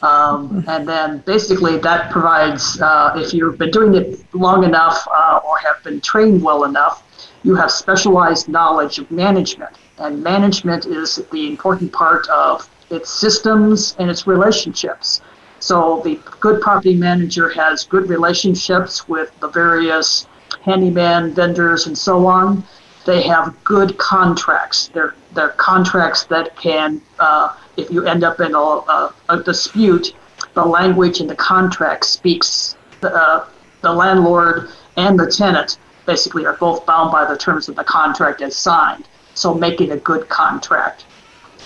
Um, 0.00 0.64
and 0.66 0.88
then 0.88 1.18
basically 1.26 1.76
that 1.76 2.10
provides, 2.10 2.80
uh, 2.80 3.12
if 3.16 3.34
you've 3.34 3.58
been 3.58 3.70
doing 3.70 3.94
it 3.94 4.24
long 4.34 4.64
enough 4.64 5.06
uh, 5.14 5.40
or 5.46 5.58
have 5.58 5.84
been 5.84 6.00
trained 6.00 6.42
well 6.42 6.64
enough, 6.64 7.04
you 7.42 7.54
have 7.54 7.70
specialized 7.70 8.48
knowledge 8.48 8.98
of 8.98 9.10
management. 9.10 9.74
And 9.98 10.22
management 10.22 10.86
is 10.86 11.16
the 11.30 11.48
important 11.48 11.92
part 11.92 12.28
of 12.28 12.68
its 12.90 13.10
systems 13.10 13.94
and 13.98 14.10
its 14.10 14.26
relationships. 14.26 15.20
So 15.58 16.00
the 16.04 16.18
good 16.40 16.60
property 16.60 16.96
manager 16.96 17.48
has 17.50 17.84
good 17.84 18.08
relationships 18.08 19.08
with 19.08 19.38
the 19.40 19.48
various 19.48 20.26
handyman 20.62 21.34
vendors 21.34 21.86
and 21.86 21.96
so 21.96 22.26
on. 22.26 22.64
They 23.06 23.22
have 23.22 23.54
good 23.64 23.96
contracts. 23.98 24.90
They're, 24.92 25.14
they're 25.34 25.50
contracts 25.50 26.24
that 26.24 26.56
can, 26.56 27.00
uh, 27.18 27.56
if 27.76 27.90
you 27.90 28.06
end 28.06 28.24
up 28.24 28.40
in 28.40 28.54
a, 28.54 28.58
a, 28.58 29.14
a, 29.28 29.42
dispute, 29.42 30.14
the 30.54 30.64
language 30.64 31.20
in 31.20 31.26
the 31.26 31.36
contract 31.36 32.04
speaks 32.04 32.76
the, 33.00 33.14
uh, 33.14 33.46
the 33.82 33.92
landlord 33.92 34.70
and 34.96 35.18
the 35.18 35.30
tenant 35.30 35.78
basically 36.06 36.46
are 36.46 36.56
both 36.56 36.86
bound 36.86 37.12
by 37.12 37.24
the 37.24 37.36
terms 37.36 37.68
of 37.68 37.76
the 37.76 37.84
contract 37.84 38.42
as 38.42 38.56
signed. 38.56 39.06
So 39.34 39.54
making 39.54 39.92
a 39.92 39.96
good 39.96 40.28
contract. 40.28 41.04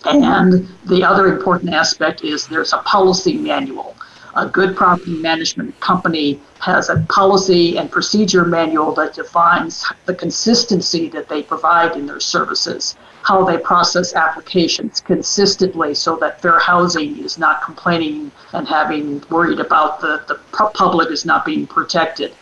And 0.04 0.68
the 0.84 1.02
other 1.02 1.28
important 1.28 1.72
aspect 1.72 2.24
is 2.24 2.46
there's 2.46 2.72
a 2.72 2.78
policy 2.78 3.36
manual. 3.36 3.96
A 4.36 4.46
good 4.46 4.76
property 4.76 5.16
management 5.16 5.78
company 5.80 6.40
has 6.60 6.88
a 6.88 6.96
policy 7.08 7.78
and 7.78 7.90
procedure 7.90 8.44
manual 8.44 8.92
that 8.94 9.14
defines 9.14 9.84
the 10.06 10.14
consistency 10.14 11.08
that 11.10 11.28
they 11.28 11.42
provide 11.42 11.96
in 11.96 12.06
their 12.06 12.20
services, 12.20 12.96
how 13.22 13.44
they 13.44 13.56
process 13.56 14.14
applications 14.14 15.00
consistently 15.00 15.94
so 15.94 16.16
that 16.16 16.42
fair 16.42 16.58
housing 16.58 17.18
is 17.24 17.38
not 17.38 17.62
complaining 17.62 18.32
and 18.52 18.66
having 18.66 19.22
worried 19.30 19.60
about 19.60 20.00
the, 20.00 20.22
the 20.26 20.34
public 20.50 21.10
is 21.10 21.24
not 21.24 21.44
being 21.44 21.66
protected. 21.66 22.34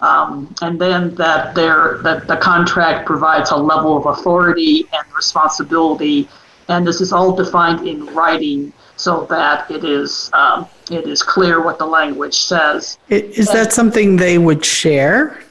Um, 0.00 0.54
and 0.62 0.80
then 0.80 1.14
that 1.16 1.54
there 1.54 1.98
that 2.02 2.28
the 2.28 2.36
contract 2.36 3.06
provides 3.06 3.50
a 3.50 3.56
level 3.56 3.96
of 3.96 4.06
authority 4.06 4.86
and 4.92 5.14
responsibility, 5.14 6.28
and 6.68 6.86
this 6.86 7.00
is 7.00 7.12
all 7.12 7.34
defined 7.34 7.86
in 7.86 8.06
writing 8.14 8.72
so 8.96 9.26
that 9.26 9.68
it 9.70 9.84
is 9.84 10.30
um, 10.32 10.68
it 10.90 11.06
is 11.06 11.22
clear 11.22 11.62
what 11.62 11.78
the 11.78 11.86
language 11.86 12.38
says. 12.38 12.98
Is 13.08 13.48
that 13.48 13.72
something 13.72 14.16
they 14.16 14.38
would 14.38 14.64
share? 14.64 15.42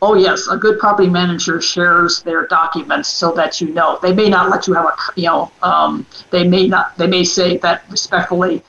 Oh 0.00 0.14
yes, 0.14 0.48
a 0.48 0.56
good 0.56 0.78
property 0.80 1.08
manager 1.08 1.60
shares 1.60 2.22
their 2.22 2.46
documents 2.46 3.08
so 3.08 3.30
that 3.32 3.60
you 3.60 3.68
know. 3.68 3.98
They 4.02 4.12
may 4.14 4.28
not 4.30 4.48
let 4.48 4.66
you 4.66 4.72
have 4.72 4.86
a 4.86 4.94
you 5.16 5.26
know 5.26 5.52
um, 5.62 6.06
they 6.30 6.48
may 6.48 6.66
not 6.66 6.96
they 6.96 7.06
may 7.06 7.24
say 7.24 7.58
that 7.58 7.84
respectfully 7.90 8.62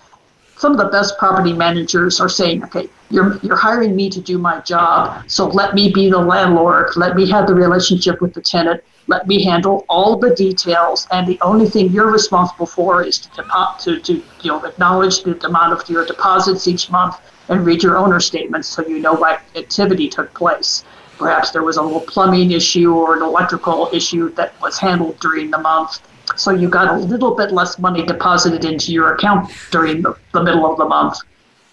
some 0.64 0.72
of 0.72 0.78
the 0.78 0.86
best 0.86 1.18
property 1.18 1.52
managers 1.52 2.22
are 2.22 2.30
saying, 2.30 2.64
okay, 2.64 2.88
you're, 3.14 3.38
you're 3.44 3.56
hiring 3.56 3.96
me 3.96 4.10
to 4.10 4.20
do 4.20 4.38
my 4.38 4.60
job, 4.62 5.30
so 5.30 5.48
let 5.48 5.76
me 5.76 5.92
be 5.92 6.10
the 6.10 6.18
landlord, 6.18 6.96
let 6.96 7.16
me 7.16 7.30
have 7.30 7.48
the 7.48 7.54
relationship 7.54 8.20
with 8.22 8.34
the 8.34 8.42
tenant, 8.42 8.84
let 9.08 9.28
me 9.28 9.44
handle 9.44 9.86
all 9.88 10.18
the 10.18 10.34
details, 10.34 11.08
and 11.12 11.28
the 11.28 11.40
only 11.42 11.70
thing 11.70 11.92
you're 11.92 12.12
responsible 12.12 12.66
for 12.66 13.04
is 13.04 13.20
to, 13.20 13.46
to, 13.80 14.00
to 14.00 14.14
you 14.14 14.24
know, 14.52 14.66
acknowledge 14.66 15.24
the 15.24 15.46
amount 15.46 15.74
of 15.74 15.88
your 15.88 16.06
deposits 16.06 16.68
each 16.68 16.90
month 16.90 17.16
and 17.50 17.66
read 17.66 17.84
your 17.84 17.98
owner 17.98 18.20
statements 18.20 18.68
so 18.68 18.86
you 18.88 19.00
know 19.00 19.14
what 19.14 19.42
activity 19.56 20.10
took 20.10 20.34
place. 20.34 20.84
Perhaps 21.18 21.52
there 21.52 21.64
was 21.64 21.78
a 21.78 21.82
little 21.82 22.02
plumbing 22.02 22.52
issue 22.52 22.94
or 22.94 23.16
an 23.16 23.22
electrical 23.22 23.90
issue 23.94 24.34
that 24.34 24.60
was 24.62 24.80
handled 24.80 25.20
during 25.20 25.52
the 25.52 25.60
month. 25.60 26.00
So 26.36 26.52
you 26.52 26.68
got 26.68 26.88
a 26.88 26.98
little 26.98 27.36
bit 27.36 27.52
less 27.52 27.78
money 27.78 28.04
deposited 28.04 28.66
into 28.66 28.92
your 28.92 29.14
account 29.14 29.52
during 29.70 30.02
the, 30.02 30.16
the 30.32 30.42
middle 30.42 30.66
of 30.66 30.78
the 30.78 30.86
month. 30.86 31.18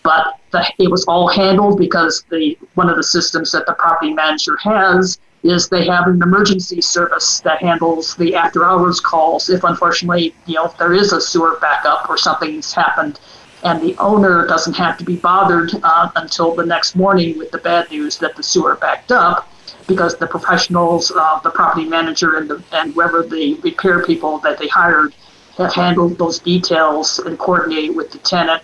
But 0.02 0.39
the, 0.50 0.64
it 0.78 0.90
was 0.90 1.04
all 1.04 1.28
handled 1.28 1.78
because 1.78 2.24
the 2.30 2.56
one 2.74 2.88
of 2.88 2.96
the 2.96 3.02
systems 3.02 3.52
that 3.52 3.66
the 3.66 3.72
property 3.74 4.12
manager 4.12 4.56
has 4.62 5.18
is 5.42 5.68
they 5.68 5.86
have 5.86 6.06
an 6.06 6.20
emergency 6.22 6.80
service 6.80 7.40
that 7.40 7.60
handles 7.60 8.14
the 8.16 8.34
after 8.34 8.64
hours 8.64 9.00
calls 9.00 9.48
if 9.48 9.64
unfortunately 9.64 10.34
you 10.46 10.54
know 10.54 10.72
there 10.78 10.92
is 10.92 11.12
a 11.12 11.20
sewer 11.20 11.58
backup 11.60 12.08
or 12.10 12.16
something's 12.16 12.72
happened. 12.72 13.20
And 13.62 13.82
the 13.82 13.94
owner 13.98 14.46
doesn't 14.46 14.72
have 14.76 14.96
to 14.98 15.04
be 15.04 15.16
bothered 15.16 15.70
uh, 15.82 16.10
until 16.16 16.54
the 16.54 16.64
next 16.64 16.96
morning 16.96 17.36
with 17.36 17.50
the 17.50 17.58
bad 17.58 17.90
news 17.90 18.16
that 18.18 18.34
the 18.34 18.42
sewer 18.42 18.76
backed 18.76 19.12
up 19.12 19.52
because 19.86 20.16
the 20.16 20.26
professionals, 20.26 21.12
uh, 21.14 21.40
the 21.40 21.50
property 21.50 21.86
manager, 21.86 22.36
and 22.36 22.48
the, 22.48 22.62
and 22.72 22.94
whoever 22.94 23.22
the 23.22 23.54
repair 23.56 24.02
people 24.02 24.38
that 24.38 24.58
they 24.58 24.68
hired 24.68 25.12
have 25.58 25.74
handled 25.74 26.16
those 26.16 26.38
details 26.38 27.18
and 27.18 27.38
coordinate 27.38 27.94
with 27.94 28.10
the 28.10 28.18
tenant 28.18 28.62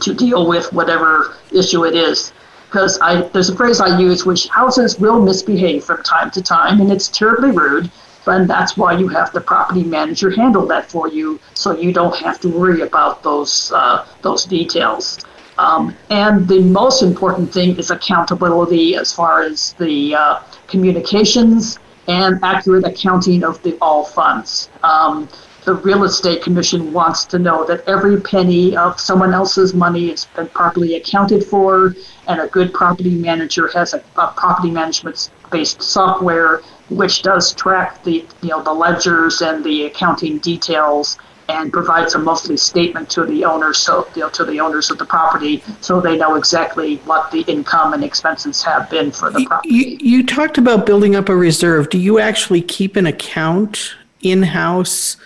to 0.00 0.14
deal 0.14 0.46
with 0.46 0.72
whatever 0.72 1.36
issue 1.50 1.84
it 1.84 1.94
is. 1.94 2.32
Because 2.68 2.98
there's 3.32 3.50
a 3.50 3.56
phrase 3.56 3.80
I 3.80 3.98
use, 3.98 4.24
which 4.24 4.48
houses 4.48 4.98
will 4.98 5.20
misbehave 5.20 5.84
from 5.84 6.02
time 6.02 6.30
to 6.30 6.42
time, 6.42 6.80
and 6.80 6.90
it's 6.90 7.08
terribly 7.08 7.50
rude. 7.50 7.90
And 8.26 8.48
that's 8.48 8.76
why 8.76 8.92
you 8.92 9.08
have 9.08 9.32
the 9.32 9.40
property 9.40 9.84
manager 9.84 10.30
handle 10.30 10.64
that 10.66 10.90
for 10.90 11.08
you, 11.08 11.40
so 11.54 11.76
you 11.76 11.92
don't 11.92 12.16
have 12.16 12.40
to 12.40 12.48
worry 12.48 12.82
about 12.82 13.22
those 13.22 13.72
uh, 13.74 14.06
those 14.22 14.44
details. 14.44 15.18
Um, 15.58 15.94
and 16.08 16.48
the 16.48 16.60
most 16.60 17.02
important 17.02 17.52
thing 17.52 17.76
is 17.78 17.90
accountability 17.90 18.96
as 18.96 19.12
far 19.12 19.42
as 19.42 19.74
the 19.74 20.14
uh, 20.14 20.40
communications 20.66 21.78
and 22.08 22.38
accurate 22.42 22.84
accounting 22.84 23.44
of 23.44 23.62
the 23.62 23.76
all 23.80 24.04
funds. 24.04 24.70
Um, 24.82 25.28
the 25.64 25.74
real 25.74 26.04
estate 26.04 26.42
commission 26.42 26.92
wants 26.92 27.24
to 27.26 27.38
know 27.38 27.64
that 27.66 27.86
every 27.88 28.20
penny 28.20 28.76
of 28.76 28.98
someone 28.98 29.32
else's 29.32 29.74
money 29.74 30.10
has 30.10 30.24
been 30.24 30.48
properly 30.48 30.96
accounted 30.96 31.44
for, 31.44 31.94
and 32.26 32.40
a 32.40 32.48
good 32.48 32.72
property 32.74 33.14
manager 33.14 33.68
has 33.68 33.94
a, 33.94 33.98
a 34.16 34.32
property 34.36 34.70
management 34.70 35.30
based 35.50 35.82
software 35.82 36.62
which 36.88 37.22
does 37.22 37.54
track 37.54 38.02
the 38.04 38.24
you 38.42 38.48
know 38.48 38.62
the 38.62 38.72
ledgers 38.72 39.40
and 39.40 39.64
the 39.64 39.86
accounting 39.86 40.38
details 40.38 41.18
and 41.48 41.72
provides 41.72 42.14
a 42.14 42.18
monthly 42.18 42.56
statement 42.56 43.10
to 43.10 43.24
the 43.24 43.44
owners, 43.44 43.76
so 43.78 44.08
you 44.14 44.22
know, 44.22 44.28
to 44.30 44.44
the 44.44 44.60
owners 44.60 44.90
of 44.90 44.98
the 44.98 45.04
property, 45.04 45.62
so 45.80 46.00
they 46.00 46.16
know 46.16 46.36
exactly 46.36 46.96
what 46.98 47.30
the 47.30 47.40
income 47.42 47.92
and 47.94 48.04
expenses 48.04 48.62
have 48.62 48.88
been 48.88 49.10
for 49.10 49.30
the 49.30 49.44
property. 49.46 49.68
You, 49.68 49.98
you 50.00 50.26
talked 50.26 50.56
about 50.56 50.86
building 50.86 51.16
up 51.16 51.28
a 51.28 51.36
reserve. 51.36 51.90
Do 51.90 51.98
you 51.98 52.18
actually 52.18 52.62
keep 52.62 52.96
an 52.96 53.06
account 53.06 53.94
in 54.22 54.44
house 54.44 55.16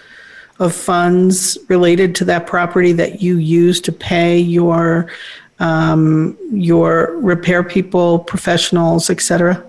of 0.58 0.74
funds 0.74 1.58
related 1.68 2.14
to 2.16 2.24
that 2.24 2.46
property 2.46 2.92
that 2.92 3.20
you 3.22 3.38
use 3.38 3.80
to 3.82 3.92
pay 3.92 4.38
your 4.38 5.10
um, 5.58 6.36
your 6.52 7.16
repair 7.16 7.62
people, 7.62 8.18
professionals, 8.18 9.08
etc.? 9.08 9.64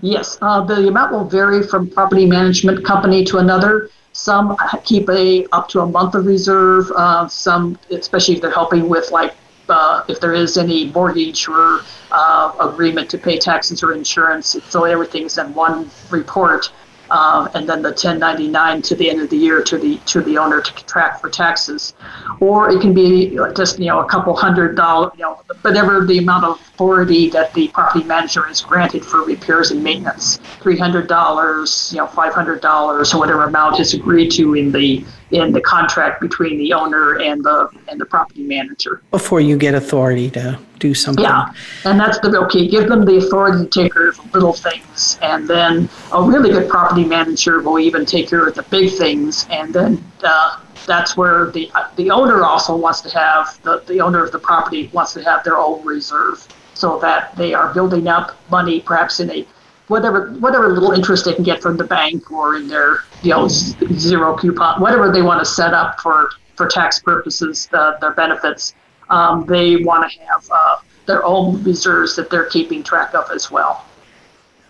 Yes, 0.00 0.38
uh, 0.40 0.62
the 0.62 0.88
amount 0.88 1.12
will 1.12 1.24
vary 1.24 1.62
from 1.62 1.88
property 1.88 2.26
management 2.26 2.84
company 2.84 3.24
to 3.26 3.38
another. 3.38 3.90
Some 4.12 4.56
keep 4.84 5.08
a 5.10 5.46
up 5.52 5.68
to 5.70 5.80
a 5.80 5.86
month 5.86 6.14
of 6.14 6.26
reserve. 6.26 6.90
Uh, 6.94 7.28
some, 7.28 7.78
especially 7.90 8.36
if 8.36 8.40
they're 8.40 8.50
helping 8.50 8.88
with 8.88 9.10
like 9.10 9.34
uh, 9.68 10.02
if 10.08 10.20
there 10.20 10.34
is 10.34 10.56
any 10.56 10.90
mortgage 10.90 11.46
or 11.46 11.80
uh, 12.10 12.52
agreement 12.60 13.10
to 13.10 13.18
pay 13.18 13.38
taxes 13.38 13.82
or 13.82 13.92
insurance, 13.92 14.56
so 14.68 14.84
everything's 14.84 15.38
in 15.38 15.52
one 15.54 15.90
report 16.10 16.70
uh, 17.10 17.48
and 17.54 17.68
then 17.68 17.82
the 17.82 17.90
1099 17.90 18.82
to 18.82 18.94
the 18.94 19.10
end 19.10 19.20
of 19.20 19.30
the 19.30 19.36
year 19.36 19.62
to 19.62 19.78
the 19.78 19.98
to 20.06 20.20
the 20.20 20.36
owner 20.38 20.60
to 20.60 20.84
track 20.84 21.20
for 21.20 21.28
taxes, 21.28 21.94
or 22.40 22.70
it 22.70 22.80
can 22.80 22.92
be 22.92 23.38
just 23.54 23.78
you 23.78 23.86
know 23.86 24.00
a 24.00 24.08
couple 24.08 24.34
hundred 24.34 24.76
dollars, 24.76 25.12
you 25.16 25.22
know 25.22 25.40
whatever 25.62 26.04
the 26.04 26.18
amount 26.18 26.44
of 26.44 26.60
authority 26.60 27.28
that 27.30 27.52
the 27.54 27.68
property 27.68 28.04
manager 28.04 28.48
is 28.48 28.60
granted 28.60 29.04
for 29.04 29.24
repairs 29.24 29.70
and 29.70 29.82
maintenance, 29.82 30.38
three 30.60 30.78
hundred 30.78 31.08
dollars, 31.08 31.90
you 31.92 31.98
know 31.98 32.06
five 32.06 32.32
hundred 32.32 32.60
dollars, 32.60 33.14
or 33.14 33.18
whatever 33.18 33.44
amount 33.44 33.80
is 33.80 33.94
agreed 33.94 34.30
to 34.30 34.54
in 34.54 34.70
the 34.72 35.04
in 35.30 35.52
the 35.52 35.60
contract 35.60 36.20
between 36.20 36.58
the 36.58 36.72
owner 36.72 37.18
and 37.20 37.44
the 37.44 37.68
and 37.88 38.00
the 38.00 38.06
property 38.06 38.42
manager. 38.42 39.02
Before 39.10 39.40
you 39.40 39.56
get 39.56 39.74
authority 39.74 40.30
to 40.30 40.58
do 40.78 40.94
something. 40.94 41.24
Yeah, 41.24 41.52
and 41.84 41.98
that's 41.98 42.18
the 42.20 42.28
okay. 42.44 42.66
Give 42.66 42.88
them 42.88 43.04
the 43.04 43.16
authority 43.16 43.64
to 43.64 43.70
take 43.70 43.92
care 43.92 44.08
of 44.08 44.34
little 44.34 44.52
things, 44.52 45.18
and 45.22 45.48
then 45.48 45.88
a 46.12 46.22
really 46.22 46.50
good 46.50 46.68
property 46.68 47.04
manager 47.04 47.60
will 47.60 47.78
even 47.78 48.06
take 48.06 48.28
care 48.28 48.46
of 48.46 48.54
the 48.54 48.62
big 48.64 48.90
things, 48.92 49.46
and 49.50 49.74
then 49.74 50.02
uh, 50.22 50.60
that's 50.86 51.16
where 51.16 51.50
the 51.50 51.70
the 51.96 52.10
owner 52.10 52.44
also 52.44 52.76
wants 52.76 53.00
to 53.02 53.10
have 53.10 53.60
the 53.62 53.82
the 53.86 54.00
owner 54.00 54.24
of 54.24 54.32
the 54.32 54.38
property 54.38 54.88
wants 54.92 55.12
to 55.14 55.22
have 55.22 55.44
their 55.44 55.58
own 55.58 55.84
reserve, 55.84 56.46
so 56.74 56.98
that 57.00 57.36
they 57.36 57.54
are 57.54 57.72
building 57.74 58.08
up 58.08 58.36
money, 58.50 58.80
perhaps 58.80 59.20
in 59.20 59.30
a 59.30 59.46
whatever 59.88 60.30
whatever 60.34 60.68
little 60.68 60.92
interest 60.92 61.24
they 61.24 61.34
can 61.34 61.44
get 61.44 61.60
from 61.60 61.76
the 61.76 61.84
bank 61.84 62.30
or 62.30 62.56
in 62.56 62.68
their 62.68 63.00
you 63.22 63.30
know 63.30 63.48
zero 63.48 64.36
coupon, 64.36 64.80
whatever 64.80 65.10
they 65.10 65.22
want 65.22 65.40
to 65.40 65.44
set 65.44 65.74
up 65.74 66.00
for 66.00 66.30
for 66.54 66.66
tax 66.66 66.98
purposes, 66.98 67.68
uh, 67.72 67.98
their 67.98 68.12
benefits 68.12 68.74
um, 69.10 69.46
they 69.46 69.76
want 69.76 70.10
to 70.10 70.18
have 70.20 70.48
uh, 70.50 70.76
their 71.06 71.24
own 71.24 71.62
reserves 71.62 72.16
that 72.16 72.30
they're 72.30 72.46
keeping 72.46 72.82
track 72.82 73.14
of 73.14 73.30
as 73.30 73.50
well. 73.50 73.84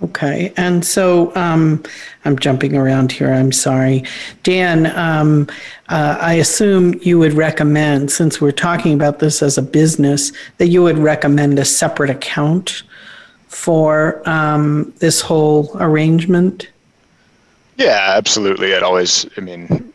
Okay, 0.00 0.52
and 0.56 0.84
so 0.84 1.34
um, 1.34 1.82
I'm 2.24 2.38
jumping 2.38 2.76
around 2.76 3.10
here. 3.10 3.32
I'm 3.32 3.50
sorry, 3.50 4.04
Dan. 4.44 4.86
Um, 4.96 5.48
uh, 5.88 6.16
I 6.20 6.34
assume 6.34 6.94
you 7.02 7.18
would 7.18 7.32
recommend, 7.32 8.12
since 8.12 8.40
we're 8.40 8.52
talking 8.52 8.94
about 8.94 9.18
this 9.18 9.42
as 9.42 9.58
a 9.58 9.62
business, 9.62 10.30
that 10.58 10.68
you 10.68 10.84
would 10.84 10.98
recommend 10.98 11.58
a 11.58 11.64
separate 11.64 12.10
account 12.10 12.84
for 13.48 14.22
um, 14.28 14.92
this 14.98 15.20
whole 15.20 15.76
arrangement. 15.80 16.68
Yeah, 17.76 18.14
absolutely. 18.16 18.74
I'd 18.74 18.82
always, 18.82 19.26
I 19.36 19.40
mean, 19.40 19.92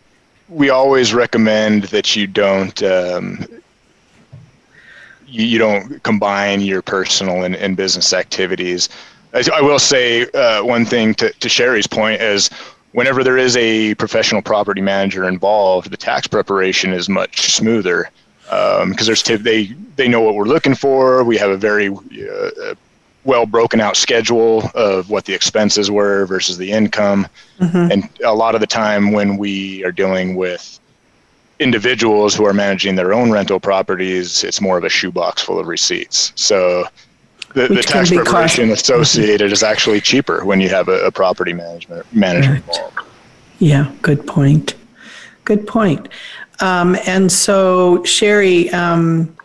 we 0.50 0.70
always 0.70 1.14
recommend 1.14 1.86
that 1.86 2.16
you 2.16 2.28
don't 2.28 2.82
um, 2.84 3.46
you, 5.28 5.46
you 5.46 5.58
don't 5.58 6.02
combine 6.04 6.62
your 6.62 6.82
personal 6.82 7.44
and, 7.44 7.56
and 7.56 7.76
business 7.76 8.14
activities. 8.14 8.90
I 9.34 9.62
will 9.62 9.80
say 9.80 10.30
uh, 10.32 10.64
one 10.64 10.86
thing 10.86 11.16
to, 11.16 11.32
to 11.32 11.50
Sherry's 11.50 11.88
point 11.88 12.22
is 12.22 12.52
whenever 12.92 13.24
there 13.24 13.38
is 13.38 13.58
a 13.58 13.96
professional 13.96 14.44
property 14.44 14.80
manager 14.80 15.28
involved, 15.28 15.90
the 15.90 15.98
tax 15.98 16.28
preparation 16.28 16.94
is 16.94 17.10
much 17.10 17.52
smoother 17.52 18.12
because 18.44 18.84
um, 18.84 18.94
there's 19.06 19.24
they 19.24 19.66
they 19.96 20.08
know 20.08 20.22
what 20.22 20.36
we're 20.36 20.44
looking 20.44 20.76
for. 20.76 21.24
We 21.24 21.38
have 21.38 21.50
a 21.50 21.58
very 21.58 21.90
uh, 21.90 22.76
well 23.26 23.46
broken 23.46 23.80
out 23.80 23.96
schedule 23.96 24.70
of 24.76 25.10
what 25.10 25.26
the 25.26 25.34
expenses 25.34 25.90
were 25.90 26.26
versus 26.26 26.58
the 26.58 26.72
income, 26.72 27.28
mm-hmm. 27.60 27.92
and 27.92 28.10
a 28.26 28.34
lot 28.34 28.56
of 28.56 28.62
the 28.62 28.68
time 28.68 29.12
when 29.12 29.38
we 29.38 29.84
are 29.86 29.92
dealing 29.92 30.36
with 30.36 30.80
individuals 31.60 32.36
who 32.36 32.46
are 32.46 32.54
managing 32.54 32.96
their 32.96 33.14
own 33.14 33.32
rental 33.32 33.60
properties, 33.60 34.44
it's 34.44 34.60
more 34.60 34.78
of 34.78 34.84
a 34.84 34.90
shoebox 34.90 35.42
full 35.42 35.60
of 35.60 35.68
receipts. 35.68 36.34
So 36.36 36.86
the, 37.54 37.68
the 37.68 37.84
tax 37.84 38.10
preparation 38.10 38.70
cost- 38.70 38.90
associated 38.90 39.52
is 39.52 39.64
actually 39.64 40.02
cheaper 40.02 40.44
when 40.44 40.60
you 40.60 40.70
have 40.70 40.88
a, 40.90 41.06
a 41.06 41.12
property 41.12 41.54
management 41.54 42.12
manager 42.14 42.52
right. 42.52 42.58
involved. 42.58 43.00
Yeah, 43.60 43.92
good 44.02 44.26
point. 44.28 44.76
Good 45.46 45.68
point. 45.68 46.10
Um, 46.60 46.98
and 47.06 47.32
so, 47.32 48.04
Sherry, 48.04 48.70
um, 48.72 49.36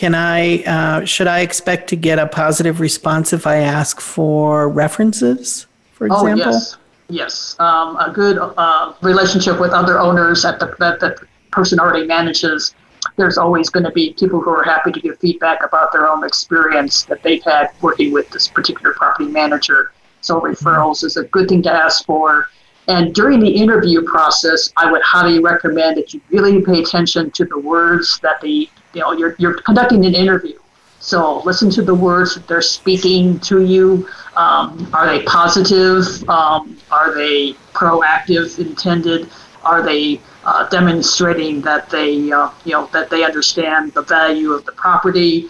can 0.00 0.14
I 0.14 0.62
uh, 0.62 1.04
should 1.04 1.26
I 1.26 1.40
expect 1.40 1.90
to 1.90 1.96
get 1.96 2.18
a 2.18 2.26
positive 2.26 2.80
response 2.80 3.34
if 3.34 3.46
I 3.46 3.56
ask 3.56 4.00
for 4.00 4.66
references, 4.66 5.66
for 5.92 6.06
example? 6.06 6.42
Oh, 6.42 6.52
yes. 6.52 6.76
Yes, 7.10 7.56
um, 7.58 7.96
a 7.96 8.10
good 8.10 8.38
uh, 8.38 8.94
relationship 9.02 9.60
with 9.60 9.72
other 9.72 9.98
owners 9.98 10.42
that 10.44 10.58
the, 10.58 10.74
that 10.78 11.00
the 11.00 11.26
person 11.50 11.78
already 11.78 12.06
manages. 12.06 12.74
There's 13.16 13.36
always 13.36 13.68
going 13.68 13.84
to 13.84 13.90
be 13.90 14.14
people 14.14 14.40
who 14.40 14.48
are 14.50 14.62
happy 14.62 14.90
to 14.90 15.00
give 15.00 15.18
feedback 15.18 15.62
about 15.62 15.92
their 15.92 16.08
own 16.08 16.24
experience 16.24 17.02
that 17.02 17.22
they've 17.22 17.42
had 17.42 17.68
working 17.82 18.10
with 18.10 18.30
this 18.30 18.48
particular 18.48 18.94
property 18.94 19.28
manager. 19.28 19.92
So 20.22 20.40
referrals 20.40 21.04
is 21.04 21.18
a 21.18 21.24
good 21.24 21.46
thing 21.48 21.62
to 21.64 21.70
ask 21.70 22.06
for. 22.06 22.46
And 22.88 23.14
during 23.14 23.40
the 23.40 23.50
interview 23.50 24.02
process, 24.04 24.72
I 24.78 24.90
would 24.90 25.02
highly 25.02 25.40
recommend 25.40 25.98
that 25.98 26.14
you 26.14 26.22
really 26.30 26.62
pay 26.62 26.80
attention 26.80 27.32
to 27.32 27.44
the 27.44 27.58
words 27.58 28.18
that 28.22 28.40
the 28.40 28.70
you 28.94 29.00
know 29.00 29.12
you're 29.12 29.34
you're 29.38 29.60
conducting 29.62 30.04
an 30.04 30.14
interview. 30.14 30.58
So 31.00 31.42
listen 31.44 31.70
to 31.70 31.82
the 31.82 31.94
words 31.94 32.34
that 32.34 32.46
they're 32.46 32.60
speaking 32.60 33.40
to 33.40 33.64
you. 33.64 34.06
Um, 34.36 34.88
are 34.92 35.06
they 35.06 35.24
positive? 35.24 36.28
Um, 36.28 36.76
are 36.90 37.14
they 37.14 37.54
proactive, 37.72 38.58
intended? 38.58 39.30
Are 39.64 39.82
they 39.82 40.20
uh, 40.44 40.68
demonstrating 40.68 41.62
that 41.62 41.88
they, 41.88 42.30
uh, 42.30 42.50
you 42.64 42.72
know, 42.72 42.86
that 42.92 43.08
they 43.08 43.24
understand 43.24 43.92
the 43.92 44.02
value 44.02 44.52
of 44.52 44.66
the 44.66 44.72
property 44.72 45.48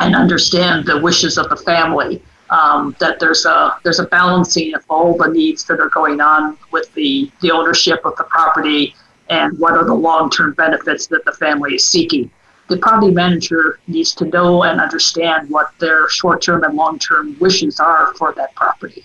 and 0.00 0.14
understand 0.14 0.84
the 0.84 0.98
wishes 0.98 1.38
of 1.38 1.48
the 1.48 1.56
family? 1.56 2.22
Um, 2.50 2.94
that 3.00 3.18
there's 3.18 3.46
a 3.46 3.76
there's 3.84 4.00
a 4.00 4.06
balancing 4.06 4.74
of 4.74 4.84
all 4.90 5.16
the 5.16 5.28
needs 5.28 5.64
that 5.64 5.80
are 5.80 5.88
going 5.88 6.20
on 6.20 6.58
with 6.72 6.92
the 6.92 7.30
the 7.40 7.50
ownership 7.50 8.04
of 8.04 8.16
the 8.16 8.24
property 8.24 8.94
and 9.30 9.58
what 9.58 9.72
are 9.72 9.84
the 9.84 9.94
long-term 9.94 10.52
benefits 10.52 11.06
that 11.06 11.24
the 11.24 11.32
family 11.32 11.74
is 11.74 11.84
seeking 11.84 12.30
the 12.68 12.78
property 12.78 13.12
manager 13.12 13.78
needs 13.86 14.14
to 14.14 14.24
know 14.26 14.62
and 14.62 14.80
understand 14.80 15.50
what 15.50 15.72
their 15.78 16.08
short 16.08 16.42
term 16.42 16.64
and 16.64 16.74
long 16.74 16.98
term 16.98 17.36
wishes 17.38 17.78
are 17.80 18.14
for 18.14 18.32
that 18.32 18.54
property. 18.54 19.04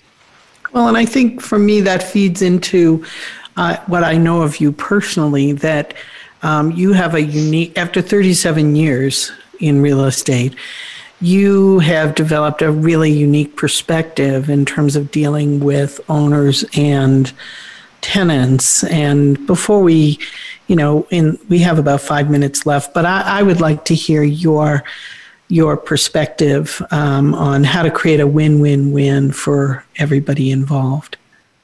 Well, 0.72 0.88
and 0.88 0.96
I 0.96 1.04
think 1.04 1.40
for 1.40 1.58
me 1.58 1.80
that 1.82 2.02
feeds 2.02 2.42
into 2.42 3.04
uh, 3.56 3.76
what 3.86 4.04
I 4.04 4.16
know 4.16 4.42
of 4.42 4.60
you 4.60 4.72
personally 4.72 5.52
that 5.52 5.94
um, 6.42 6.70
you 6.72 6.92
have 6.92 7.14
a 7.14 7.22
unique, 7.22 7.76
after 7.76 8.00
37 8.00 8.76
years 8.76 9.32
in 9.58 9.82
real 9.82 10.04
estate, 10.04 10.54
you 11.20 11.80
have 11.80 12.14
developed 12.14 12.62
a 12.62 12.72
really 12.72 13.10
unique 13.10 13.56
perspective 13.56 14.48
in 14.48 14.64
terms 14.64 14.96
of 14.96 15.10
dealing 15.10 15.60
with 15.60 16.00
owners 16.08 16.64
and 16.74 17.32
tenants. 18.00 18.84
And 18.84 19.46
before 19.46 19.82
we, 19.82 20.18
you 20.66 20.76
know, 20.76 21.06
in 21.10 21.38
we 21.48 21.58
have 21.60 21.78
about 21.78 22.00
five 22.00 22.30
minutes 22.30 22.66
left, 22.66 22.94
but 22.94 23.04
I, 23.04 23.22
I 23.22 23.42
would 23.42 23.60
like 23.60 23.84
to 23.86 23.94
hear 23.94 24.22
your 24.22 24.84
your 25.48 25.76
perspective 25.76 26.80
um, 26.92 27.34
on 27.34 27.64
how 27.64 27.82
to 27.82 27.90
create 27.90 28.20
a 28.20 28.26
win-win-win 28.26 29.32
for 29.32 29.84
everybody 29.96 30.52
involved. 30.52 31.16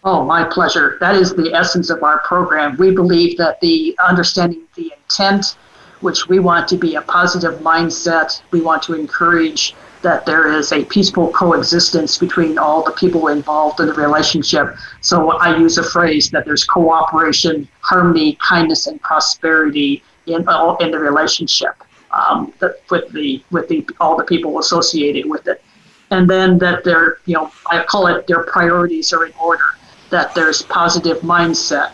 Oh, 0.02 0.24
my 0.24 0.44
pleasure. 0.44 0.98
That 1.00 1.14
is 1.14 1.34
the 1.34 1.52
essence 1.54 1.88
of 1.90 2.02
our 2.02 2.18
program. 2.20 2.76
We 2.76 2.90
believe 2.92 3.36
that 3.38 3.60
the 3.60 3.96
understanding 4.04 4.62
the 4.74 4.92
intent, 4.92 5.56
which 6.00 6.28
we 6.28 6.38
want 6.38 6.68
to 6.68 6.76
be 6.76 6.96
a 6.96 7.02
positive 7.02 7.60
mindset, 7.60 8.42
we 8.50 8.60
want 8.60 8.82
to 8.84 8.94
encourage 8.94 9.74
that 10.06 10.24
there 10.24 10.46
is 10.52 10.70
a 10.70 10.84
peaceful 10.84 11.32
coexistence 11.32 12.16
between 12.16 12.58
all 12.58 12.80
the 12.80 12.92
people 12.92 13.26
involved 13.26 13.80
in 13.80 13.88
the 13.88 13.92
relationship. 13.94 14.76
So 15.00 15.32
I 15.32 15.58
use 15.58 15.78
a 15.78 15.82
phrase 15.82 16.30
that 16.30 16.44
there's 16.44 16.62
cooperation, 16.62 17.66
harmony, 17.80 18.38
kindness, 18.40 18.86
and 18.86 19.02
prosperity 19.02 20.04
in 20.26 20.46
all 20.46 20.76
in 20.76 20.92
the 20.92 21.00
relationship 21.00 21.74
um, 22.12 22.52
that, 22.60 22.76
with 22.88 23.10
the 23.12 23.42
with 23.50 23.66
the 23.66 23.84
all 23.98 24.16
the 24.16 24.22
people 24.22 24.60
associated 24.60 25.28
with 25.28 25.48
it, 25.48 25.60
and 26.12 26.30
then 26.30 26.56
that 26.58 26.84
their 26.84 27.18
you 27.26 27.34
know 27.34 27.50
I 27.68 27.82
call 27.82 28.06
it 28.06 28.28
their 28.28 28.44
priorities 28.44 29.12
are 29.12 29.26
in 29.26 29.32
order. 29.42 29.70
That 30.10 30.36
there's 30.36 30.62
positive 30.62 31.18
mindset, 31.22 31.90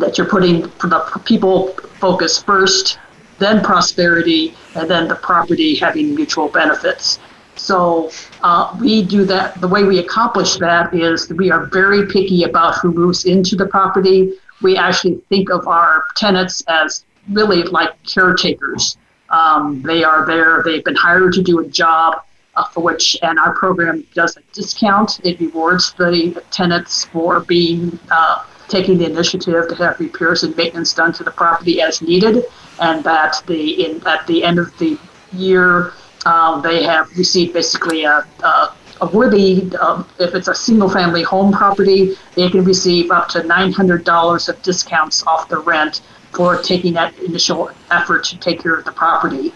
that 0.00 0.18
you're 0.18 0.26
putting 0.26 0.62
the 0.62 1.22
people 1.24 1.68
focus 2.00 2.42
first, 2.42 2.98
then 3.38 3.62
prosperity, 3.62 4.56
and 4.74 4.90
then 4.90 5.06
the 5.06 5.14
property 5.14 5.76
having 5.76 6.16
mutual 6.16 6.48
benefits. 6.48 7.20
So 7.56 8.10
uh, 8.42 8.76
we 8.80 9.02
do 9.02 9.24
that. 9.26 9.60
The 9.60 9.68
way 9.68 9.84
we 9.84 9.98
accomplish 9.98 10.56
that 10.56 10.92
is 10.94 11.30
we 11.32 11.50
are 11.50 11.66
very 11.66 12.06
picky 12.06 12.44
about 12.44 12.76
who 12.76 12.92
moves 12.92 13.24
into 13.24 13.56
the 13.56 13.66
property. 13.66 14.34
We 14.62 14.76
actually 14.76 15.16
think 15.28 15.50
of 15.50 15.66
our 15.66 16.04
tenants 16.16 16.62
as 16.68 17.04
really 17.30 17.62
like 17.62 17.90
caretakers. 18.04 18.96
Um, 19.30 19.82
they 19.82 20.04
are 20.04 20.26
there. 20.26 20.62
They've 20.62 20.84
been 20.84 20.94
hired 20.94 21.32
to 21.34 21.42
do 21.42 21.60
a 21.60 21.66
job 21.66 22.22
uh, 22.56 22.64
for 22.64 22.82
which, 22.82 23.16
and 23.22 23.38
our 23.38 23.54
program 23.54 24.04
does 24.14 24.36
a 24.36 24.40
discount. 24.52 25.20
It 25.24 25.40
rewards 25.40 25.92
the 25.94 26.42
tenants 26.50 27.04
for 27.06 27.40
being 27.40 27.98
uh, 28.10 28.44
taking 28.68 28.98
the 28.98 29.06
initiative 29.06 29.68
to 29.68 29.74
have 29.76 29.98
repairs 30.00 30.42
and 30.42 30.56
maintenance 30.56 30.94
done 30.94 31.12
to 31.14 31.24
the 31.24 31.30
property 31.30 31.80
as 31.80 32.00
needed, 32.00 32.44
and 32.80 33.02
that 33.04 33.42
the 33.46 33.84
in 33.84 34.06
at 34.06 34.26
the 34.26 34.44
end 34.44 34.58
of 34.58 34.76
the 34.78 34.98
year 35.32 35.92
um, 36.26 36.62
they 36.62 36.82
have 36.82 37.16
received 37.16 37.52
basically 37.52 38.04
a, 38.04 38.26
a, 38.42 38.74
a 39.00 39.06
worthy, 39.12 39.74
um, 39.76 40.08
if 40.18 40.34
it's 40.34 40.48
a 40.48 40.54
single 40.54 40.88
family 40.88 41.22
home 41.22 41.52
property, 41.52 42.16
they 42.34 42.48
can 42.48 42.64
receive 42.64 43.10
up 43.10 43.28
to 43.28 43.40
$900 43.40 44.48
of 44.48 44.62
discounts 44.62 45.26
off 45.26 45.48
the 45.48 45.58
rent 45.58 46.02
for 46.32 46.60
taking 46.62 46.92
that 46.94 47.16
initial 47.20 47.70
effort 47.90 48.24
to 48.24 48.38
take 48.38 48.60
care 48.62 48.74
of 48.74 48.84
the 48.84 48.92
property. 48.92 49.52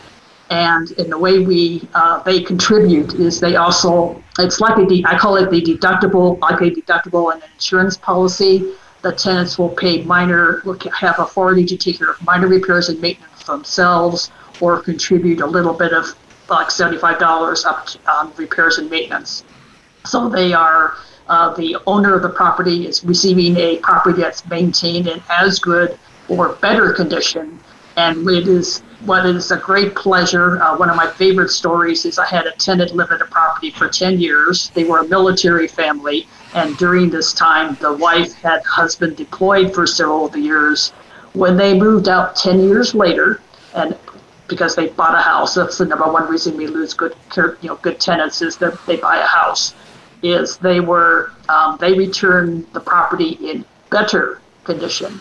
And 0.50 0.90
in 0.92 1.10
the 1.10 1.18
way 1.18 1.40
we 1.40 1.86
uh, 1.94 2.22
they 2.22 2.40
contribute 2.40 3.14
is 3.14 3.38
they 3.38 3.56
also 3.56 4.22
it's 4.38 4.60
like 4.60 4.78
a 4.78 4.86
de- 4.86 5.04
I 5.04 5.18
call 5.18 5.36
it 5.36 5.50
the 5.50 5.60
deductible 5.60 6.38
like 6.40 6.60
a 6.62 6.70
deductible 6.70 7.32
and 7.34 7.42
an 7.42 7.50
insurance 7.52 7.98
policy. 7.98 8.72
The 9.02 9.12
tenants 9.12 9.58
will 9.58 9.68
pay 9.68 10.02
minor 10.04 10.62
will 10.64 10.78
have 10.98 11.18
authority 11.18 11.66
to 11.66 11.76
take 11.76 11.98
care 11.98 12.10
of 12.12 12.22
minor 12.22 12.48
repairs 12.48 12.88
and 12.88 12.98
maintenance 12.98 13.44
themselves, 13.44 14.30
or 14.60 14.80
contribute 14.80 15.40
a 15.40 15.46
little 15.46 15.74
bit 15.74 15.92
of 15.92 16.16
like 16.48 16.68
$75 16.68 17.66
up 17.66 17.86
to, 17.86 17.98
um, 18.12 18.32
repairs 18.36 18.78
and 18.78 18.90
maintenance. 18.90 19.44
So 20.04 20.28
they 20.28 20.52
are, 20.52 20.94
uh, 21.28 21.54
the 21.54 21.76
owner 21.86 22.14
of 22.14 22.22
the 22.22 22.28
property 22.30 22.86
is 22.86 23.04
receiving 23.04 23.56
a 23.56 23.76
property 23.78 24.22
that's 24.22 24.46
maintained 24.48 25.06
in 25.08 25.22
as 25.28 25.58
good 25.58 25.98
or 26.28 26.50
better 26.60 26.92
condition. 26.92 27.58
And 27.96 28.28
it 28.28 28.46
is 28.46 28.82
what 29.04 29.26
is 29.26 29.50
a 29.50 29.56
great 29.56 29.94
pleasure. 29.94 30.62
Uh, 30.62 30.76
one 30.76 30.90
of 30.90 30.96
my 30.96 31.08
favorite 31.08 31.50
stories 31.50 32.04
is 32.04 32.18
I 32.18 32.26
had 32.26 32.46
a 32.46 32.52
tenant 32.52 32.94
live 32.94 33.10
at 33.10 33.20
a 33.20 33.26
property 33.26 33.70
for 33.70 33.88
10 33.88 34.18
years. 34.20 34.70
They 34.74 34.84
were 34.84 35.00
a 35.00 35.08
military 35.08 35.68
family. 35.68 36.26
And 36.54 36.76
during 36.78 37.10
this 37.10 37.32
time, 37.32 37.76
the 37.80 37.92
wife 37.92 38.34
had 38.34 38.64
husband 38.64 39.16
deployed 39.16 39.74
for 39.74 39.86
several 39.86 40.26
of 40.26 40.32
the 40.32 40.40
years. 40.40 40.90
When 41.34 41.56
they 41.56 41.78
moved 41.78 42.08
out 42.08 42.36
10 42.36 42.60
years 42.60 42.94
later, 42.94 43.40
and 43.74 43.94
because 44.48 44.74
they 44.74 44.88
bought 44.88 45.14
a 45.14 45.22
house. 45.22 45.54
That's 45.54 45.78
the 45.78 45.84
number 45.84 46.10
one 46.10 46.28
reason 46.28 46.56
we 46.56 46.66
lose 46.66 46.94
good, 46.94 47.14
you 47.36 47.56
know, 47.62 47.76
good 47.76 48.00
tenants 48.00 48.42
is 48.42 48.56
that 48.58 48.78
they 48.86 48.96
buy 48.96 49.18
a 49.18 49.26
house. 49.26 49.74
Is 50.22 50.56
they 50.56 50.80
were 50.80 51.30
um, 51.48 51.76
they 51.80 51.92
return 51.92 52.66
the 52.72 52.80
property 52.80 53.38
in 53.40 53.64
better 53.90 54.40
condition, 54.64 55.20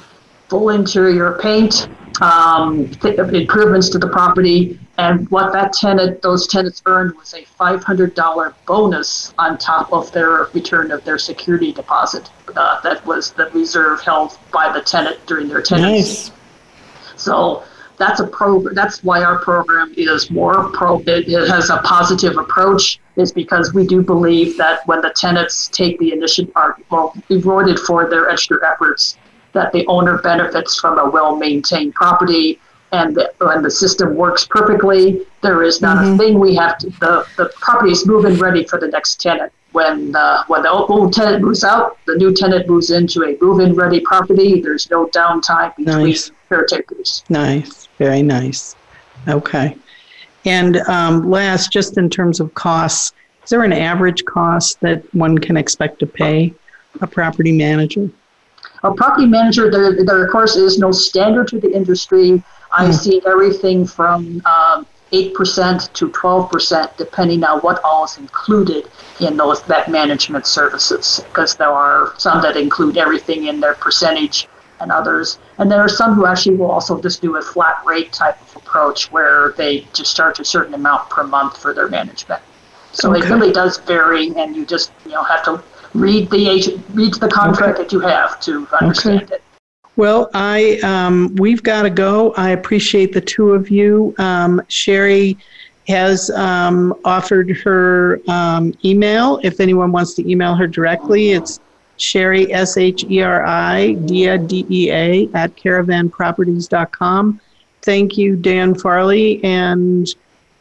full 0.50 0.70
interior 0.70 1.38
paint, 1.40 1.88
um, 2.22 2.90
improvements 3.04 3.90
to 3.90 4.00
the 4.00 4.10
property, 4.12 4.80
and 4.98 5.30
what 5.30 5.54
that 5.54 5.74
tenant, 5.74 6.22
those 6.24 6.48
tenants 6.48 6.82
earned 6.88 7.16
was 7.16 7.34
a 7.36 7.44
$500 7.44 8.54
bonus 8.66 9.34
on 9.38 9.58
top 9.60 9.94
of 9.94 10.12
their 10.12 10.46
return 10.54 10.92
of 10.92 11.04
their 11.04 11.20
security 11.20 11.72
deposit. 11.72 12.30
Uh, 12.56 12.82
that 12.82 13.06
was 13.06 13.32
the 13.34 13.50
reserve 13.52 14.02
held 14.02 14.38
by 14.52 14.72
the 14.72 14.82
tenant 14.82 15.24
during 15.28 15.48
their 15.48 15.62
tenancy. 15.62 15.92
Nice. 15.92 16.32
So 17.16 17.64
that's 17.98 18.20
a 18.20 18.28
program. 18.28 18.76
That's 18.76 19.04
why 19.04 19.24
our 19.24 19.40
program 19.40 19.94
is 19.98 20.30
more 20.30 20.70
pro. 20.70 21.00
It, 21.00 21.28
it, 21.28 21.50
has 21.50 21.70
a 21.70 21.78
positive 21.78 22.38
approach. 22.38 23.00
Is 23.16 23.32
because 23.32 23.74
we 23.74 23.88
do 23.88 24.04
believe 24.04 24.58
that 24.58 24.86
when 24.86 25.02
the 25.02 25.10
tenants 25.10 25.68
take 25.68 25.98
the 25.98 26.14
initiative, 26.14 26.52
are 26.56 26.78
well 26.92 27.16
rewarded 27.30 27.80
for 27.80 28.08
their 28.08 28.30
extra 28.30 28.58
efforts, 28.72 29.18
that 29.54 29.72
the 29.72 29.86
owner 29.88 30.20
benefits 30.20 30.80
from 30.80 31.00
a 31.00 31.10
well-maintained 31.10 31.96
property, 31.96 32.60
and 32.92 33.20
when 33.40 33.64
the 33.64 33.72
system 33.72 34.16
works 34.16 34.46
perfectly, 34.46 35.22
there 35.42 35.64
is 35.64 35.82
not 35.82 35.98
mm-hmm. 35.98 36.14
a 36.14 36.18
thing 36.18 36.40
we 36.40 36.56
have 36.56 36.78
to. 36.80 36.90
The 36.92 37.26
the 37.38 37.52
property 37.56 37.92
is 37.92 38.06
moving 38.06 38.36
ready 38.38 38.64
for 38.64 38.80
the 38.80 38.88
next 38.88 39.20
tenant. 39.20 39.52
When 39.72 40.16
uh, 40.16 40.44
when 40.46 40.62
the 40.62 40.70
old 40.70 41.14
tenant 41.14 41.44
moves 41.44 41.64
out, 41.64 41.98
the 42.06 42.16
new 42.16 42.34
tenant 42.34 42.70
moves 42.70 42.92
into 42.92 43.24
a 43.24 43.36
move-in 43.42 43.74
ready 43.74 44.00
property. 44.00 44.62
There's 44.62 44.90
no 44.92 45.08
downtime 45.08 45.76
between 45.76 46.06
nice. 46.06 46.32
caretakers. 46.50 47.24
Nice. 47.30 47.87
Very 47.98 48.22
nice. 48.22 48.76
Okay. 49.28 49.76
And 50.46 50.78
um, 50.88 51.30
last, 51.30 51.72
just 51.72 51.98
in 51.98 52.10
terms 52.10 52.40
of 52.40 52.54
costs, 52.54 53.14
is 53.44 53.50
there 53.50 53.64
an 53.64 53.74
average 53.74 54.26
cost 54.26 54.80
that 54.82 55.04
one 55.14 55.38
can 55.38 55.58
expect 55.58 56.00
to 56.00 56.06
pay 56.06 56.54
a 57.02 57.08
property 57.08 57.52
manager? 57.52 58.10
A 58.84 58.94
property 58.94 59.26
manager, 59.26 59.72
there, 59.72 60.04
there 60.04 60.26
of 60.26 60.32
course 60.32 60.56
is 60.56 60.78
no 60.78 60.92
standard 60.92 61.48
to 61.50 61.60
the 61.60 61.72
industry. 61.72 62.44
I've 62.72 62.94
mm. 62.94 63.00
seen 63.00 63.22
everything 63.26 63.88
from 63.88 64.42
um, 64.46 64.86
8% 65.12 65.94
to 65.94 66.10
12%, 66.10 66.98
depending 66.98 67.44
on 67.44 67.60
what 67.60 67.82
all 67.84 68.06
is 68.06 68.18
included 68.18 68.90
in 69.20 69.38
those 69.38 69.62
that 69.64 69.90
management 69.90 70.46
services. 70.46 71.22
Because 71.30 71.56
there 71.56 71.70
are 71.70 72.14
some 72.18 72.42
that 72.42 72.58
include 72.58 72.98
everything 72.98 73.48
in 73.48 73.60
their 73.60 73.74
percentage 73.74 74.48
and 74.80 74.92
others. 74.92 75.40
And 75.58 75.72
there 75.72 75.80
are 75.80 75.90
some 75.90 76.14
who 76.14 76.26
actually 76.26 76.56
will 76.56 76.72
also 76.72 77.02
just 77.02 77.22
do 77.22 77.38
a 77.38 77.42
flat 77.42 77.82
rate 77.86 78.12
type 78.12 78.40
of 78.42 78.56
approach 78.56 79.12
where 79.12 79.54
they 79.58 79.88
just 79.94 80.16
charge 80.16 80.40
a 80.40 80.46
certain 80.46 80.74
amount 80.74 81.10
per 81.10 81.24
month 81.24 81.58
for 81.58 81.74
their 81.74 81.88
management. 81.88 82.42
So 82.92 83.16
okay. 83.16 83.26
it 83.26 83.30
really 83.30 83.52
does 83.52 83.78
vary, 83.78 84.30
and 84.36 84.56
you 84.56 84.66
just 84.66 84.92
you 85.06 85.12
know 85.12 85.24
have 85.24 85.44
to 85.46 85.64
read 85.94 86.30
the 86.30 86.50
agent, 86.50 86.84
read 86.94 87.14
the 87.16 87.28
contract 87.28 87.76
okay. 87.76 87.84
that 87.84 87.92
you 87.92 88.00
have 88.00 88.40
to 88.42 88.68
understand 88.80 89.24
okay. 89.24 89.36
it. 89.36 89.44
Well, 89.98 90.30
I 90.34 90.80
um, 90.84 91.36
we've 91.36 91.64
got 91.64 91.84
to 91.84 91.90
go. 91.90 92.34
I 92.34 92.52
appreciate 92.52 93.14
the 93.14 93.22
two 93.22 93.52
of 93.52 93.70
you. 93.70 94.14
Um, 94.20 94.62
Sherry 94.68 95.38
has 95.88 96.30
um, 96.32 96.94
offered 97.06 97.50
her 97.64 98.20
um, 98.28 98.74
email. 98.84 99.40
If 99.44 99.60
anyone 99.60 99.92
wants 99.92 100.14
to 100.16 100.30
email 100.30 100.54
her 100.56 100.68
directly, 100.68 101.32
it's 101.32 101.60
Sherry, 101.98 102.52
S 102.54 102.78
H 102.78 103.04
E 103.10 103.22
R 103.22 103.46
I, 103.46 103.94
Dea, 103.94 104.38
D 104.38 104.66
E 104.70 104.92
A, 104.92 105.30
at 105.34 105.56
caravanproperties.com. 105.56 107.42
Thank 107.82 108.18
you, 108.18 108.36
Dan 108.36 108.76
Farley 108.76 109.44
and 109.44 110.08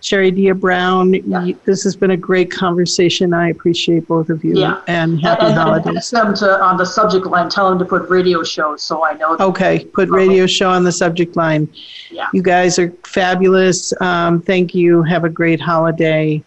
Sherry 0.00 0.30
Dea 0.30 0.52
Brown. 0.52 1.14
Yeah. 1.14 1.52
This 1.64 1.82
has 1.82 1.96
been 1.96 2.12
a 2.12 2.16
great 2.16 2.50
conversation. 2.50 3.34
I 3.34 3.48
appreciate 3.48 4.06
both 4.06 4.28
of 4.30 4.44
you. 4.44 4.56
Yeah. 4.56 4.80
And 4.86 5.20
happy 5.20 5.46
and, 5.46 5.54
holidays. 5.54 6.12
And 6.12 6.28
them 6.28 6.34
to, 6.36 6.62
on 6.62 6.76
the 6.76 6.84
subject 6.84 7.26
line, 7.26 7.48
tell 7.48 7.68
them 7.68 7.78
to 7.80 7.84
put 7.84 8.08
radio 8.08 8.44
show 8.44 8.76
so 8.76 9.04
I 9.04 9.14
know. 9.14 9.36
Okay, 9.40 9.84
put 9.86 10.08
radio 10.10 10.46
show 10.46 10.70
on 10.70 10.84
the 10.84 10.92
subject 10.92 11.34
line. 11.34 11.68
Yeah. 12.12 12.28
You 12.32 12.42
guys 12.42 12.78
are 12.78 12.90
fabulous. 13.04 13.92
Um, 14.00 14.40
thank 14.40 14.74
you. 14.74 15.02
Have 15.02 15.24
a 15.24 15.28
great 15.28 15.60
holiday. 15.60 16.42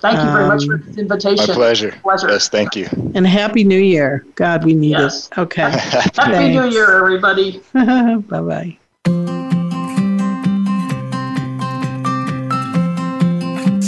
Thank 0.00 0.18
you 0.18 0.30
very 0.30 0.46
much 0.46 0.64
for 0.64 0.74
um, 0.74 0.82
this 0.86 0.96
invitation. 0.96 1.46
My 1.48 1.54
pleasure. 1.54 1.92
pleasure. 2.02 2.28
Yes, 2.28 2.48
thank 2.48 2.76
you. 2.76 2.86
And 3.14 3.26
Happy 3.26 3.64
New 3.64 3.80
Year. 3.80 4.24
God, 4.36 4.64
we 4.64 4.74
need 4.74 4.90
yes. 4.90 5.26
it. 5.26 5.38
Okay. 5.38 5.62
Happy 5.70 6.48
New 6.50 6.68
Year, 6.68 6.96
everybody. 6.98 7.60
bye 7.72 8.40
bye. 8.40 8.78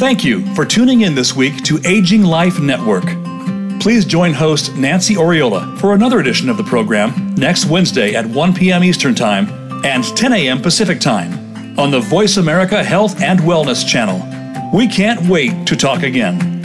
Thank 0.01 0.25
you 0.25 0.43
for 0.55 0.65
tuning 0.65 1.03
in 1.03 1.15
this 1.15 1.37
week 1.37 1.63
to 1.65 1.79
Aging 1.85 2.23
Life 2.23 2.59
Network. 2.59 3.05
Please 3.81 4.05
join 4.05 4.33
host 4.33 4.75
Nancy 4.75 5.15
Oriola 5.15 5.79
for 5.79 5.95
another 5.95 6.21
edition 6.21 6.49
of 6.49 6.57
the 6.57 6.65
program 6.65 7.35
next 7.37 7.67
Wednesday 7.67 8.15
at 8.15 8.27
1 8.27 8.55
p.m. 8.55 8.83
Eastern 8.83 9.15
Time 9.15 9.49
and 9.85 10.05
10 10.05 10.33
a.m. 10.33 10.61
Pacific 10.61 11.01
Time 11.01 11.79
on 11.79 11.91
the 11.91 12.01
Voice 12.01 12.37
America 12.37 12.83
Health 12.83 13.21
and 13.23 13.41
Wellness 13.41 13.87
channel. 13.87 14.40
We 14.73 14.87
can't 14.87 15.21
wait 15.29 15.67
to 15.67 15.77
talk 15.77 16.05
again. 16.05 16.60